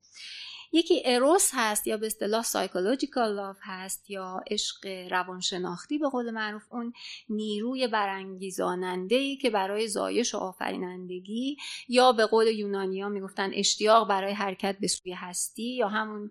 یکی 0.74 1.02
اروس 1.04 1.50
هست 1.52 1.86
یا 1.86 1.96
به 1.96 2.06
اصطلاح 2.06 2.42
psychological 2.42 3.34
love 3.34 3.58
هست 3.62 4.10
یا 4.10 4.40
عشق 4.50 4.86
روانشناختی 5.10 5.98
به 5.98 6.08
قول 6.08 6.30
معروف 6.30 6.62
اون 6.70 6.92
نیروی 7.28 7.88
برانگیزاننده 7.88 9.16
ای 9.16 9.36
که 9.36 9.50
برای 9.50 9.88
زایش 9.88 10.34
و 10.34 10.38
آفرینندگی 10.38 11.56
یا 11.88 12.12
به 12.12 12.26
قول 12.26 12.46
یونانیا 12.46 13.08
می‌گفتن 13.08 13.50
اشتیاق 13.54 14.08
برای 14.08 14.32
حرکت 14.32 14.76
به 14.80 14.86
سوی 14.86 15.12
هستی 15.12 15.76
یا 15.76 15.88
همون 15.88 16.30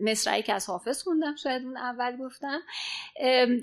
مصرعی 0.00 0.42
که 0.42 0.54
از 0.54 0.66
حافظ 0.66 1.02
خوندم 1.02 1.36
شاید 1.36 1.62
اون 1.62 1.76
اول 1.76 2.16
گفتم. 2.16 2.60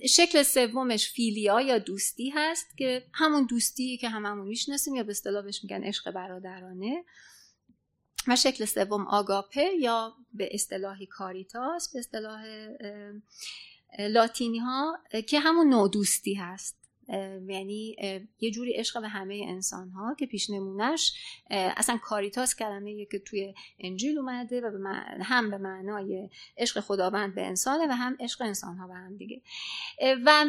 شکل 0.10 0.44
سومش 0.44 1.10
فیلیا 1.10 1.62
یا 1.62 1.78
دوستی 1.78 2.30
هست 2.30 2.78
که 2.78 3.04
همون 3.14 3.46
دوستی 3.46 3.98
که 3.98 4.10
هممون 4.10 4.48
می‌شناسیم 4.48 4.96
یا 4.96 5.04
به 5.04 5.12
اصطلاح 5.12 5.44
بهش 5.44 5.64
میگن 5.64 5.84
عشق 5.84 6.12
برادرانه. 6.12 7.04
و 8.28 8.36
شکل 8.36 8.65
سوم 8.65 9.07
آگاپه 9.07 9.63
یا 9.80 10.13
به 10.34 10.49
اصطلاح 10.51 11.05
کاریتاس 11.05 11.93
به 11.93 11.99
اصطلاح 11.99 12.45
لاتینی 13.99 14.59
ها 14.59 14.99
که 15.28 15.39
همون 15.39 15.69
نودوستی 15.69 16.34
هست. 16.34 16.81
یعنی 17.47 17.95
یه 18.39 18.52
جوری 18.52 18.74
عشق 18.74 19.02
به 19.02 19.08
همه 19.08 19.45
انسان 19.47 19.89
ها 19.89 20.16
که 20.20 20.26
پیش 20.26 20.49
نمونش 20.49 21.14
اصلا 21.49 21.97
کاریتاس 21.97 22.56
کلمه 22.56 23.06
که 23.06 23.20
توی 23.20 23.54
انجیل 23.80 24.18
اومده 24.18 24.62
و 24.62 24.93
هم 25.24 25.52
به 25.52 25.58
معنای 25.58 26.30
عشق 26.58 26.80
خداوند 26.80 27.36
به 27.36 27.45
انسانه 27.45 27.88
و 27.88 27.91
هم 27.91 28.18
عشق 28.20 28.41
انسان 28.41 28.78
ها 28.78 28.88
به 28.88 28.93
هم 28.93 29.18
دیگه. 29.18 29.41
و 30.26 30.45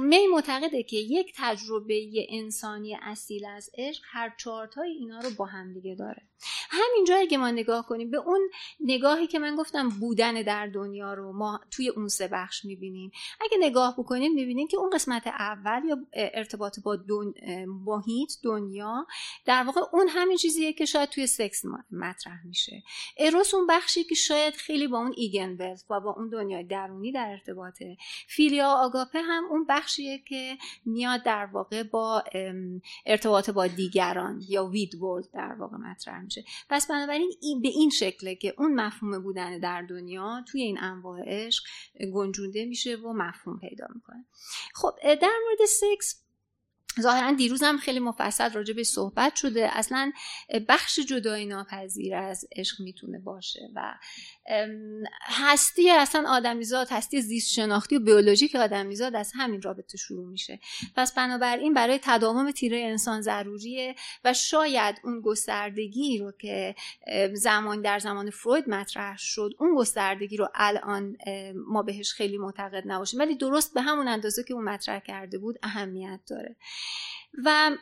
می 0.00 0.26
معتقده 0.26 0.82
که 0.82 0.96
یک 0.96 1.32
تجربه 1.36 2.10
انسانی 2.28 2.98
اصیل 3.02 3.46
از 3.46 3.70
عشق 3.78 4.02
هر 4.06 4.34
چهارتای 4.38 4.90
اینا 4.90 5.20
رو 5.20 5.30
با 5.38 5.44
هم 5.44 5.74
دیگه 5.74 5.94
داره. 5.94 6.22
همینجا 6.70 7.16
اگه 7.16 7.38
ما 7.38 7.50
نگاه 7.50 7.86
کنیم 7.86 8.10
به 8.10 8.16
اون 8.16 8.50
نگاهی 8.80 9.26
که 9.26 9.38
من 9.38 9.56
گفتم 9.56 9.88
بودن 9.88 10.42
در 10.42 10.66
دنیا 10.66 11.14
رو 11.14 11.32
ما 11.32 11.60
توی 11.70 11.88
اون 11.88 12.08
سه 12.08 12.28
بخش 12.28 12.64
می‌بینیم. 12.64 13.10
اگه 13.40 13.56
نگاه 13.60 13.94
بکنیم 13.98 14.34
می‌بینیم 14.34 14.68
که 14.68 14.76
اون 14.76 14.90
قسمت 14.90 15.22
اول 15.44 15.82
یا 15.88 15.96
ارتباط 16.12 16.80
با 16.80 16.96
دن... 16.96 17.34
محیط 17.66 18.32
دنیا 18.42 19.06
در 19.44 19.64
واقع 19.64 19.80
اون 19.92 20.08
همین 20.08 20.36
چیزیه 20.36 20.72
که 20.72 20.84
شاید 20.84 21.08
توی 21.08 21.26
سکس 21.26 21.64
مطرح 21.90 22.46
میشه. 22.46 22.82
اروس 23.18 23.54
اون 23.54 23.66
بخشی 23.66 24.04
که 24.04 24.14
شاید 24.14 24.54
خیلی 24.54 24.88
با 24.88 24.98
اون 24.98 25.14
ایگن 25.16 25.76
و 25.90 26.00
با 26.00 26.10
اون 26.10 26.28
دنیای 26.28 26.64
درونی 26.64 27.12
در 27.12 27.28
ارتباطه. 27.28 27.96
فیلیا 28.28 28.68
آگاپه 28.68 29.22
هم 29.22 29.44
اون 29.50 29.66
بخشیه 29.68 30.18
که 30.18 30.58
میاد 30.84 31.22
در 31.22 31.46
واقع 31.46 31.82
با 31.82 32.24
ارتباط 33.06 33.50
با 33.50 33.66
دیگران 33.66 34.42
یا 34.48 34.66
وید 34.66 34.94
ورد 34.94 35.30
در 35.32 35.52
واقع 35.58 35.76
مطرح 35.76 36.20
میشه. 36.20 36.44
پس 36.68 36.86
بنابراین 36.86 37.32
این 37.42 37.62
به 37.62 37.68
این 37.68 37.90
شکله 37.90 38.34
که 38.34 38.54
اون 38.58 38.74
مفهوم 38.74 39.18
بودن 39.22 39.58
در 39.58 39.82
دنیا 39.82 40.44
توی 40.48 40.62
این 40.62 40.78
انواع 40.78 41.20
عشق 41.26 41.64
گنجونده 42.14 42.64
میشه 42.64 42.96
و 42.96 43.12
مفهوم 43.12 43.58
پیدا 43.58 43.86
می‌کنه. 43.94 44.24
خب 44.74 44.94
در 45.02 45.33
مورد 45.42 45.64
سکس 45.64 46.23
ظاهرا 47.00 47.32
دیروز 47.32 47.62
هم 47.62 47.78
خیلی 47.78 47.98
مفصل 47.98 48.52
راجع 48.52 48.74
به 48.74 48.84
صحبت 48.84 49.36
شده. 49.36 49.70
اصلا 49.72 50.12
بخش 50.68 51.00
جدای 51.00 51.46
ناپذیر 51.46 52.14
از 52.14 52.44
عشق 52.56 52.80
می‌تونه 52.80 53.18
باشه 53.18 53.70
و 53.74 53.94
هستی 55.22 55.90
اصلا 55.90 56.24
آدمیزاد 56.28 56.88
هستی 56.90 57.20
زیست 57.20 57.52
شناختی 57.52 57.96
و 57.96 58.00
بیولوژیک 58.00 58.56
آدمیزاد 58.56 59.16
از 59.16 59.32
همین 59.34 59.62
رابطه 59.62 59.98
شروع 59.98 60.26
میشه. 60.26 60.60
پس 60.96 61.14
بنابراین 61.14 61.74
برای 61.74 62.00
تداوم 62.02 62.50
تیره 62.50 62.78
انسان 62.78 63.20
ضروریه 63.20 63.94
و 64.24 64.32
شاید 64.32 65.00
اون 65.04 65.20
گستردگی 65.20 66.18
رو 66.18 66.32
که 66.32 66.74
زمان 67.32 67.80
در 67.80 67.98
زمان 67.98 68.30
فروید 68.30 68.68
مطرح 68.68 69.16
شد 69.18 69.54
اون 69.58 69.74
گستردگی 69.74 70.36
رو 70.36 70.48
الان 70.54 71.16
ما 71.66 71.82
بهش 71.82 72.12
خیلی 72.12 72.38
معتقد 72.38 72.82
نباشیم. 72.86 73.20
ولی 73.20 73.34
درست 73.34 73.74
به 73.74 73.82
همون 73.82 74.08
اندازه 74.08 74.44
که 74.44 74.54
اون 74.54 74.64
مطرح 74.64 74.98
کرده 74.98 75.38
بود 75.38 75.58
اهمیت 75.62 76.20
داره. 76.26 76.56
و 77.44 77.76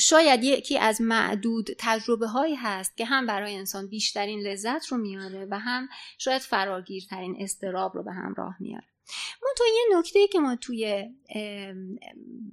شاید 0.00 0.44
یکی 0.44 0.78
از 0.78 1.00
معدود 1.00 1.68
تجربه 1.78 2.26
هایی 2.26 2.54
هست 2.54 2.96
که 2.96 3.04
هم 3.04 3.26
برای 3.26 3.56
انسان 3.56 3.88
بیشترین 3.88 4.40
لذت 4.40 4.86
رو 4.86 4.96
میاره 4.98 5.46
و 5.50 5.58
هم 5.58 5.88
شاید 6.18 6.42
فراگیرترین 6.42 7.36
استراب 7.38 7.94
رو 7.94 8.02
به 8.02 8.12
همراه 8.12 8.56
میاره. 8.60 8.91
تو 9.56 9.64
یه 9.64 9.98
نکته 9.98 10.28
که 10.28 10.40
ما 10.40 10.56
توی 10.56 11.10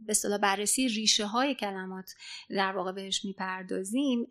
به 0.06 0.14
صلاح 0.14 0.38
بررسی 0.38 0.88
ریشه 0.88 1.26
های 1.26 1.56
کلمات 1.56 2.12
در 2.50 2.72
واقع 2.72 2.92
بهش 2.92 3.26
می‌پردازیم 3.26 4.28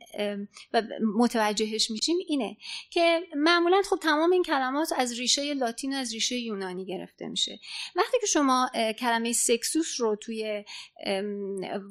و 0.73 0.83
متوجهش 1.17 1.91
میشیم 1.91 2.17
اینه 2.29 2.57
که 2.91 3.21
معمولا 3.37 3.83
خب 3.91 3.99
تمام 4.03 4.33
این 4.33 4.43
کلمات 4.43 4.93
از 4.97 5.19
ریشه 5.19 5.55
لاتین 5.55 5.95
و 5.95 5.97
از 5.97 6.13
ریشه 6.13 6.37
یونانی 6.37 6.85
گرفته 6.85 7.29
میشه. 7.29 7.61
وقتی 7.97 8.17
که 8.21 8.27
شما 8.27 8.71
کلمه 8.99 9.33
سکسوس 9.33 10.01
رو 10.01 10.17
توی 10.17 10.65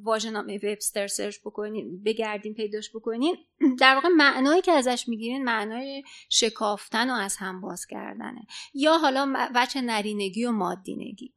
واژه‌نامه 0.04 0.58
وبستر 0.58 1.08
سرچ 1.08 1.38
بکنین 1.46 2.04
بگردین 2.04 2.54
پیداش 2.54 2.90
بکنین 2.90 3.38
در 3.80 3.96
واقع 3.96 4.10
معنایی 4.10 4.62
که 4.62 4.72
ازش 4.72 5.08
می‌گیرین 5.08 5.44
معنای 5.44 6.04
شکافتن 6.30 7.10
و 7.10 7.14
از 7.14 7.38
هم 7.38 7.62
باز 7.62 7.86
کردنه. 7.86 8.48
یا 8.74 8.98
حالا 8.98 9.50
وچه 9.56 9.82
نرینگی 9.82 10.46
و 10.46 10.52
مادینگی. 10.52 11.34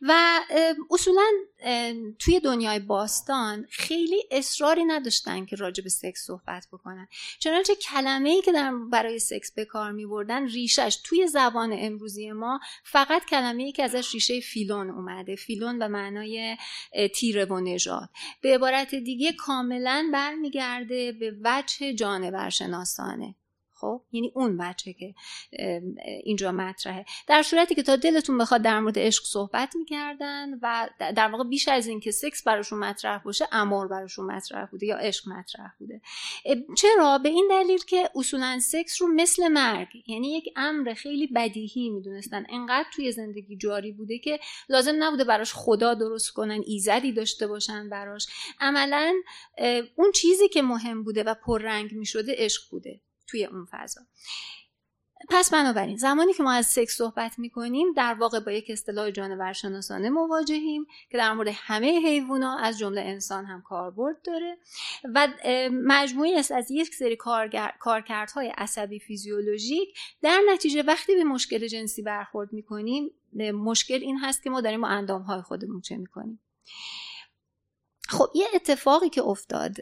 و 0.00 0.40
اصولا 0.90 1.30
توی 2.18 2.40
دنیای 2.40 2.78
باستان 2.78 3.66
خیلی 3.70 4.22
اصراری 4.30 4.84
نداشتن 4.84 5.44
که 5.46 5.56
راجع 5.56 5.84
به 5.84 5.90
سکس 5.90 6.26
صحبت 6.26 6.66
بکنن. 6.72 7.08
چنانچه 7.38 7.74
کلمه 7.74 8.30
ای 8.30 8.42
که 8.42 8.52
در 8.52 8.74
برای 8.90 9.18
سکس 9.18 9.52
به 9.52 9.64
کار 9.64 9.92
می 9.92 10.06
بردن 10.06 10.48
ریشش 10.48 10.98
توی 11.04 11.26
زبان 11.26 11.76
امروزی 11.78 12.32
ما 12.32 12.60
فقط 12.84 13.24
کلمه 13.24 13.62
ای 13.62 13.72
که 13.72 13.82
ازش 13.82 14.14
ریشه 14.14 14.40
فیلون 14.40 14.90
اومده. 14.90 15.36
فیلون 15.36 15.78
به 15.78 15.88
معنای 15.88 16.56
تیره 17.14 17.44
و 17.44 17.60
نژاد. 17.60 18.08
به 18.40 18.54
عبارت 18.54 18.94
دیگه 18.94 19.32
کاملا 19.32 20.10
برمیگرده 20.12 21.12
به 21.12 21.36
وجه 21.44 21.94
جانور 21.94 22.50
شناسانه 22.50 23.34
خب؟ 23.82 24.02
یعنی 24.12 24.32
اون 24.34 24.56
بچه 24.56 24.92
که 24.92 25.14
اینجا 26.24 26.52
مطرحه. 26.52 27.04
در 27.26 27.42
صورتی 27.42 27.74
که 27.74 27.82
تا 27.82 27.96
دلتون 27.96 28.38
بخواد 28.38 28.62
در 28.62 28.80
مورد 28.80 28.98
عشق 28.98 29.24
صحبت 29.24 29.76
می‌کردن 29.76 30.48
و 30.62 30.88
در 30.98 31.28
واقع 31.28 31.44
بیش 31.44 31.68
از 31.68 31.86
این 31.86 32.00
که 32.00 32.10
سکس 32.10 32.42
براشون 32.42 32.78
مطرح 32.78 33.22
باشه 33.22 33.48
امور 33.52 33.88
براشون 33.88 34.26
مطرح 34.26 34.66
بوده 34.66 34.86
یا 34.86 34.96
عشق 34.96 35.28
مطرح 35.28 35.70
بوده. 35.78 36.00
چرا؟ 36.76 37.18
به 37.18 37.28
این 37.28 37.48
دلیل 37.50 37.78
که 37.78 38.10
اصولا 38.14 38.58
سکس 38.60 39.02
رو 39.02 39.08
مثل 39.08 39.48
مرگ 39.48 39.88
یعنی 40.06 40.32
یک 40.32 40.52
امر 40.56 40.94
خیلی 40.94 41.26
بدیهی 41.26 41.90
می‌دونستن. 41.90 42.46
انقدر 42.48 42.88
توی 42.94 43.12
زندگی 43.12 43.56
جاری 43.56 43.92
بوده 43.92 44.18
که 44.18 44.40
لازم 44.68 44.94
نبوده 44.98 45.24
براش 45.24 45.52
خدا 45.54 45.94
درست 45.94 46.30
کنن 46.30 46.62
ایزدی 46.66 47.12
داشته 47.12 47.46
باشن 47.46 47.88
براش. 47.88 48.26
عملا 48.60 49.14
اون 49.96 50.12
چیزی 50.14 50.48
که 50.48 50.62
مهم 50.62 51.04
بوده 51.04 51.22
و 51.22 51.34
پررنگ 51.34 51.92
می‌شده 51.92 52.34
عشق 52.38 52.62
بوده. 52.70 53.00
توی 53.32 53.44
اون 53.44 53.66
فضا. 53.70 54.00
پس 55.30 55.50
بنابراین 55.50 55.96
زمانی 55.96 56.32
که 56.32 56.42
ما 56.42 56.52
از 56.52 56.66
سکس 56.66 56.96
صحبت 56.96 57.38
می‌کنیم 57.38 57.92
در 57.92 58.14
واقع 58.14 58.40
با 58.40 58.52
یک 58.52 58.70
اصطلاح 58.70 59.10
جانورشناسانه 59.10 60.10
مواجهیم 60.10 60.86
که 61.10 61.18
در 61.18 61.32
مورد 61.32 61.48
همه 61.52 62.00
حیوانا 62.06 62.58
از 62.58 62.78
جمله 62.78 63.00
انسان 63.00 63.44
هم 63.44 63.62
کاربرد 63.62 64.22
داره 64.24 64.58
و 65.14 65.28
مجموعی 65.72 66.34
است 66.34 66.52
از 66.52 66.70
یک 66.70 66.94
سری 66.94 67.16
کارکردهای 67.78 68.52
عصبی 68.58 68.98
فیزیولوژیک 68.98 69.98
در 70.22 70.40
نتیجه 70.52 70.82
وقتی 70.82 71.14
به 71.14 71.24
مشکل 71.24 71.66
جنسی 71.66 72.02
برخورد 72.02 72.52
می‌کنیم 72.52 73.10
مشکل 73.54 73.98
این 74.02 74.18
هست 74.18 74.42
که 74.42 74.50
ما 74.50 74.60
داریم 74.60 74.80
با 74.80 74.88
اندامهای 74.88 75.42
خودمون 75.42 75.80
چه 75.80 75.96
می‌کنیم. 75.96 76.40
خب 78.12 78.28
یه 78.34 78.46
اتفاقی 78.54 79.08
که 79.08 79.22
افتاد 79.22 79.76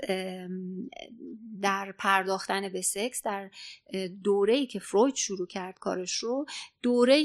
در 1.62 1.94
پرداختن 1.98 2.68
به 2.68 2.82
سکس 2.82 3.22
در 3.22 3.50
دوره 4.24 4.66
که 4.66 4.78
فروید 4.78 5.14
شروع 5.14 5.46
کرد 5.46 5.78
کارش 5.78 6.12
رو 6.12 6.46
دوره 6.82 7.22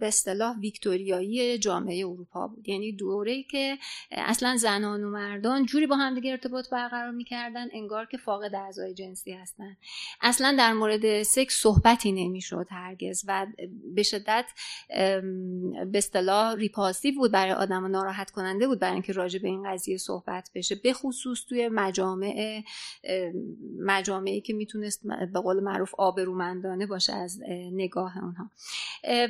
به 0.00 0.06
اصطلاح 0.06 0.58
ویکتوریایی 0.58 1.58
جامعه 1.58 2.06
اروپا 2.06 2.46
بود. 2.46 2.68
یعنی 2.68 2.92
دوره 2.92 3.42
که 3.42 3.78
اصلا 4.10 4.56
زنان 4.56 5.04
و 5.04 5.10
مردان 5.10 5.66
جوری 5.66 5.86
با 5.86 5.96
هم 5.96 6.14
دیگه 6.14 6.30
ارتباط 6.30 6.70
برقرار 6.70 7.10
می‌کردن 7.10 7.68
انگار 7.72 8.06
که 8.06 8.16
فاقد 8.16 8.54
اعضای 8.54 8.94
جنسی 8.94 9.32
هستن. 9.32 9.76
اصلا 10.20 10.54
در 10.58 10.72
مورد 10.72 11.22
سکس 11.22 11.54
صحبتی 11.54 12.12
نمی‌شد 12.12 12.66
هرگز 12.70 13.24
و 13.28 13.46
به 13.94 14.02
شدت 14.02 14.46
به 14.88 15.98
اصطلاح 15.98 16.54
ریپاسیو 16.56 17.14
بود 17.14 17.32
برای 17.32 17.52
آدم 17.52 17.84
و 17.84 17.88
ناراحت 17.88 18.30
کننده 18.30 18.66
بود 18.66 18.78
برای 18.78 18.92
اینکه 18.92 19.12
راجع 19.12 19.38
به 19.38 19.48
این 19.48 19.72
قضیه 19.72 19.98
صحبت 19.98 20.39
بشه 20.54 20.74
به 20.74 20.92
خصوص 20.92 21.44
توی 21.48 21.68
مجامع 21.68 22.62
مجامعی 23.78 24.40
که 24.40 24.52
می‌تونست 24.52 25.02
به 25.32 25.40
قول 25.40 25.60
معروف 25.60 25.94
آبرومندانه 25.98 26.86
باشه 26.86 27.12
از 27.12 27.40
نگاه 27.72 28.18
اونها 28.18 28.50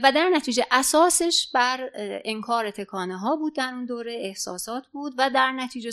و 0.02 0.12
در 0.12 0.28
نتیجه 0.28 0.66
اساسش 0.70 1.50
بر 1.54 1.90
انکار 2.24 2.70
تکانه 2.70 3.18
ها 3.18 3.36
بود 3.36 3.54
در 3.54 3.74
اون 3.74 3.84
دوره 3.84 4.12
احساسات 4.20 4.86
بود 4.86 5.14
و 5.18 5.30
در 5.30 5.52
نتیجه 5.52 5.90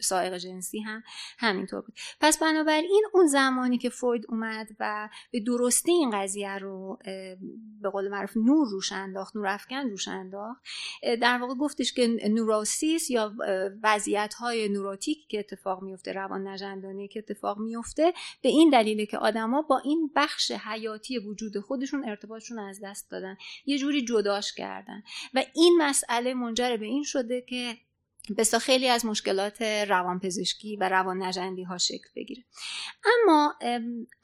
سائق 0.00 0.36
جنسی 0.36 0.80
هم 0.80 1.02
همینطور 1.38 1.80
بود. 1.80 1.94
پس 2.20 2.38
بنابراین 2.38 3.04
اون 3.14 3.26
زمانی 3.26 3.78
که 3.78 3.90
فروید 3.90 4.26
اومد 4.28 4.68
و 4.80 5.08
به 5.30 5.40
درستی 5.40 5.92
این 5.92 6.10
قضیه 6.10 6.58
رو 6.58 6.98
به 7.80 7.90
قول 7.90 8.08
معروف 8.08 8.36
نور 8.36 8.68
روش 8.68 8.92
انداخت 8.92 9.36
نور 9.36 9.46
افکن 9.46 9.90
روش 9.90 10.08
انداخت 10.08 10.62
در 11.02 11.38
واقع 11.38 11.54
گفتش 11.54 11.92
که 11.92 12.06
نوروسیس 12.30 13.10
یا 13.10 13.34
وضعیت 13.82 14.34
های 14.40 14.68
نوروتیک 14.68 15.28
که 15.28 15.38
اتفاق 15.38 15.82
میفته 15.82 16.12
روان 16.12 16.48
نجندانی 16.48 17.08
که 17.08 17.18
اتفاق 17.18 17.58
میفته 17.58 18.12
به 18.42 18.48
این 18.48 18.70
دلیله 18.70 19.06
که 19.06 19.18
آدما 19.18 19.62
با 19.62 19.78
این 19.78 20.10
بخش 20.16 20.50
حیاتی 20.50 21.18
وجود 21.18 21.58
خودشون 21.58 22.04
ارتباطشون 22.08 22.58
از 22.58 22.80
دست 22.84 23.10
دادن. 23.10 23.36
یه 23.66 23.78
جوری 23.78 24.04
جداش 24.04 24.54
کردن. 24.54 25.02
و 25.34 25.44
این 25.54 25.78
مسئله 25.82 26.34
منجر 26.34 26.76
به 26.76 26.86
این 26.86 27.04
شده 27.04 27.40
که 27.40 27.76
بسا 28.38 28.58
خیلی 28.58 28.88
از 28.88 29.06
مشکلات 29.06 29.62
روانپزشکی 29.62 30.76
و 30.76 30.88
روان 30.88 31.22
نجندی 31.22 31.62
ها 31.62 31.78
شکل 31.78 32.08
بگیره. 32.16 32.44
اما 33.04 33.54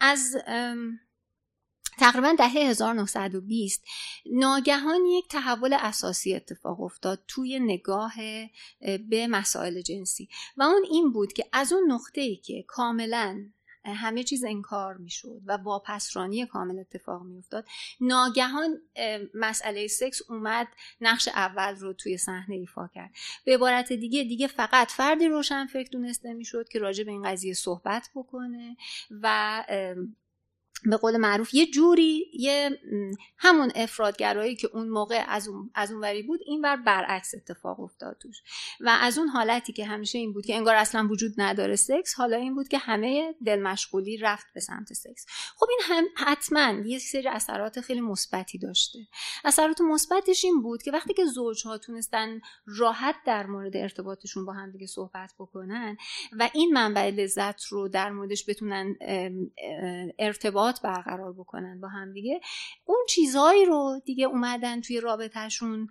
از 0.01 0.37
تقریبا 1.99 2.35
دهه 2.39 2.51
1920 2.51 3.85
ناگهان 4.33 5.07
یک 5.07 5.29
تحول 5.29 5.73
اساسی 5.73 6.35
اتفاق 6.35 6.81
افتاد 6.81 7.23
توی 7.29 7.59
نگاه 7.59 8.15
به 9.09 9.27
مسائل 9.27 9.81
جنسی. 9.81 10.29
و 10.57 10.63
اون 10.63 10.85
این 10.91 11.13
بود 11.13 11.33
که 11.33 11.45
از 11.53 11.73
اون 11.73 11.93
نقطه 11.93 12.21
ای 12.21 12.37
که 12.37 12.65
کاملا 12.69 13.45
همه 13.85 14.23
چیز 14.23 14.45
انکار 14.45 14.97
می‌شد 14.97 15.41
و 15.47 15.57
واپسرانی 15.57 16.47
کامل 16.47 16.79
اتفاق 16.79 17.23
میافتاد 17.23 17.67
ناگهان 18.01 18.81
مسئله 19.35 19.87
سکس 19.87 20.23
اومد 20.31 20.69
نقش 21.01 21.29
اول 21.29 21.77
رو 21.77 21.93
توی 21.93 22.17
صحنه 22.17 22.57
ایفا 22.57 22.91
کرد. 22.95 23.11
به 23.45 23.55
عبارت 23.55 23.93
دیگه 23.93 24.25
دیگه 24.25 24.47
فقط 24.47 24.91
فردی 24.91 25.29
روشن 25.29 25.67
فکر 25.67 25.89
دونسته 25.91 26.33
می‌شد 26.33 26.69
که 26.69 26.79
راجع 26.79 27.05
به 27.05 27.11
این 27.11 27.23
قضیه 27.23 27.55
صحبت 27.55 28.11
بکنه 28.15 28.77
و 29.11 29.65
به 30.87 30.97
قول 30.97 31.17
معروف 31.17 31.55
یه 31.55 31.67
جوری 31.67 32.31
یه 32.33 32.79
همون 33.39 33.73
افرادگرایی 33.75 34.57
که 34.57 34.69
اون 34.73 34.89
موقع 34.89 35.25
از 35.29 35.49
اون 35.49 35.71
از 35.75 35.93
اونوری 35.93 36.23
بود 36.23 36.41
این 36.47 36.63
بر 36.63 36.77
برعکس 36.77 37.35
اتفاق 37.35 37.81
افتاد 37.81 38.17
توش. 38.21 38.37
و 38.81 38.99
از 39.01 39.19
اون 39.19 39.29
حالتی 39.29 39.73
که 39.73 39.87
همیشه 39.87 40.19
این 40.19 40.33
بود 40.33 40.47
که 40.47 40.57
انگار 40.57 40.75
اصلا 40.75 41.09
وجود 41.11 41.33
نداره 41.37 41.77
سکس 41.77 42.15
حالا 42.15 42.37
این 42.37 42.55
بود 42.55 42.69
که 42.69 42.79
همه 42.79 43.35
دل 43.47 43.63
مشغولی 43.63 44.17
رفت 44.17 44.47
به 44.55 44.61
سمت 44.61 44.93
سکس. 44.93 45.27
خب 45.57 45.67
این 45.71 45.81
هم 45.83 46.05
حتما 46.17 46.87
یه 46.87 46.99
سری 46.99 47.29
اثرات 47.29 47.81
خیلی 47.81 48.01
مثبتی 48.01 48.59
داشته. 48.59 48.99
اثرات 49.45 49.81
مثبتش 49.81 50.45
این 50.45 50.63
بود 50.63 50.83
که 50.83 50.91
وقتی 50.91 51.15
که 51.15 51.25
زوجها 51.25 51.79
تونستن 51.79 52.41
راحت 52.67 53.15
در 53.27 53.47
مورد 53.47 53.77
ارتباطشون 53.77 54.45
با 54.45 54.53
هم 54.53 54.71
دیگه 54.71 54.87
صحبت 54.87 55.35
بکنن 55.39 55.97
و 56.33 56.51
این 56.55 56.73
منبع 56.73 57.11
لذت 57.11 57.65
رو 57.65 57.89
در 57.89 58.11
موردش 58.11 58.49
بتونن 58.49 58.97
ارتباط 60.19 60.76
ارتباط 60.77 60.97
برقرار 60.97 61.33
بکنن 61.33 61.81
با 61.81 61.89
هم 61.89 62.13
دیگه. 62.13 62.41
اون 62.85 62.99
چیزهایی 63.09 63.65
رو 63.65 64.01
دیگه 64.05 64.27
اومدن 64.27 64.81
توی 64.81 65.01
رابطهشون 65.01 65.89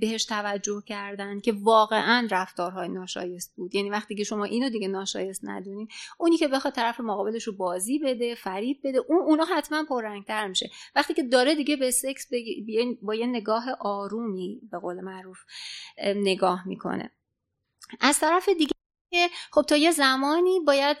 بهش 0.00 0.24
توجه 0.24 0.82
کردن 0.86 1.40
که 1.40 1.52
واقعا 1.52 2.28
رفتارهای 2.30 2.88
ناشایست 2.88 3.54
بود. 3.56 3.74
یعنی 3.74 3.90
وقتی 3.90 4.14
که 4.14 4.24
شما 4.24 4.44
اینو 4.44 4.70
دیگه 4.70 4.88
ناشایست 4.88 5.40
ندونین 5.44 5.88
اونی 6.18 6.36
که 6.36 6.48
بخواد 6.48 6.74
طرف 6.74 7.00
مقابلش 7.00 7.44
رو 7.44 7.52
بازی 7.52 7.98
بده 7.98 8.34
فریب 8.34 8.80
بده 8.84 8.98
اون 9.08 9.18
اونا 9.18 9.44
حتما 9.44 9.84
پررنگتر 9.88 10.48
میشه. 10.48 10.70
وقتی 10.96 11.14
که 11.14 11.22
داره 11.22 11.54
دیگه 11.54 11.76
به 11.76 11.90
سکس 11.90 12.30
با 13.02 13.14
یه 13.14 13.26
نگاه 13.26 13.64
آرومی 13.80 14.60
به 14.70 14.78
قول 14.78 15.00
معروف 15.00 15.38
نگاه 16.16 16.68
می‌کنه. 16.68 17.10
از 18.00 18.20
طرف 18.20 18.48
دیگه 18.48 18.72
خب 19.52 19.62
تا 19.62 19.76
یه 19.76 19.90
زمانی 19.90 20.60
باید 20.60 20.96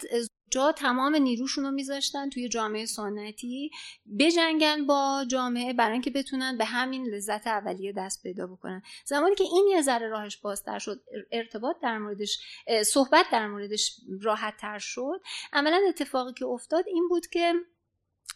جا 0.52 0.72
تمام 0.72 1.16
نیروشون 1.16 1.64
رو 1.64 1.70
میذاشتن 1.70 2.30
توی 2.30 2.48
جامعه 2.48 2.86
سنتی 2.86 3.70
بجنگن 4.18 4.86
با 4.86 5.24
جامعه 5.28 5.72
برای 5.72 5.92
اینکه 5.92 6.10
بتونن 6.10 6.58
به 6.58 6.64
همین 6.64 7.06
لذت 7.06 7.46
اولیه 7.46 7.92
دست 7.92 8.22
پیدا 8.22 8.46
بکنن. 8.46 8.82
زمانی 9.04 9.34
که 9.34 9.44
این 9.44 9.68
یه 9.70 9.82
ذره 9.82 10.08
راهش 10.08 10.36
بازتر 10.36 10.78
شد 10.78 11.02
ارتباط 11.32 11.76
در 11.82 11.98
موردش 11.98 12.38
صحبت 12.86 13.26
در 13.32 13.46
موردش 13.46 14.00
راحت 14.20 14.56
تر 14.56 14.78
شد 14.78 15.20
عملا 15.52 15.80
اتفاقی 15.88 16.32
که 16.32 16.44
افتاد 16.46 16.84
این 16.88 17.08
بود 17.08 17.26
که 17.26 17.54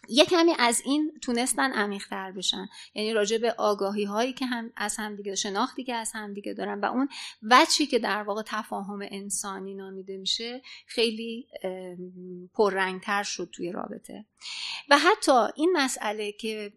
یه 0.08 0.24
کمی 0.24 0.52
از 0.58 0.82
این 0.84 1.12
تونستن 1.22 1.72
عمیقتر 1.72 2.32
بشن. 2.32 2.68
یعنی 2.94 3.12
راجع 3.12 3.38
به 3.38 3.52
آگاهی 3.52 4.04
هایی 4.04 4.32
که 4.32 4.46
هم 4.46 4.72
از 4.76 4.96
همدیگه 4.96 5.34
شناختی 5.34 5.84
که 5.84 5.94
از 5.94 6.12
همدیگه 6.14 6.54
دارن 6.54 6.80
و 6.80 6.84
اون 6.84 7.08
وچی 7.42 7.86
که 7.86 7.98
در 7.98 8.22
واقع 8.22 8.42
تفاهم 8.46 8.98
انسانی 9.02 9.74
نامیده 9.74 10.16
میشه 10.16 10.62
خیلی 10.86 11.46
پررنگتر 12.54 13.22
شد 13.22 13.48
توی 13.52 13.72
رابطه. 13.72 14.24
و 14.88 14.98
حتی 14.98 15.46
این 15.56 15.72
مسئله 15.76 16.32
که 16.32 16.72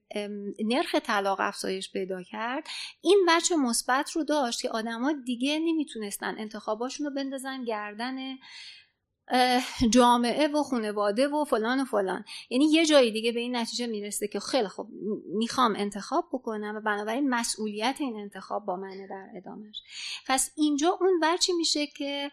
نرخ 0.65 0.95
طلاق 0.95 1.39
افزایش 1.39 1.91
پیدا 1.91 2.23
کرد 2.23 2.67
این 3.01 3.25
وچه 3.27 3.55
مثبت 3.55 4.11
رو 4.11 4.23
داشت 4.23 4.61
که 4.61 4.69
آدما 4.69 5.13
دیگه 5.25 5.59
نمی‌تونستن 5.59 6.35
انتخاباشون 6.37 7.05
رو 7.05 7.13
بندازن 7.13 7.63
گردن 7.63 8.37
جامعه 9.89 10.47
و 10.47 10.63
خانواده 10.63 11.27
و 11.27 11.43
فلان 11.43 11.81
و 11.81 11.85
فلان. 11.85 12.25
یعنی 12.49 12.65
یه 12.65 12.85
جایی 12.85 13.11
دیگه 13.11 13.31
به 13.31 13.39
این 13.39 13.55
نتیجه 13.55 13.87
می‌رسه 13.87 14.27
که 14.27 14.39
خیلی 14.39 14.67
خب 14.67 14.87
می‌خوام 15.33 15.75
انتخاب 15.75 16.29
بکنم 16.33 16.75
و 16.75 16.81
بنابراین 16.81 17.29
مسئولیت 17.29 17.95
این 17.99 18.15
انتخاب 18.15 18.65
با 18.65 18.75
منه 18.75 19.07
در 19.07 19.27
ادامش 19.35 19.83
پس 20.27 20.51
اینجا 20.55 20.97
اون 21.01 21.19
ورچی 21.21 21.53
میشه 21.53 21.87
که 21.87 22.31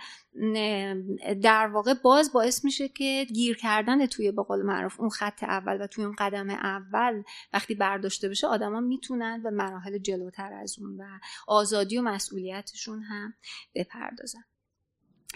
در 1.42 1.66
واقع 1.66 1.94
باز 1.94 2.32
باعث 2.32 2.64
میشه 2.64 2.88
که 2.88 3.26
گیر 3.34 3.56
کردن 3.56 4.06
توی 4.06 4.32
به 4.32 4.42
قول 4.42 4.62
معروف 4.62 5.00
اون 5.00 5.10
خط 5.10 5.42
اول 5.42 5.82
و 5.82 5.86
توی 5.86 6.04
اون 6.04 6.16
قدم 6.18 6.50
اول 6.50 7.22
وقتی 7.52 7.74
برداشته 7.74 8.28
بشه 8.28 8.46
آدما 8.46 8.80
می‌تونن 8.80 9.42
به 9.42 9.50
مراحل 9.50 9.98
جلوتر 9.98 10.52
از 10.52 10.78
اون 10.78 10.96
و 11.00 11.04
آزادی 11.46 11.98
و 11.98 12.02
مسئولیتشون 12.02 13.02
هم 13.02 13.34
بپردازن. 13.74 14.44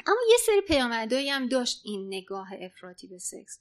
اما 0.07 0.21
یه 0.31 0.37
سری 0.47 0.61
پیامدهایی 0.61 1.31
هم 1.31 1.49
داشت 1.49 1.83
این 1.85 2.07
نگاه 2.07 2.49
افراطی 2.61 3.07
به 3.07 3.19
سکس. 3.19 3.59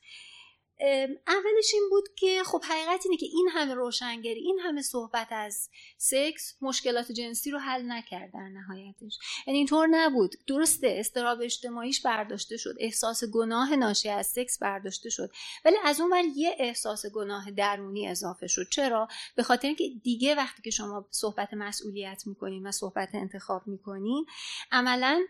اولش 1.27 1.73
این 1.73 1.87
بود 1.89 2.03
که 2.15 2.43
خب 2.45 2.63
حقیقت 2.63 3.05
اینه 3.05 3.17
که 3.17 3.25
این 3.25 3.49
همه 3.53 3.73
روشنگری 3.73 4.39
این 4.39 4.59
همه 4.59 4.81
صحبت 4.81 5.27
از 5.31 5.69
سکس 5.97 6.57
مشکلات 6.61 7.11
جنسی 7.11 7.51
رو 7.51 7.59
حل 7.59 7.91
نکرد 7.91 8.31
در 8.33 8.49
نهایتش. 8.49 9.17
یعنی 9.47 9.57
اینطور 9.57 9.87
نبود. 9.87 10.35
درسته 10.47 10.95
استراب 10.99 11.41
اجتماعیش 11.41 12.01
برداشته 12.01 12.57
شد. 12.57 12.75
احساس 12.79 13.23
گناه 13.23 13.75
ناشی 13.75 14.09
از 14.09 14.27
سکس 14.27 14.59
برداشته 14.59 15.09
شد. 15.09 15.31
ولی 15.65 15.75
از 15.83 16.01
اون 16.01 16.11
ور 16.11 16.23
یه 16.35 16.55
احساس 16.59 17.05
گناه 17.05 17.51
درونی 17.51 18.07
اضافه 18.07 18.47
شد. 18.47 18.67
چرا؟ 18.71 19.07
به 19.35 19.43
خاطر 19.43 19.67
اینکه 19.67 19.89
دیگه 20.03 20.35
وقتی 20.35 20.61
که 20.61 20.71
شما 20.71 21.07
صحبت 21.11 21.53
مسئولیت 21.53 22.23
می‌کنین 22.25 22.67
و 22.67 22.71
صحبت 22.71 23.09
انتخاب 23.13 23.67
می‌کنین 23.67 24.25
عملا 24.71 25.25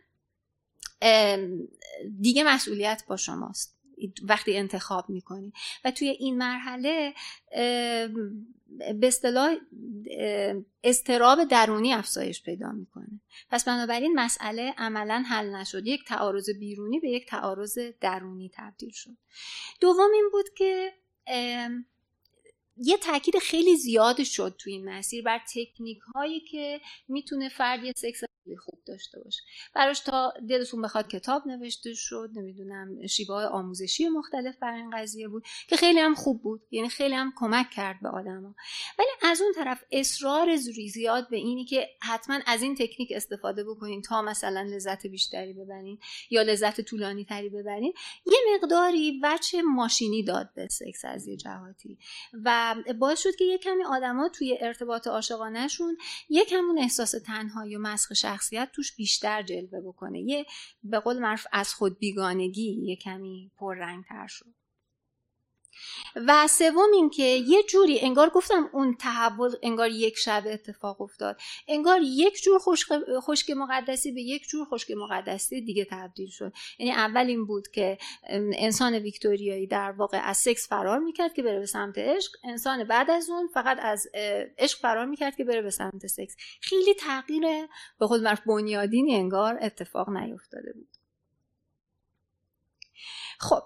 دیگه 2.22 2.44
مسئولیت 2.44 3.04
با 3.08 3.18
شماست. 3.18 3.80
وقتی 4.24 4.58
انتخاب 4.58 5.10
می‌کنی. 5.10 5.54
و 5.86 5.92
توی 5.92 6.08
این 6.08 6.38
مرحله 6.38 7.14
به 9.00 9.08
اصطلاح 9.08 9.56
استراب 10.84 11.44
درونی 11.44 11.94
افزایش 11.94 12.44
پیدا 12.44 12.72
می‌کنه. 12.72 13.22
پس 13.50 13.66
بنابراین 13.66 14.20
مسئله 14.20 14.74
عملا 14.78 15.24
حل 15.28 15.56
نشد. 15.56 15.88
یک 15.88 16.06
تعارض 16.08 16.50
بیرونی 16.50 17.00
به 17.00 17.10
یک 17.10 17.28
تعارض 17.28 17.80
درونی 18.02 18.52
تبدیل 18.54 18.92
شد. 18.92 19.18
دوم 19.82 20.12
این 20.14 20.30
بود 20.32 20.46
که 20.58 20.94
یه 22.78 22.98
تاکید 22.98 23.38
خیلی 23.38 23.76
زیاد 23.76 24.24
شد 24.24 24.56
توی 24.58 24.74
این 24.74 24.90
مسیر 24.90 25.24
بر 25.24 25.42
تکنیک 25.54 26.00
هایی 26.16 26.40
که 26.40 26.82
می‌تونه 27.08 27.50
فرد 27.50 27.84
یه 27.84 27.94
سکس 27.96 28.22
خوب 28.56 28.80
داشته 28.86 29.20
باشه. 29.20 29.42
براش 29.76 30.00
تا 30.00 30.34
دلتون 30.50 30.82
بخواد 30.82 31.08
کتاب 31.08 31.48
نوشته 31.48 31.94
شد 31.94 32.30
نمی‌دونم 32.36 33.08
شیوه 33.08 33.36
آموزشی 33.36 34.10
مختلف 34.10 34.58
بر 34.58 34.74
این 34.74 34.90
قضیه 34.90 35.28
بود 35.28 35.44
که 35.68 35.78
خیلی 35.78 36.00
هم 36.00 36.16
خوب 36.16 36.42
بود 36.42 36.62
یعنی 36.72 36.90
خیلی 36.90 37.16
هم 37.16 37.34
کمک 37.36 37.70
کرد 37.70 38.00
به 38.02 38.10
آدما. 38.10 38.56
ولی 39.00 39.08
از 39.22 39.42
اون 39.42 39.54
طرف 39.54 39.84
اصرار 39.92 40.56
زیاد 40.56 41.30
به 41.30 41.38
اینی 41.38 41.66
که 41.66 41.88
حتما 42.02 42.40
از 42.46 42.62
این 42.62 42.76
تکنیک 42.76 43.14
استفاده 43.16 43.64
بکنین 43.64 44.02
تا 44.02 44.22
مثلا 44.22 44.62
لذت 44.62 45.08
بیشتری 45.08 45.54
ببرین 45.54 46.00
یا 46.30 46.42
لذت 46.42 46.82
طولانی 46.82 47.26
تری 47.26 47.50
ببرین 47.50 47.94
یه 48.26 48.38
مقداری 48.56 49.20
وچه 49.24 49.62
ماشینی 49.62 50.24
داد 50.24 50.50
به 50.56 50.68
سکس 50.68 51.06
از 51.06 51.28
یه 51.28 51.38
جهاتی 51.38 51.98
و 52.46 52.76
باعث 53.00 53.22
شد 53.22 53.36
که 53.36 53.46
یه 53.46 53.58
کمی 53.58 53.84
آدما 53.84 54.30
توی 54.30 54.58
ارتباط 54.62 55.08
عاشقانهشون 55.08 55.98
یه 56.30 56.46
کمون 56.46 56.80
احساس 56.80 57.12
تنهایی 57.12 57.76
و 57.76 57.80
مسخ 57.80 58.14
شخصیت 58.40 58.70
توش 58.74 58.96
بیشتر 58.96 59.42
جلوه 59.44 59.82
بکنه. 59.82 60.20
یه 60.20 60.46
به 60.84 61.00
قول 61.00 61.20
معروف 61.20 61.48
از 61.52 61.74
خود 61.74 62.00
بیگانگی 62.00 62.72
یه 62.72 62.96
کمی 62.96 63.52
تر 64.10 64.28
شد. 64.28 64.59
و 66.16 66.48
سوم 66.48 66.92
این 66.94 67.10
که 67.10 67.24
یه 67.24 67.64
جوری 67.64 68.00
انگار 68.00 68.30
گفتم 68.30 68.70
اون 68.74 68.96
تحول 69.00 69.56
انگار 69.64 69.90
یک 69.90 70.18
شب 70.18 70.44
اتفاق 70.46 71.02
افتاد. 71.02 71.40
انگار 71.68 72.00
یک 72.04 72.42
جور 72.44 72.60
خشک 73.22 73.50
مقدسی 73.50 74.12
به 74.12 74.22
یک 74.22 74.48
جور 74.48 74.66
خشک 74.66 74.92
مقدسی 74.92 75.62
دیگه 75.62 75.88
تبدیل 75.92 76.30
شد. 76.30 76.54
یعنی 76.80 76.92
اول 76.92 77.28
این 77.28 77.46
بود 77.46 77.68
که 77.68 77.98
انسان 78.30 78.94
ویکتوریایی 78.94 79.68
در 79.68 79.92
واقع 79.92 80.20
از 80.24 80.38
سکس 80.38 80.68
فرار 80.68 81.00
می‌کرد 81.00 81.34
که 81.34 81.44
بره 81.44 81.60
به 81.60 81.66
سمت 81.66 81.98
عشق. 81.98 82.32
انسان 82.44 82.84
بعد 82.84 83.10
از 83.10 83.30
اون 83.30 83.48
فقط 83.54 83.78
از 83.82 84.08
عشق 84.58 84.80
فرار 84.80 85.06
می‌کرد 85.06 85.36
که 85.36 85.44
بره 85.44 85.62
به 85.62 85.70
سمت 85.70 86.08
سکس. 86.08 86.36
خیلی 86.62 86.94
تغییر 86.94 87.44
به 88.00 88.08
خود 88.08 88.22
مرف 88.22 88.42
بنیادینی 88.46 89.16
انگار 89.16 89.58
اتفاق 89.62 90.10
نیفتاده 90.10 90.74
بود. 90.74 90.90
خب 93.40 93.64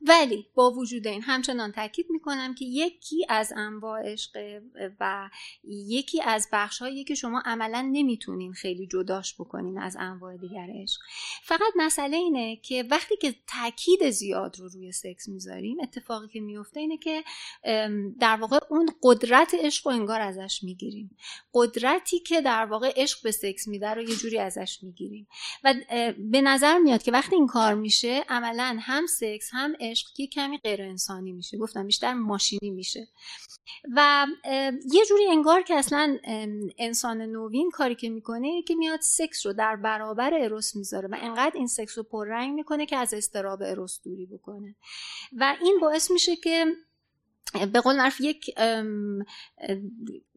ولی 0.00 0.46
با 0.54 0.70
وجود 0.70 1.06
این 1.06 1.22
همچنان 1.22 1.72
تاکید 1.72 2.06
می‌کنم 2.10 2.54
که 2.54 2.64
یکی 2.64 3.26
از 3.28 3.52
انواع 3.56 4.12
عشق 4.12 4.60
و 5.00 5.30
یکی 5.64 6.22
از 6.22 6.48
بخش 6.52 6.78
هایی 6.78 7.04
که 7.04 7.14
شما 7.14 7.42
عملا 7.44 7.88
نمی‌تونین 7.92 8.52
خیلی 8.52 8.86
جداش 8.86 9.34
بکنین 9.34 9.78
از 9.78 9.96
انواع 10.00 10.36
دیگر 10.36 10.66
عشق. 10.82 11.00
فقط 11.42 11.72
مسئله 11.76 12.16
اینه 12.16 12.56
که 12.56 12.84
وقتی 12.90 13.16
که 13.16 13.34
تاکید 13.46 14.10
زیاد 14.10 14.58
رو 14.58 14.68
روی 14.68 14.92
سکس 14.92 15.28
می‌ذاریم 15.28 15.76
اتفاقی 15.82 16.28
که 16.28 16.40
میفته 16.40 16.80
اینه 16.80 16.96
که 16.96 17.24
در 18.20 18.36
واقع 18.36 18.58
اون 18.70 18.90
قدرت 19.02 19.54
عشق 19.54 19.86
رو 19.88 19.92
انگار 19.94 20.20
ازش 20.20 20.60
می‌گیریم. 20.62 21.16
قدرتی 21.54 22.18
که 22.18 22.40
در 22.40 22.66
واقع 22.66 22.92
عشق 22.96 23.22
به 23.22 23.30
سکس 23.30 23.68
میده 23.68 23.88
رو 23.88 24.02
یه 24.02 24.16
جوری 24.16 24.38
ازش 24.38 24.78
می‌گیریم. 24.82 25.28
و 25.64 25.74
به 26.18 26.40
نظر 26.40 26.78
میاد 26.78 27.02
که 27.02 27.12
وقتی 27.12 27.36
این 27.36 27.46
کار 27.46 27.74
میشه 27.74 28.24
عملا 28.28 28.78
هم 28.80 29.06
سکس 29.06 29.50
هم 29.52 29.76
یه 30.18 30.26
کمی 30.26 30.58
غیر 30.58 30.82
انسانی 30.82 31.32
میشه. 31.32 31.58
گفتم 31.58 31.86
بیشتر 31.86 32.14
ماشینی 32.14 32.70
میشه. 32.70 33.08
و 33.96 34.26
یه 34.92 35.04
جوری 35.08 35.26
انگار 35.30 35.62
که 35.62 35.74
اصلا 35.74 36.18
انسان 36.78 37.22
نوین 37.22 37.70
کاری 37.70 37.94
که 37.94 38.10
می‌کنه 38.10 38.62
که 38.62 38.74
میاد 38.74 39.00
سکس 39.00 39.46
رو 39.46 39.52
در 39.52 39.76
برابر 39.76 40.34
اروس 40.34 40.76
می‌ذاره 40.76 41.08
و 41.08 41.16
انقدر 41.20 41.52
این 41.56 41.66
سکس 41.66 41.98
رو 41.98 42.04
پررنگ 42.04 42.54
می‌کنه 42.54 42.86
که 42.86 42.96
از 42.96 43.14
استراب 43.14 43.62
اروس 43.62 44.00
دوری 44.04 44.26
بکنه. 44.26 44.74
و 45.32 45.56
این 45.60 45.78
باعث 45.80 46.10
میشه 46.10 46.36
که 46.36 46.66
به 47.72 47.80
قول 47.80 47.96
معروف 47.96 48.20
یک 48.20 48.54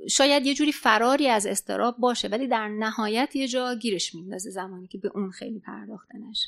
شاید 0.09 0.45
یه 0.45 0.53
جوری 0.53 0.71
فراری 0.71 1.27
از 1.27 1.45
استراب 1.45 1.97
باشه 1.97 2.27
ولی 2.27 2.47
در 2.47 2.67
نهایت 2.67 3.35
یه 3.35 3.47
جا 3.47 3.75
گیرش 3.75 4.15
میندازه 4.15 4.49
زمانی 4.49 4.87
که 4.87 4.97
به 4.97 5.11
اون 5.15 5.31
خیلی 5.31 5.59
پرداخته 5.59 6.17
نشه. 6.17 6.47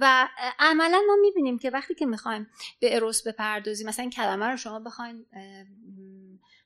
و 0.00 0.28
عملا 0.58 1.02
ما 1.06 1.16
می‌بینیم 1.20 1.58
که 1.58 1.70
وقتی 1.70 1.94
که 1.94 2.06
می‌خوایم 2.06 2.50
به 2.80 2.96
اروس 2.96 3.26
بپردازیم 3.26 3.88
مثلا 3.88 4.08
کلمه 4.10 4.46
رو 4.46 4.56
شما 4.56 4.80
بخواین 4.80 5.26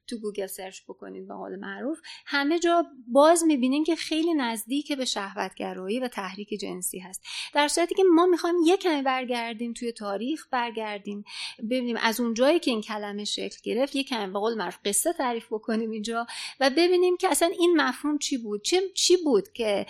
تو 0.07 0.19
گوگل 0.19 0.47
سرچ 0.47 0.81
بکنید 0.89 1.29
به 1.29 1.35
قول 1.35 1.57
معروف. 1.57 1.99
همه 2.27 2.59
جا 2.59 2.87
باز 3.07 3.45
می‌بینیم 3.45 3.85
که 3.85 3.97
خیلی 3.97 4.35
نزدیک 4.35 4.93
به 4.93 5.05
شهوتگرایی 5.05 6.01
و 6.01 6.09
تحریک 6.09 6.61
جنسی 6.61 6.99
هست. 6.99 7.23
در 7.55 7.69
صورتی 7.69 7.95
که 7.95 8.03
ما 8.15 8.27
می‌خوایم 8.27 8.57
یک 8.67 8.81
کمی 8.81 9.03
برگردیم 9.03 9.73
توی 9.73 9.93
تاریخ 9.93 10.47
برگردیم 10.51 11.25
ببینیم 11.59 11.97
از 12.01 12.21
اون 12.21 12.35
جایی 12.35 12.59
که 12.59 12.71
این 12.71 12.81
کلمه 12.81 13.25
شکل 13.25 13.57
گرفت 13.63 13.97
یک 13.97 14.09
کمی 14.09 14.33
به 14.33 14.39
قول 14.39 14.55
معروف 14.55 14.79
قصه 14.85 15.13
تعریف 15.13 15.47
بکنیم 15.47 15.91
اینجا 15.91 16.27
و 16.61 16.71
ببینیم 16.71 17.17
که 17.17 17.29
اصلا 17.29 17.49
این 17.49 17.77
مفهوم 17.77 18.19
چی 18.19 18.39
بود؟ 18.39 18.63
چه 18.63 18.83
چی 18.95 19.17
بود 19.25 19.53
که 19.53 19.87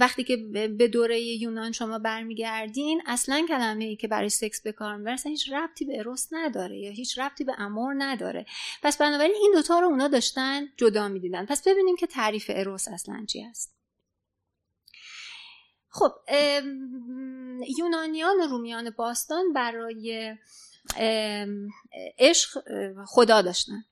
وقتی 0.00 0.24
که 0.24 0.36
به 0.78 0.88
دوره 0.88 1.20
یونان 1.20 1.72
شما 1.72 1.98
برمیگردین 1.98 3.02
اصلا 3.06 3.46
کلمه 3.48 3.84
ای 3.84 3.96
که 3.96 4.08
برای 4.08 4.28
سکس 4.28 4.62
به 4.62 4.72
کار 4.72 4.94
هیچ 5.24 5.52
ربطی 5.52 5.84
به 5.84 5.98
اروس 5.98 6.28
نداره 6.32 6.78
یا 6.78 6.90
هیچ 6.90 7.18
ربطی 7.18 7.44
به 7.44 7.52
امور 7.58 7.94
نداره. 7.98 8.46
پس 8.82 8.98
بنابراین 8.98 9.33
این 9.40 9.52
دوتا 9.54 9.78
رو 9.78 9.86
اونا 9.86 10.08
داشتن 10.08 10.68
جدا 10.76 11.08
می‌دیدن. 11.08 11.46
پس 11.46 11.68
ببینیم 11.68 11.96
که 11.96 12.06
تعریف 12.06 12.50
اروس 12.54 12.88
اصلا 12.88 13.24
چی 13.28 13.44
است. 13.44 13.74
خب 15.88 16.12
یونانیان 17.78 18.36
و 18.40 18.46
رومیان 18.46 18.90
باستان 18.90 19.52
برای 19.52 20.36
عشق 22.18 22.62
خدا 23.06 23.42
داشتن. 23.42 23.84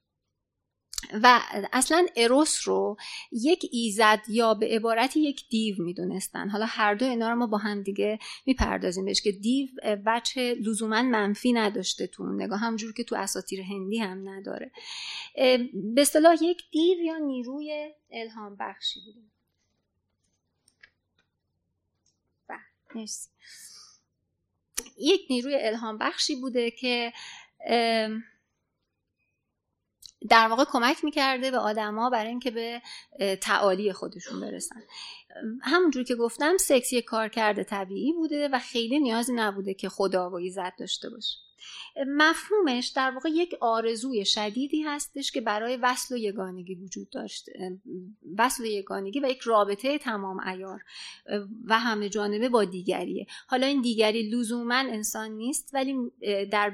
و 1.22 1.40
اصلا 1.72 2.07
اروس 2.16 2.68
رو 2.68 2.96
یک 3.32 3.68
ایزد 3.72 4.20
یا 4.28 4.55
به 4.55 4.66
عبارت 4.66 5.16
یک 5.16 5.48
دیو 5.48 5.82
می‌دونستن. 5.82 6.48
حالا 6.48 6.66
هر 6.68 6.94
دو 6.94 7.07
اینا 7.07 7.30
رو 7.30 7.36
ما 7.36 7.46
با 7.46 7.59
هم 7.59 7.82
دیگه 7.82 8.18
می‌پردازیم 8.46 9.05
بهش 9.05 9.22
که 9.22 9.32
دیو 9.32 9.68
بچه 10.07 10.55
لزوما 10.55 11.03
منفی 11.03 11.53
نداشته 11.53 12.07
تو 12.07 12.32
نگاه 12.32 12.59
همجور 12.59 12.92
که 12.92 13.05
تو 13.05 13.16
اساطیر 13.16 13.62
هندی 13.62 13.98
هم 13.98 14.28
نداره. 14.28 14.70
به 15.94 16.00
اصطلاح 16.00 16.36
یک 16.42 16.70
دیو 16.70 16.98
یا 16.98 17.18
نیروی 17.18 17.92
الهام 18.11 18.57
بخشی 18.61 19.00
بوده 19.00 19.20
بله، 22.48 23.07
یک 24.98 25.20
نیروی 25.30 25.57
الهام 25.61 25.98
بخشی 25.98 26.36
بوده 26.36 26.70
که 26.70 27.12
در 30.30 30.48
واقع 30.48 30.64
کمک 30.64 31.04
می‌کرده 31.04 31.50
به 31.50 31.58
آدما 31.58 32.10
برای 32.10 32.28
اینکه 32.28 32.50
به 32.50 32.82
تعالی 33.40 33.92
خودشون 33.92 34.40
برسن. 34.40 34.82
همونجور 35.62 36.04
که 36.04 36.14
گفتم 36.14 36.56
سکس 36.56 36.92
یک 36.92 37.04
کار 37.04 37.28
کرده 37.28 37.64
طبیعی 37.64 38.12
بوده 38.12 38.48
و 38.48 38.58
خیلی 38.58 38.98
نیازی 39.00 39.32
نبوده 39.32 39.74
که 39.74 39.88
خدا 39.88 40.30
و 40.30 40.40
داشته 40.78 41.10
باشه. 41.10 41.38
مفهومش 42.07 42.88
در 42.88 43.11
واقع 43.11 43.28
یک 43.28 43.55
آرزوی 43.61 44.24
شدیدی 44.24 44.82
هستش 44.82 45.32
که 45.32 45.40
برای 45.40 45.76
وصل 45.76 46.14
و 46.14 46.18
یگانگی 46.18 46.74
وجود 46.74 47.11
داشت 47.11 47.47
وصل 48.38 48.62
و 48.62 48.66
یگانگی 48.66 49.20
و 49.20 49.26
یک 49.26 49.40
رابطه 49.40 49.99
تمام 49.99 50.40
ایار 50.49 50.84
و 51.64 51.78
همه 51.78 52.09
جانبه 52.09 52.49
با 52.49 52.64
دیگریه. 52.64 53.26
حالا 53.47 53.66
این 53.66 53.82
دیگری 53.82 54.30
لزوما 54.30 54.74
انسان 54.74 55.30
نیست 55.30 55.70
ولی 55.74 55.95
در 56.51 56.72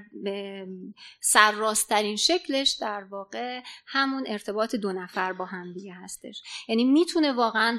سرراستترین 1.20 2.16
شکلش 2.16 2.78
در 2.80 3.04
واقع 3.04 3.60
همون 3.86 4.24
ارتباط 4.26 4.74
دو 4.74 4.92
نفر 4.92 5.32
با 5.32 5.44
هم 5.44 5.72
دیگه 5.72 5.92
هستش. 5.92 6.42
یعنی 6.68 6.84
می‌تونه 6.84 7.32
واقعا 7.32 7.78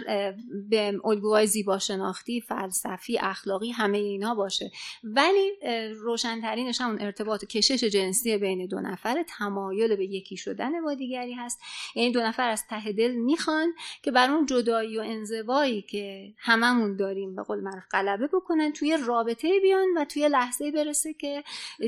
به 0.70 1.00
الگوهای 1.06 1.48
زیبا 1.48 1.80
شناختی 1.80 2.42
فلسفی 2.42 3.18
اخلاقی 3.18 3.72
همه 3.72 3.98
اینا 3.98 4.36
باشه. 4.36 4.72
ولی 5.04 5.52
روشنترینش 5.94 6.82
همون 6.82 7.02
ارتباط 7.02 7.29
کشش 7.38 7.84
جنسی 7.84 8.38
بین 8.38 8.68
دو 8.68 8.80
نفر 8.80 9.24
تمایل 9.28 9.96
به 9.96 10.06
یکی 10.06 10.38
شدن 10.38 10.82
با 10.82 10.94
دیگری 10.94 11.34
هست. 11.34 11.60
یعنی 11.96 12.12
دو 12.12 12.22
نفر 12.22 12.50
از 12.50 12.68
ته 12.68 12.92
دل 12.92 13.12
می‌خوان 13.12 13.74
که 14.04 14.12
بر 14.12 14.32
اون 14.32 14.46
جدایی 14.46 14.98
و 14.98 15.02
انزوایی 15.02 15.82
که 15.82 16.34
هممون 16.38 16.96
داریم 16.96 17.36
به 17.36 17.44
قول 17.44 17.60
معروف 17.60 17.84
غلبه 17.92 18.28
بکنن 18.28 18.74
توی 18.74 18.98
رابطه 19.06 19.60
بیان 19.60 19.88
و 19.98 20.06
توی 20.06 20.30
لحظه 20.30 20.72
برسه 20.72 21.14
که 21.14 21.44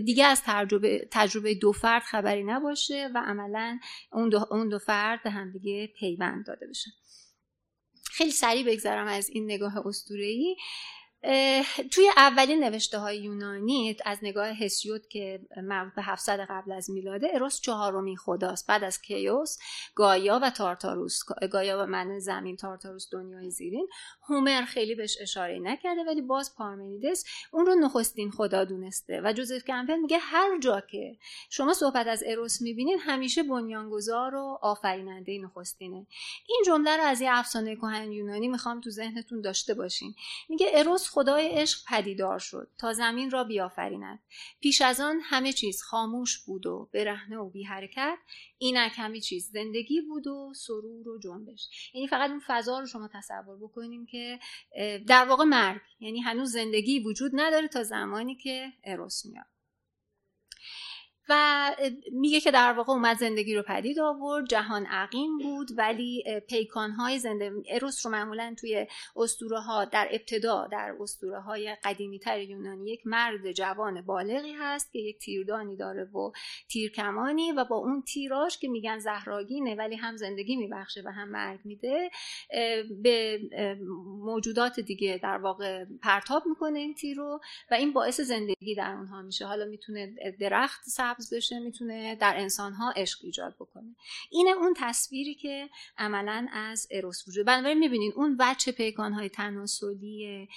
دیگه 0.05 0.25
از 0.25 0.41
تجربه, 0.45 1.07
تجربه 1.11 1.53
دو 1.53 1.71
فرد 1.71 2.01
خبری 2.01 2.43
نباشه 2.43 3.09
و 3.15 3.23
عملا 3.25 3.79
اون 4.13 4.29
دو, 4.29 4.47
اون 4.51 4.69
دو 4.69 4.79
فرد 4.79 5.27
هم 5.27 5.51
دیگه 5.51 5.87
پیوند 5.87 6.45
داده 6.45 6.67
بشن. 6.67 6.91
خیلی 8.11 8.31
سریع 8.31 8.65
بگذرم 8.65 9.07
از 9.07 9.29
این 9.29 9.45
نگاه 9.45 9.87
استورهی 9.87 10.55
توی 11.91 12.09
اولین 12.17 12.63
نوشته 12.63 12.99
های 12.99 13.17
یونانی 13.17 13.97
از 14.05 14.17
نگاه 14.21 14.47
هسیود 14.47 15.07
که 15.07 15.39
مربوط 15.63 15.93
به 15.93 16.01
700 16.01 16.39
قبل 16.49 16.71
از 16.71 16.89
میلاده 16.89 17.27
اروس 17.33 17.61
چهارمین 17.61 18.17
خداست. 18.17 18.67
بعد 18.67 18.83
از 18.83 19.01
کیوس 19.01 19.57
گایا 19.95 20.39
و 20.43 20.49
تارتاروس. 20.49 21.19
گایا 21.51 21.83
و 21.83 21.85
من 21.85 22.19
زمین 22.19 22.55
تارتاروس 22.55 23.07
دنیای 23.11 23.51
زیرین. 23.51 23.87
هومر 24.29 24.61
خیلی 24.61 24.95
بهش 24.95 25.17
اشاره 25.21 25.59
نکرده 25.59 26.03
ولی 26.07 26.21
باز 26.21 26.55
پارمنیدس 26.55 27.25
اون 27.51 27.65
رو 27.65 27.75
نخستین 27.75 28.31
خدا 28.31 28.63
دونسته. 28.63 29.21
و 29.23 29.33
جوزف 29.33 29.63
کمپل 29.63 29.95
میگه 29.95 30.17
هر 30.17 30.59
جا 30.59 30.81
که 30.81 31.17
شما 31.49 31.73
صحبت 31.73 32.07
از 32.07 32.23
اروس 32.27 32.61
می‌بینید 32.61 32.99
همیشه 33.01 33.43
بنیانگذار 33.43 34.35
و 34.35 34.59
آفریننده 34.61 35.37
نخستینه. 35.37 36.07
این 36.49 36.63
جمله 36.65 36.97
رو 36.97 37.03
از 37.03 37.21
یه 37.21 37.29
افسانه 37.31 37.75
کهن 37.75 38.11
یونانی 38.11 38.47
می‌خوام 38.47 38.81
تو 38.81 38.89
ذهنتون 38.89 39.41
داشته 39.41 39.73
باشین. 39.73 40.15
میگه 40.49 40.71
اروس 40.73 41.10
خدای 41.11 41.49
عشق 41.49 41.79
پدیدار 41.87 42.39
شد 42.39 42.69
تا 42.77 42.93
زمین 42.93 43.31
را 43.31 43.43
بیافریند. 43.43 44.19
پیش 44.59 44.81
از 44.81 44.99
آن 44.99 45.19
همه 45.23 45.53
چیز 45.53 45.81
خاموش 45.81 46.37
بود 46.37 46.65
و 46.65 46.89
برهنه 46.93 47.37
و 47.37 47.49
بی 47.49 47.63
حرکت. 47.63 48.17
اینک 48.57 48.91
همه 48.95 49.19
چیز 49.19 49.51
زندگی 49.51 50.01
بود 50.01 50.27
و 50.27 50.53
سرور 50.55 51.09
و 51.09 51.19
جنبش. 51.19 51.91
یعنی 51.93 52.07
فقط 52.07 52.29
اون 52.29 52.41
فضا 52.47 52.79
رو 52.79 52.85
شما 52.85 53.09
تصور 53.13 53.57
بکنیم 53.57 54.05
که 54.05 54.39
در 55.07 55.25
واقع 55.25 55.43
مرگ. 55.43 55.81
یعنی 55.99 56.19
هنوز 56.19 56.51
زندگی 56.51 56.99
وجود 56.99 57.31
نداره 57.35 57.67
تا 57.67 57.83
زمانی 57.83 58.35
که 58.35 58.73
اروس 58.83 59.25
میاد. 59.25 59.45
و 61.31 61.71
میگه 62.11 62.39
که 62.39 62.51
در 62.51 62.73
واقع 62.73 62.93
اومد 62.93 63.17
زندگی 63.17 63.55
رو 63.55 63.63
پدید 63.63 63.99
آورد 63.99 64.47
جهان 64.47 64.85
عقیم 64.85 65.37
بود 65.37 65.67
ولی 65.77 66.23
پیکانهای 66.47 67.19
زنده 67.19 67.51
اروس 67.69 68.05
رو 68.05 68.11
معمولا 68.11 68.55
توی 68.59 68.87
اسطوره 69.15 69.59
ها 69.59 69.85
در 69.85 70.07
ابتدا 70.11 70.67
در 70.71 70.95
اسطوره 71.01 71.39
های 71.39 71.75
قدیمی 71.83 72.19
تر 72.19 72.39
یونانی 72.39 72.91
یک 72.91 73.01
مرد 73.05 73.51
جوان 73.51 74.01
بالغی 74.01 74.53
هست 74.59 74.91
که 74.91 74.99
یک 74.99 75.19
تیردانی 75.19 75.75
داره 75.75 76.03
و 76.03 76.31
تیرکمانی 76.69 77.51
و 77.51 77.63
با 77.63 77.75
اون 77.75 78.01
تیراش 78.01 78.57
که 78.57 78.67
میگن 78.67 78.99
زهراگینه 78.99 79.75
ولی 79.75 79.95
هم 79.95 80.17
زندگی 80.17 80.55
میبخشه 80.55 81.01
و 81.05 81.09
هم 81.11 81.29
مرگ 81.29 81.59
میده 81.63 82.09
به 83.03 83.39
موجودات 84.19 84.79
دیگه 84.79 85.19
در 85.23 85.37
واقع 85.37 85.85
پرتاب 86.01 86.43
می‌کنه 86.45 86.79
این 86.79 86.95
تیر 86.95 87.17
رو 87.17 87.39
و 87.71 87.73
این 87.73 87.93
باعث 87.93 88.21
زندگی 88.21 88.75
در 88.75 88.93
اونها 88.93 89.21
میشه. 89.21 89.45
حالا 89.45 89.65
می‌تونه 89.65 90.15
درخت 90.39 90.83
سبز 90.83 91.20
بشه 91.29 91.59
می‌تونه 91.59 92.15
در 92.15 92.33
انسان 92.37 92.73
ها 92.73 92.91
عشق 92.95 93.19
ایجاد 93.23 93.55
بکنه. 93.55 93.95
اینه 94.31 94.51
اون 94.51 94.73
تصویری 94.77 95.35
که 95.35 95.69
عملا 95.97 96.47
از 96.53 96.87
اروس 96.91 97.27
وجود 97.27 97.45
بنابراین 97.45 97.79
می‌بینین 97.79 98.13
اون 98.15 98.35
وچه 98.39 98.71
پیکان 98.71 99.13
های 99.13 99.29
تناسلی 99.29 100.47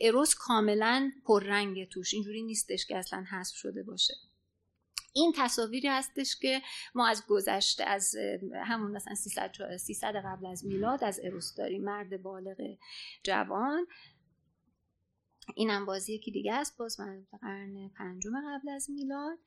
اروس 0.00 0.34
کاملا 0.34 1.12
پررنگ 1.24 1.88
توش. 1.88 2.14
اینجوری 2.14 2.42
نیستش 2.42 2.86
که 2.86 2.96
اصلا 2.96 3.24
حذف 3.30 3.56
شده 3.56 3.82
باشه. 3.82 4.14
این 5.12 5.32
تصاویری 5.36 5.88
هستش 5.88 6.36
که 6.36 6.62
ما 6.94 7.08
از 7.08 7.26
گذشته 7.28 7.84
از 7.84 8.16
همون 8.54 8.90
مثلا 8.90 9.14
300 9.14 9.76
300 9.76 10.16
قبل 10.16 10.46
از 10.46 10.64
میلاد 10.64 11.04
از 11.04 11.20
اروس 11.24 11.54
داریم. 11.54 11.84
مرد 11.84 12.22
بالغ 12.22 12.56
جوان. 13.22 13.86
اینم 15.54 15.86
بازی 15.86 16.14
یکی 16.14 16.30
دیگه 16.30 16.54
است. 16.54 16.78
باز 16.78 17.00
من 17.00 17.26
قرن 17.42 17.88
پنجم 17.98 18.30
قبل 18.30 18.68
از 18.68 18.90
میلاد. 18.90 19.38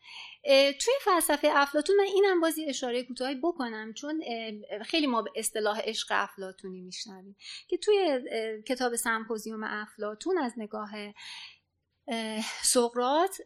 توی 0.80 0.94
فلسفه 1.02 1.50
افلاتون 1.52 1.96
من 1.96 2.04
اینم 2.04 2.42
بازی 2.42 2.66
اشاره 2.66 3.04
کوتاهی 3.04 3.36
بکنم 3.36 3.94
چون 3.94 4.24
خیلی 4.86 5.08
ما 5.08 5.22
به 5.22 5.32
اصطلاح 5.36 5.80
عشق 5.80 6.08
افلاتونی 6.12 6.82
میشنویم 6.82 7.36
که 7.68 7.78
توی 7.78 8.22
کتاب 8.68 8.96
سمپوزیوم 8.96 9.64
افلاتون 9.64 10.38
از 10.38 10.54
نگاه 10.58 10.92
سقرات 12.64 13.38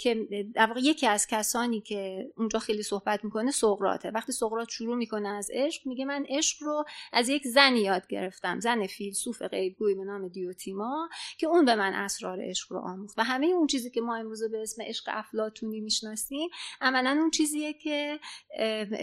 که 0.00 0.28
در 0.54 0.66
واقع 0.66 0.80
یکی 0.80 1.06
از 1.06 1.26
کسانی 1.26 1.80
که 1.80 2.32
اونجا 2.36 2.58
خیلی 2.58 2.82
صحبت 2.82 3.24
می‌کنه 3.24 3.50
سقراته 3.50 4.10
وقتی 4.10 4.32
سقرات 4.32 4.68
شروع 4.68 4.96
می‌کنه 4.96 5.28
از 5.28 5.50
عشق 5.52 5.86
میگه 5.86 6.04
من 6.04 6.26
عشق 6.28 6.62
رو 6.62 6.84
از 7.12 7.28
یک 7.28 7.46
زنی 7.46 7.80
یاد 7.80 8.06
گرفتم. 8.06 8.60
زن 8.60 8.86
فیلسوف 8.86 9.42
غیبگوی 9.42 9.94
به 9.94 10.04
نام 10.04 10.28
دیوتیما 10.28 11.08
که 11.38 11.46
اون 11.46 11.64
به 11.64 11.74
من 11.74 11.94
اسرار 11.94 12.38
عشق 12.42 12.72
رو 12.72 12.78
آموخت. 12.78 13.18
و 13.18 13.24
همه 13.24 13.46
اون 13.46 13.66
چیزی 13.66 13.90
که 13.90 14.00
ما 14.00 14.16
امروز 14.16 14.50
به 14.50 14.62
اسم 14.62 14.82
عشق 14.82 15.04
افلاتونی 15.12 15.80
می‌شناسیم 15.80 16.48
عملا 16.80 17.10
اون 17.10 17.30
چیزیه 17.30 17.72
که 17.72 18.20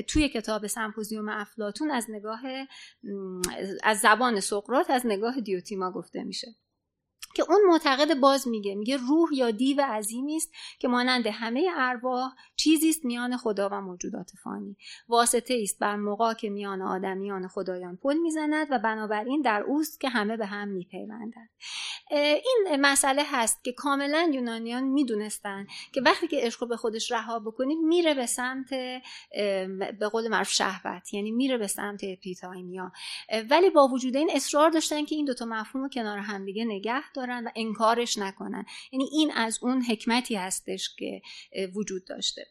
توی 0.07 0.29
کتاب 0.29 0.67
سمپوزیوم 0.67 1.29
افلاتون 1.29 1.91
از 1.91 2.05
نگاه 2.09 2.41
از 3.83 3.99
زبان 3.99 4.39
سقرات 4.39 4.89
از 4.89 5.05
نگاه 5.05 5.41
دیوتیما 5.41 5.91
گفته 5.91 6.23
میشه. 6.23 6.47
که 7.37 7.43
اون 7.49 7.61
معتقد 7.67 8.13
باز 8.13 8.47
میگه. 8.47 8.75
میگه 8.75 8.97
روح 8.97 9.29
یا 9.33 9.51
دیو 9.51 9.81
عظیمی 9.81 10.35
است 10.35 10.53
که 10.79 10.87
مانند 10.87 11.27
همه 11.27 11.69
ارواح 11.77 12.31
چیزی 12.55 12.89
است 12.89 13.05
میان 13.05 13.37
خدا 13.37 13.69
و 13.71 13.81
موجودات 13.81 14.31
فانی. 14.43 14.75
واسطه 15.09 15.59
است 15.63 15.79
بر 15.79 15.95
مغاکی 15.95 16.33
که 16.33 16.49
میان 16.49 16.81
آدمیان 16.81 17.47
خدایان 17.47 17.97
پل 17.97 18.17
می‌زند 18.17 18.67
و 18.69 18.79
بنابراین 18.79 19.41
در 19.41 19.61
اوست 19.61 19.99
که 19.99 20.09
همه 20.09 20.37
به 20.37 20.45
هم 20.45 20.67
میپیوندند. 20.67 21.49
این 22.11 22.81
مسئله 22.81 23.23
هست 23.25 23.63
که 23.63 23.71
کاملا 23.71 24.31
یونانیان 24.33 24.83
می‌دونستن 24.83 25.67
که 25.91 26.01
وقتی 26.01 26.27
که 26.27 26.37
عشق 26.41 26.67
به 26.67 26.77
خودش 26.77 27.11
رها 27.11 27.39
بکنید 27.39 27.77
میره 27.79 28.13
به 28.13 28.25
سمت 28.25 28.69
به 29.99 30.09
قول 30.11 30.27
معروف 30.27 30.51
شهوت 30.51 31.13
یعنی 31.13 31.31
میره 31.31 31.57
به 31.57 31.67
سمت 31.67 32.01
epithymia. 32.03 32.91
ولی 33.49 33.69
با 33.69 33.87
وجود 33.87 34.15
این 34.15 34.29
اصرار 34.33 34.69
داشتن 34.69 35.05
که 35.05 35.15
این 35.15 35.25
دوتا 35.25 35.45
مفهوم 35.45 35.83
رو 35.83 35.89
کنار 35.89 36.17
همدیگه 36.17 36.65
نگه 36.65 37.11
دارن. 37.13 37.26
و 37.29 37.51
انکارش 37.55 38.17
نکنن. 38.17 38.65
یعنی 38.91 39.05
این 39.11 39.31
از 39.31 39.59
اون 39.61 39.81
حکمتی 39.81 40.35
هستش 40.35 40.95
که 40.95 41.21
وجود 41.75 42.07
داشته. 42.07 42.47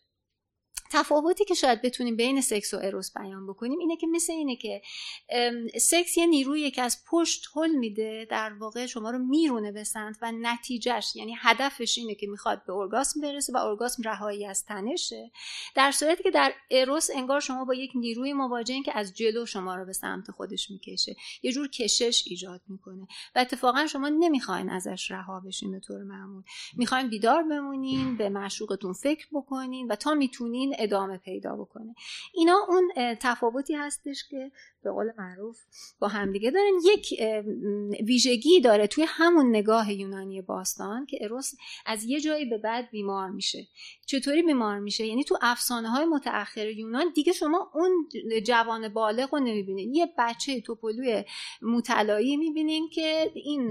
تفاوتی 0.90 1.44
که 1.44 1.54
شاید 1.54 1.82
بتونیم 1.82 2.16
بین 2.16 2.40
سکس 2.40 2.74
و 2.74 2.78
اروس 2.82 3.12
بیان 3.18 3.46
بکنیم 3.46 3.78
اینه 3.78 3.96
که 3.96 4.06
مثل 4.06 4.32
اینه 4.32 4.56
که 4.56 4.82
سکس 5.80 6.16
یه 6.16 6.26
نیرویی 6.26 6.70
که 6.70 6.82
از 6.82 7.04
پشت 7.10 7.46
حل 7.56 7.70
میده 7.70 8.26
در 8.30 8.52
واقع 8.52 8.86
شما 8.86 9.10
رو 9.10 9.18
میرونه 9.18 9.72
به 9.72 9.84
سمت 9.84 10.16
و 10.22 10.32
نتیجهش 10.32 11.16
یعنی 11.16 11.36
هدفش 11.38 11.98
اینه 11.98 12.14
که 12.14 12.26
می‌خواد 12.26 12.62
به 12.66 12.72
ارگاسم 12.72 13.20
برسه 13.20 13.52
و 13.52 13.56
ارگاسم 13.56 14.02
رهایی 14.02 14.46
از 14.46 14.64
تنشه. 14.64 15.30
در 15.74 15.90
صورتی 15.90 16.22
که 16.22 16.30
در 16.30 16.52
اروس 16.70 17.08
انگار 17.14 17.40
شما 17.40 17.64
با 17.64 17.74
یک 17.74 17.90
نیروی 17.94 18.32
مواجهین 18.32 18.82
که 18.82 18.98
از 18.98 19.14
جلو 19.14 19.46
شما 19.46 19.76
رو 19.76 19.84
به 19.84 19.92
سمت 19.92 20.30
خودش 20.30 20.70
می‌کشه 20.70 21.16
یه 21.42 21.52
جور 21.52 21.68
کشش 21.68 22.24
ایجاد 22.26 22.60
می‌کنه. 22.68 23.06
و 23.36 23.38
اتفاقا 23.38 23.86
شما 23.86 24.08
نمی‌خواین 24.08 24.70
ازش 24.70 25.10
رها 25.10 25.40
بشین 25.40 25.72
به 25.72 25.80
طور 25.80 26.02
معمول. 26.02 26.42
می‌خواین 26.76 27.08
بیدار 27.08 27.42
بمونین 27.42 28.16
به 28.16 28.28
معشوقتون 28.28 28.92
فکر 28.92 29.26
بکنین 29.32 29.86
و 29.86 29.96
تا 29.96 30.14
می‌تونین 30.14 30.75
ادامه 30.78 31.18
پیدا 31.18 31.56
بکنه. 31.56 31.94
اینا 32.34 32.56
اون 32.68 32.92
تفاوتی 33.20 33.74
هستش 33.74 34.24
که 34.30 34.50
به 34.82 34.90
قول 34.90 35.10
معروف 35.18 35.58
با 35.98 36.08
همدیگه 36.08 36.50
دارن. 36.50 36.72
یک 36.84 37.20
ویژگی 38.06 38.60
داره 38.60 38.86
توی 38.86 39.04
همون 39.08 39.48
نگاه 39.48 39.92
یونانی 39.92 40.42
باستان 40.42 41.06
که 41.06 41.18
اروس 41.20 41.52
از 41.86 42.04
یه 42.04 42.20
جایی 42.20 42.44
به 42.44 42.58
بعد 42.58 42.90
بیمار 42.90 43.30
میشه. 43.30 43.66
چطوری 44.06 44.42
بیمار 44.42 44.78
میشه؟ 44.78 45.06
یعنی 45.06 45.24
تو 45.24 45.38
افسانه 45.42 45.88
های 45.88 46.04
متأخر 46.04 46.66
یونان 46.66 47.12
دیگه 47.14 47.32
شما 47.32 47.70
اون 47.74 48.08
جوان 48.44 48.88
بالغ 48.88 49.34
رو 49.34 49.40
نمی‌بینید 49.40 49.96
یه 49.96 50.12
بچه 50.18 50.60
توپلوی 50.60 51.24
مطلایی 51.62 52.36
می‌بینین 52.36 52.88
که 52.88 53.30
این 53.34 53.68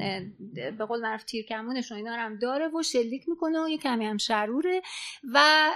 به 0.77 0.85
قول 0.85 1.01
معروف 1.01 1.23
تیرکمونش 1.23 1.91
و 1.91 1.95
اینا 1.95 2.11
هم 2.11 2.39
داره 2.39 2.67
و 2.67 2.83
شلیک 2.83 3.29
می‌کنه 3.29 3.63
و 3.63 3.69
یه 3.69 3.77
کمی 3.77 4.05
هم 4.05 4.17
شروره 4.17 4.81
و 5.33 5.69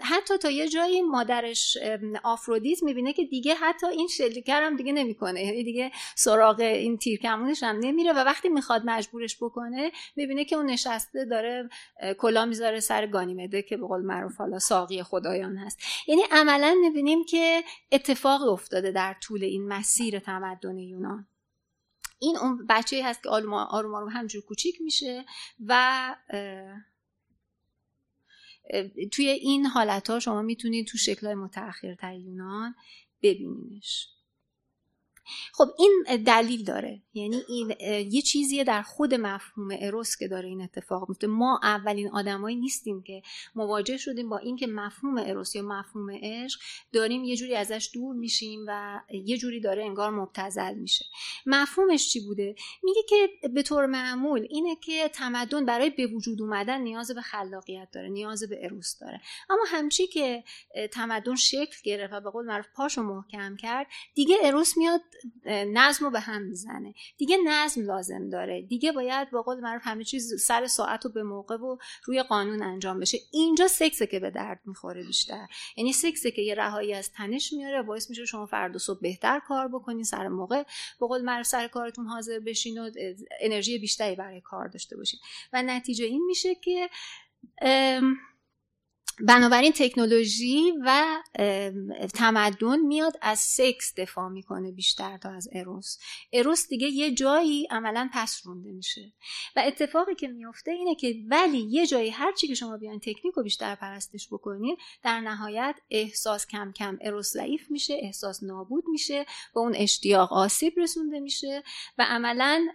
حتی 0.00 0.38
تا 0.38 0.50
یه 0.50 0.68
جایی 0.76 1.02
مادرش 1.02 1.78
آفرودیت 2.24 2.82
می‌بینه 2.82 3.12
که 3.12 3.24
دیگه 3.24 3.54
حتی 3.54 3.86
این 3.86 4.08
شلیکر 4.08 4.62
هم 4.62 4.76
دیگه 4.76 4.92
نمی‌کنه. 4.92 5.44
یعنی 5.44 5.64
دیگه 5.64 5.90
سراغ 6.14 6.60
این 6.60 6.98
تیرکمونش 6.98 7.62
هم 7.62 7.76
نمیره 7.80 8.12
و 8.12 8.16
وقتی 8.16 8.48
می‌خواد 8.48 8.82
مجبورش 8.84 9.36
بکنه 9.36 9.92
می‌بینه 10.16 10.44
که 10.44 10.56
اون 10.56 10.66
نشسته 10.66 11.24
داره 11.24 11.68
کلا 12.18 12.44
می‌ذاره 12.44 12.80
سر 12.80 13.06
گانیمده 13.06 13.62
که 13.62 13.76
به 13.76 13.86
قول 13.86 14.02
معروف 14.02 14.36
حالا 14.36 14.58
ساقی 14.58 15.02
خدایان 15.02 15.56
هست. 15.56 15.78
یعنی 16.06 16.22
عملا 16.30 16.76
می‌بینیم 16.80 17.24
که 17.24 17.64
اتفاق 17.92 18.48
افتاده 18.48 18.90
در 18.90 19.16
طول 19.22 19.44
این 19.44 19.68
مسیر 19.68 20.18
تمدن 20.18 20.78
یونان. 20.78 21.26
این 22.18 22.36
اون 22.36 22.66
بچه 22.68 23.04
هست 23.04 23.22
که 23.22 23.28
آروم 23.28 23.54
آروم, 23.54 24.08
همجور 24.08 24.42
کوچیک 24.42 24.80
میشه 24.80 25.24
و 25.66 26.14
توی 29.12 29.28
این 29.28 29.66
حالت 29.66 30.10
ها 30.10 30.20
شما 30.20 30.42
می‌تونید 30.42 30.86
تو 30.86 30.98
شکل 30.98 31.34
متأخرتر 31.34 32.14
یونان 32.14 32.74
ببینینش. 33.22 34.15
خب 35.52 35.68
این 35.78 36.04
دلیل 36.26 36.64
داره. 36.64 37.02
یعنی 37.14 37.42
این 37.48 37.74
یه 38.10 38.22
چیزیه 38.22 38.64
در 38.64 38.82
خود 38.82 39.14
مفهوم 39.14 39.68
اروس 39.80 40.16
که 40.16 40.28
داره 40.28 40.48
این 40.48 40.60
اتفاق 40.60 41.08
میفته. 41.08 41.26
ما 41.26 41.60
اولین 41.62 42.08
آدمایی 42.08 42.56
نیستیم 42.56 43.02
که 43.02 43.22
مواجه 43.54 43.96
شدیم 43.96 44.28
با 44.28 44.38
اینکه 44.38 44.66
مفهوم 44.66 45.18
اروس 45.18 45.54
یا 45.54 45.62
مفهوم 45.62 46.10
عشق 46.22 46.60
داریم 46.92 47.24
یه 47.24 47.36
جوری 47.36 47.54
ازش 47.54 47.90
دور 47.94 48.14
میشیم 48.14 48.64
و 48.68 49.00
یه 49.24 49.38
جوری 49.38 49.60
داره 49.60 49.84
انگار 49.84 50.10
مبتزل 50.10 50.74
میشه. 50.74 51.04
مفهومش 51.46 52.08
چی 52.08 52.20
بوده؟ 52.20 52.54
میگه 52.82 53.02
که 53.08 53.48
به 53.48 53.62
طور 53.62 53.86
معمول 53.86 54.46
اینه 54.50 54.76
که 54.76 55.08
تمدن 55.08 55.64
برای 55.64 55.90
به 55.90 56.06
وجود 56.06 56.42
اومدن 56.42 56.80
نیاز 56.80 57.10
به 57.10 57.20
خلاقیت 57.20 57.88
داره 57.92 58.08
نیاز 58.08 58.42
به 58.42 58.64
اروس 58.64 58.98
داره. 58.98 59.20
اما 59.50 59.62
همچی 59.66 60.06
که 60.06 60.44
تمدن 60.92 61.34
شکل 61.34 61.76
گرفت 61.84 62.12
و 62.12 62.20
به 62.20 62.30
قول 62.30 62.44
معروف 62.44 62.66
پاشو 62.74 63.02
محکم 63.02 63.56
کرد 63.56 63.86
دیگه 64.14 64.36
اروس 64.44 64.76
میاد 64.76 65.00
نظم 65.46 66.04
رو 66.04 66.10
به 66.10 66.20
هم 66.20 66.42
می‌زنه. 66.42 66.94
دیگه 67.16 67.36
نظم 67.46 67.82
لازم 67.82 68.28
داره. 68.28 68.62
دیگه 68.62 68.92
باید 68.92 69.30
با 69.30 69.42
قول 69.42 69.60
معروف 69.60 69.82
همه 69.84 70.04
چیز 70.04 70.42
سر 70.42 70.66
ساعت 70.66 71.06
و 71.06 71.08
به 71.08 71.22
موقع 71.22 71.56
و 71.56 71.76
روی 72.04 72.22
قانون 72.22 72.62
انجام 72.62 73.00
بشه. 73.00 73.18
اینجا 73.32 73.68
سکسه 73.68 74.06
که 74.06 74.20
به 74.20 74.30
درد 74.30 74.60
می‌خوره 74.64 75.02
بیشتر. 75.02 75.46
یعنی 75.76 75.92
سکسه 75.92 76.30
که 76.30 76.42
یه 76.42 76.54
رهایی 76.54 76.94
از 76.94 77.12
تنش 77.12 77.52
میاره 77.52 77.82
باعث 77.82 78.10
میشه 78.10 78.24
شما 78.24 78.46
فردا 78.46 78.78
صبح 78.78 79.00
بهتر 79.00 79.40
کار 79.48 79.68
بکنین 79.68 80.04
سر 80.04 80.28
موقع. 80.28 80.62
به 81.00 81.06
قول 81.06 81.22
معروف 81.22 81.46
سر 81.46 81.68
کارتون 81.68 82.06
حاضر 82.06 82.38
بشین 82.38 82.78
و 82.78 82.90
انرژی 83.40 83.78
بیشتری 83.78 84.16
برای 84.16 84.40
کار 84.40 84.68
داشته 84.68 84.96
باشین. 84.96 85.20
و 85.52 85.62
نتیجه 85.62 86.04
این 86.04 86.26
میشه 86.26 86.54
که 86.54 86.88
بنابراین 89.20 89.72
تکنولوژی 89.72 90.72
و 90.84 91.16
تمدن 92.14 92.80
میاد 92.80 93.18
از 93.22 93.38
سکس 93.38 93.94
دفاع 93.96 94.28
می‌کنه 94.28 94.72
بیشتر 94.72 95.18
تا 95.18 95.30
از 95.30 95.48
اروس. 95.52 95.98
اروس 96.32 96.68
دیگه 96.68 96.86
یه 96.86 97.14
جایی 97.14 97.66
عملا 97.70 98.10
پس 98.12 98.42
رونده 98.44 98.72
میشه. 98.72 99.12
و 99.56 99.62
اتفاقی 99.66 100.14
که 100.14 100.28
میفته 100.28 100.70
اینه 100.70 100.94
که 100.94 101.16
ولی 101.28 101.58
یه 101.58 101.86
جایی 101.86 102.10
هرچی 102.10 102.48
که 102.48 102.54
شما 102.54 102.76
بیان 102.76 102.98
تکنیک 102.98 103.34
رو 103.34 103.42
بیشتر 103.42 103.74
پرستش 103.74 104.28
بکنید 104.28 104.78
در 105.02 105.20
نهایت 105.20 105.74
احساس 105.90 106.46
کم 106.46 106.72
کم 106.72 106.98
اروس 107.00 107.32
ضعیف 107.32 107.70
میشه 107.70 107.98
احساس 108.02 108.42
نابود 108.42 108.84
میشه 108.88 109.26
با 109.54 109.60
اون 109.60 109.74
اشتیاق 109.76 110.32
آسیب 110.32 110.74
رسونده 110.76 111.20
میشه 111.20 111.62
و 111.98 112.06
عملا 112.08 112.66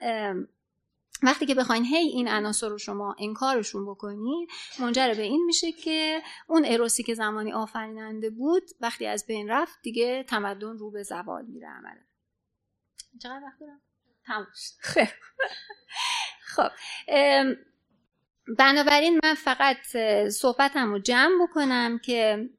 وقتی 1.24 1.46
که 1.46 1.56
بخواین 1.56 1.86
هی 1.86 2.08
این 2.08 2.28
عناصر 2.28 2.68
رو 2.68 2.78
شما 2.78 3.16
انکارشون 3.20 3.86
بکنید 3.86 4.50
منجر 4.80 5.14
به 5.14 5.22
این 5.22 5.46
میشه 5.46 5.72
که 5.72 6.22
اون 6.48 6.66
اروسی 6.66 7.04
که 7.04 7.14
زمانی 7.14 7.54
آفریننده 7.54 8.30
بود 8.30 8.64
وقتی 8.82 9.08
از 9.08 9.26
بین 9.26 9.50
رفت 9.50 9.80
دیگه 9.82 10.24
تمدن 10.24 10.78
رو 10.78 10.92
به 10.92 11.04
زوال 11.04 11.46
میره 11.46 11.68
عملا. 11.68 12.02
چقدر 13.22 13.42
وقت 13.44 13.60
دارم؟ 13.60 13.82
خب 14.82 15.08
خب 16.56 16.72
بنابراین 18.58 19.20
من 19.24 19.34
فقط 19.34 19.78
صحبتم 20.30 20.92
رو 20.92 21.00
جمع 21.00 21.44
بکنم 21.44 22.00
که 22.00 22.50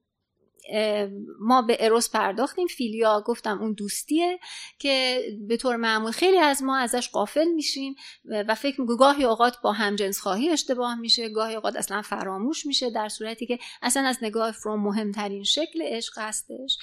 ما 1.41 1.63
به 1.63 1.77
اروس 1.81 2.11
پرداختیم. 2.11 2.67
فیلیا 2.67 3.25
گفتم 3.27 3.59
اون 3.61 3.73
دوستیه 3.73 4.39
که 4.79 5.25
به 5.49 5.57
طور 5.57 5.77
معمول 5.77 6.11
خیلی 6.11 6.39
از 6.39 6.63
ما 6.63 6.79
ازش 6.79 7.09
قافل 7.09 7.49
میشیم 7.49 7.95
و 8.25 8.55
فکر 8.55 8.81
می‌کنم 8.81 8.97
گاهی 8.97 9.25
اوقات 9.25 9.57
با 9.63 9.73
همجنس 9.73 10.21
خواهی 10.21 10.51
اشتباه 10.51 11.01
میشه 11.01 11.29
گاهی 11.29 11.55
اوقات 11.55 11.77
اصلا 11.77 12.03
فراموش 12.03 12.67
میشه 12.67 12.91
در 12.91 13.09
صورتی 13.09 13.47
که 13.47 13.59
اصلا 13.83 14.03
از 14.03 14.19
نگاه 14.23 14.53
فروم 14.53 14.83
مهمترین 14.83 15.45
شکل 15.45 15.83
عشق 15.83 16.19
هستش. 16.19 16.79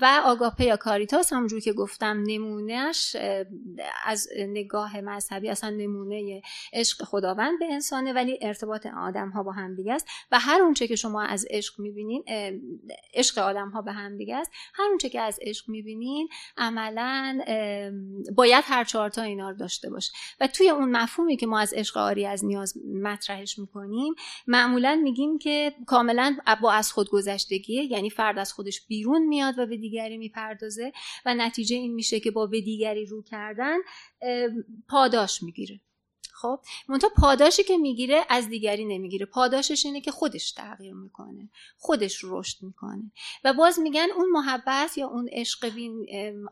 و 0.00 0.20
آگاپه 0.24 0.64
یا 0.64 0.76
کاریتاس 0.76 1.32
همونجور 1.32 1.60
که 1.60 1.72
گفتم 1.72 2.22
نمونهش 2.26 3.16
از 4.04 4.28
نگاه 4.38 5.00
مذهبی 5.00 5.48
اصلا 5.48 5.70
نمونه 5.70 6.42
عشق 6.72 7.04
خداوند 7.04 7.58
به 7.58 7.66
انسانه 7.72 8.12
ولی 8.12 8.38
ارتباط 8.42 8.86
آدم 8.86 9.28
ها 9.28 9.42
با 9.42 9.52
هم 9.52 9.74
دیگه 9.74 9.92
است. 9.92 10.08
و 10.32 10.38
هر 10.38 10.62
اونچه 10.62 10.88
که 10.88 10.96
شما 10.96 11.22
از 11.22 11.46
عشق 11.50 11.80
می‌بینین 11.80 12.24
عشق 13.20 13.38
آدم 13.38 13.68
ها 13.68 13.82
به 13.82 13.92
هم 13.92 14.16
دیگه 14.16 14.36
است. 14.36 14.50
هر 14.74 14.84
اونچه 14.84 15.08
که 15.08 15.20
از 15.20 15.38
عشق 15.42 15.68
می‌بینین 15.68 16.28
عملا 16.56 17.38
باید 18.34 18.64
هر 18.66 18.84
چهارتا 18.84 19.22
اینا 19.22 19.50
رو 19.50 19.56
داشته 19.56 19.90
باشه. 19.90 20.12
و 20.40 20.46
توی 20.46 20.70
اون 20.70 20.90
مفهومی 20.90 21.36
که 21.36 21.46
ما 21.46 21.58
از 21.58 21.72
عشق 21.72 21.96
آری 21.96 22.26
از 22.26 22.44
نیاز 22.44 22.74
مطرحش 23.02 23.58
می‌کنیم 23.58 24.14
معمولا 24.46 25.00
میگیم 25.02 25.38
که 25.38 25.74
کاملا 25.86 26.36
با 26.62 26.72
از 26.72 26.92
خودگذشتگیه 26.92 27.92
یعنی 27.92 28.10
فرد 28.10 28.38
از 28.38 28.52
خودش 28.52 28.86
بیرون 28.86 29.26
میاد 29.26 29.58
و 29.58 29.66
به 29.66 29.76
دیگری 29.76 30.18
می‌پردازه 30.18 30.92
و 31.26 31.34
نتیجه 31.34 31.76
این 31.76 31.94
میشه 31.94 32.20
که 32.20 32.30
با 32.30 32.46
به 32.46 32.60
دیگری 32.60 33.06
رو 33.06 33.22
کردن 33.22 33.76
پاداش 34.88 35.42
می‌گیره. 35.42 35.80
خب 36.40 36.60
منتها 36.88 37.10
پاداشی 37.16 37.62
که 37.64 37.78
می‌گیره 37.78 38.24
از 38.28 38.48
دیگری 38.48 38.84
نمی‌گیره. 38.84 39.26
پاداشش 39.26 39.86
اینه 39.86 40.00
که 40.00 40.10
خودش 40.10 40.52
تغییر 40.52 40.94
می‌کنه. 40.94 41.50
خودش 41.78 42.20
رشد 42.24 42.62
می‌کنه. 42.62 43.12
و 43.44 43.52
باز 43.52 43.78
میگن 43.78 44.06
اون 44.16 44.30
محبت 44.30 44.98
یا 44.98 45.06
اون 45.06 45.28
عشق 45.32 45.72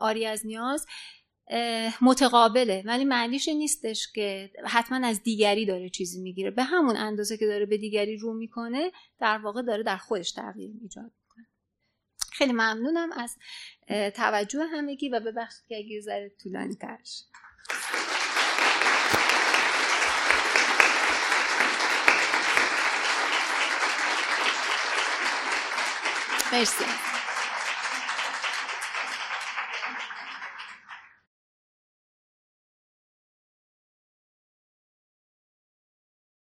آری 0.00 0.26
از 0.26 0.46
نیاز 0.46 0.86
متقابله. 2.00 2.82
ولی 2.86 3.04
معنیش 3.04 3.48
نیستش 3.48 4.12
که 4.14 4.50
حتما 4.64 5.06
از 5.06 5.22
دیگری 5.22 5.66
داره 5.66 5.90
چیزی 5.90 6.20
می‌گیره. 6.20 6.50
به 6.50 6.62
همون 6.62 6.96
اندازه 6.96 7.36
که 7.36 7.46
داره 7.46 7.66
به 7.66 7.76
دیگری 7.76 8.16
رو 8.16 8.34
می‌کنه 8.34 8.92
در 9.20 9.38
واقع 9.38 9.62
داره 9.62 9.82
در 9.82 9.96
خودش 9.96 10.32
تغییر 10.32 10.70
ایجاد 10.82 11.12
می‌کنه. 11.22 11.46
خیلی 12.32 12.52
ممنونم 12.52 13.12
از 13.12 13.36
توجه 14.14 14.64
همگی 14.64 15.08
و 15.08 15.20
ببخشید 15.20 15.64
که 15.68 15.76
اگه 15.76 16.00
ذره 16.00 16.32
طولانی 16.42 16.74
ترش 16.74 17.22
مرسی. 26.52 27.07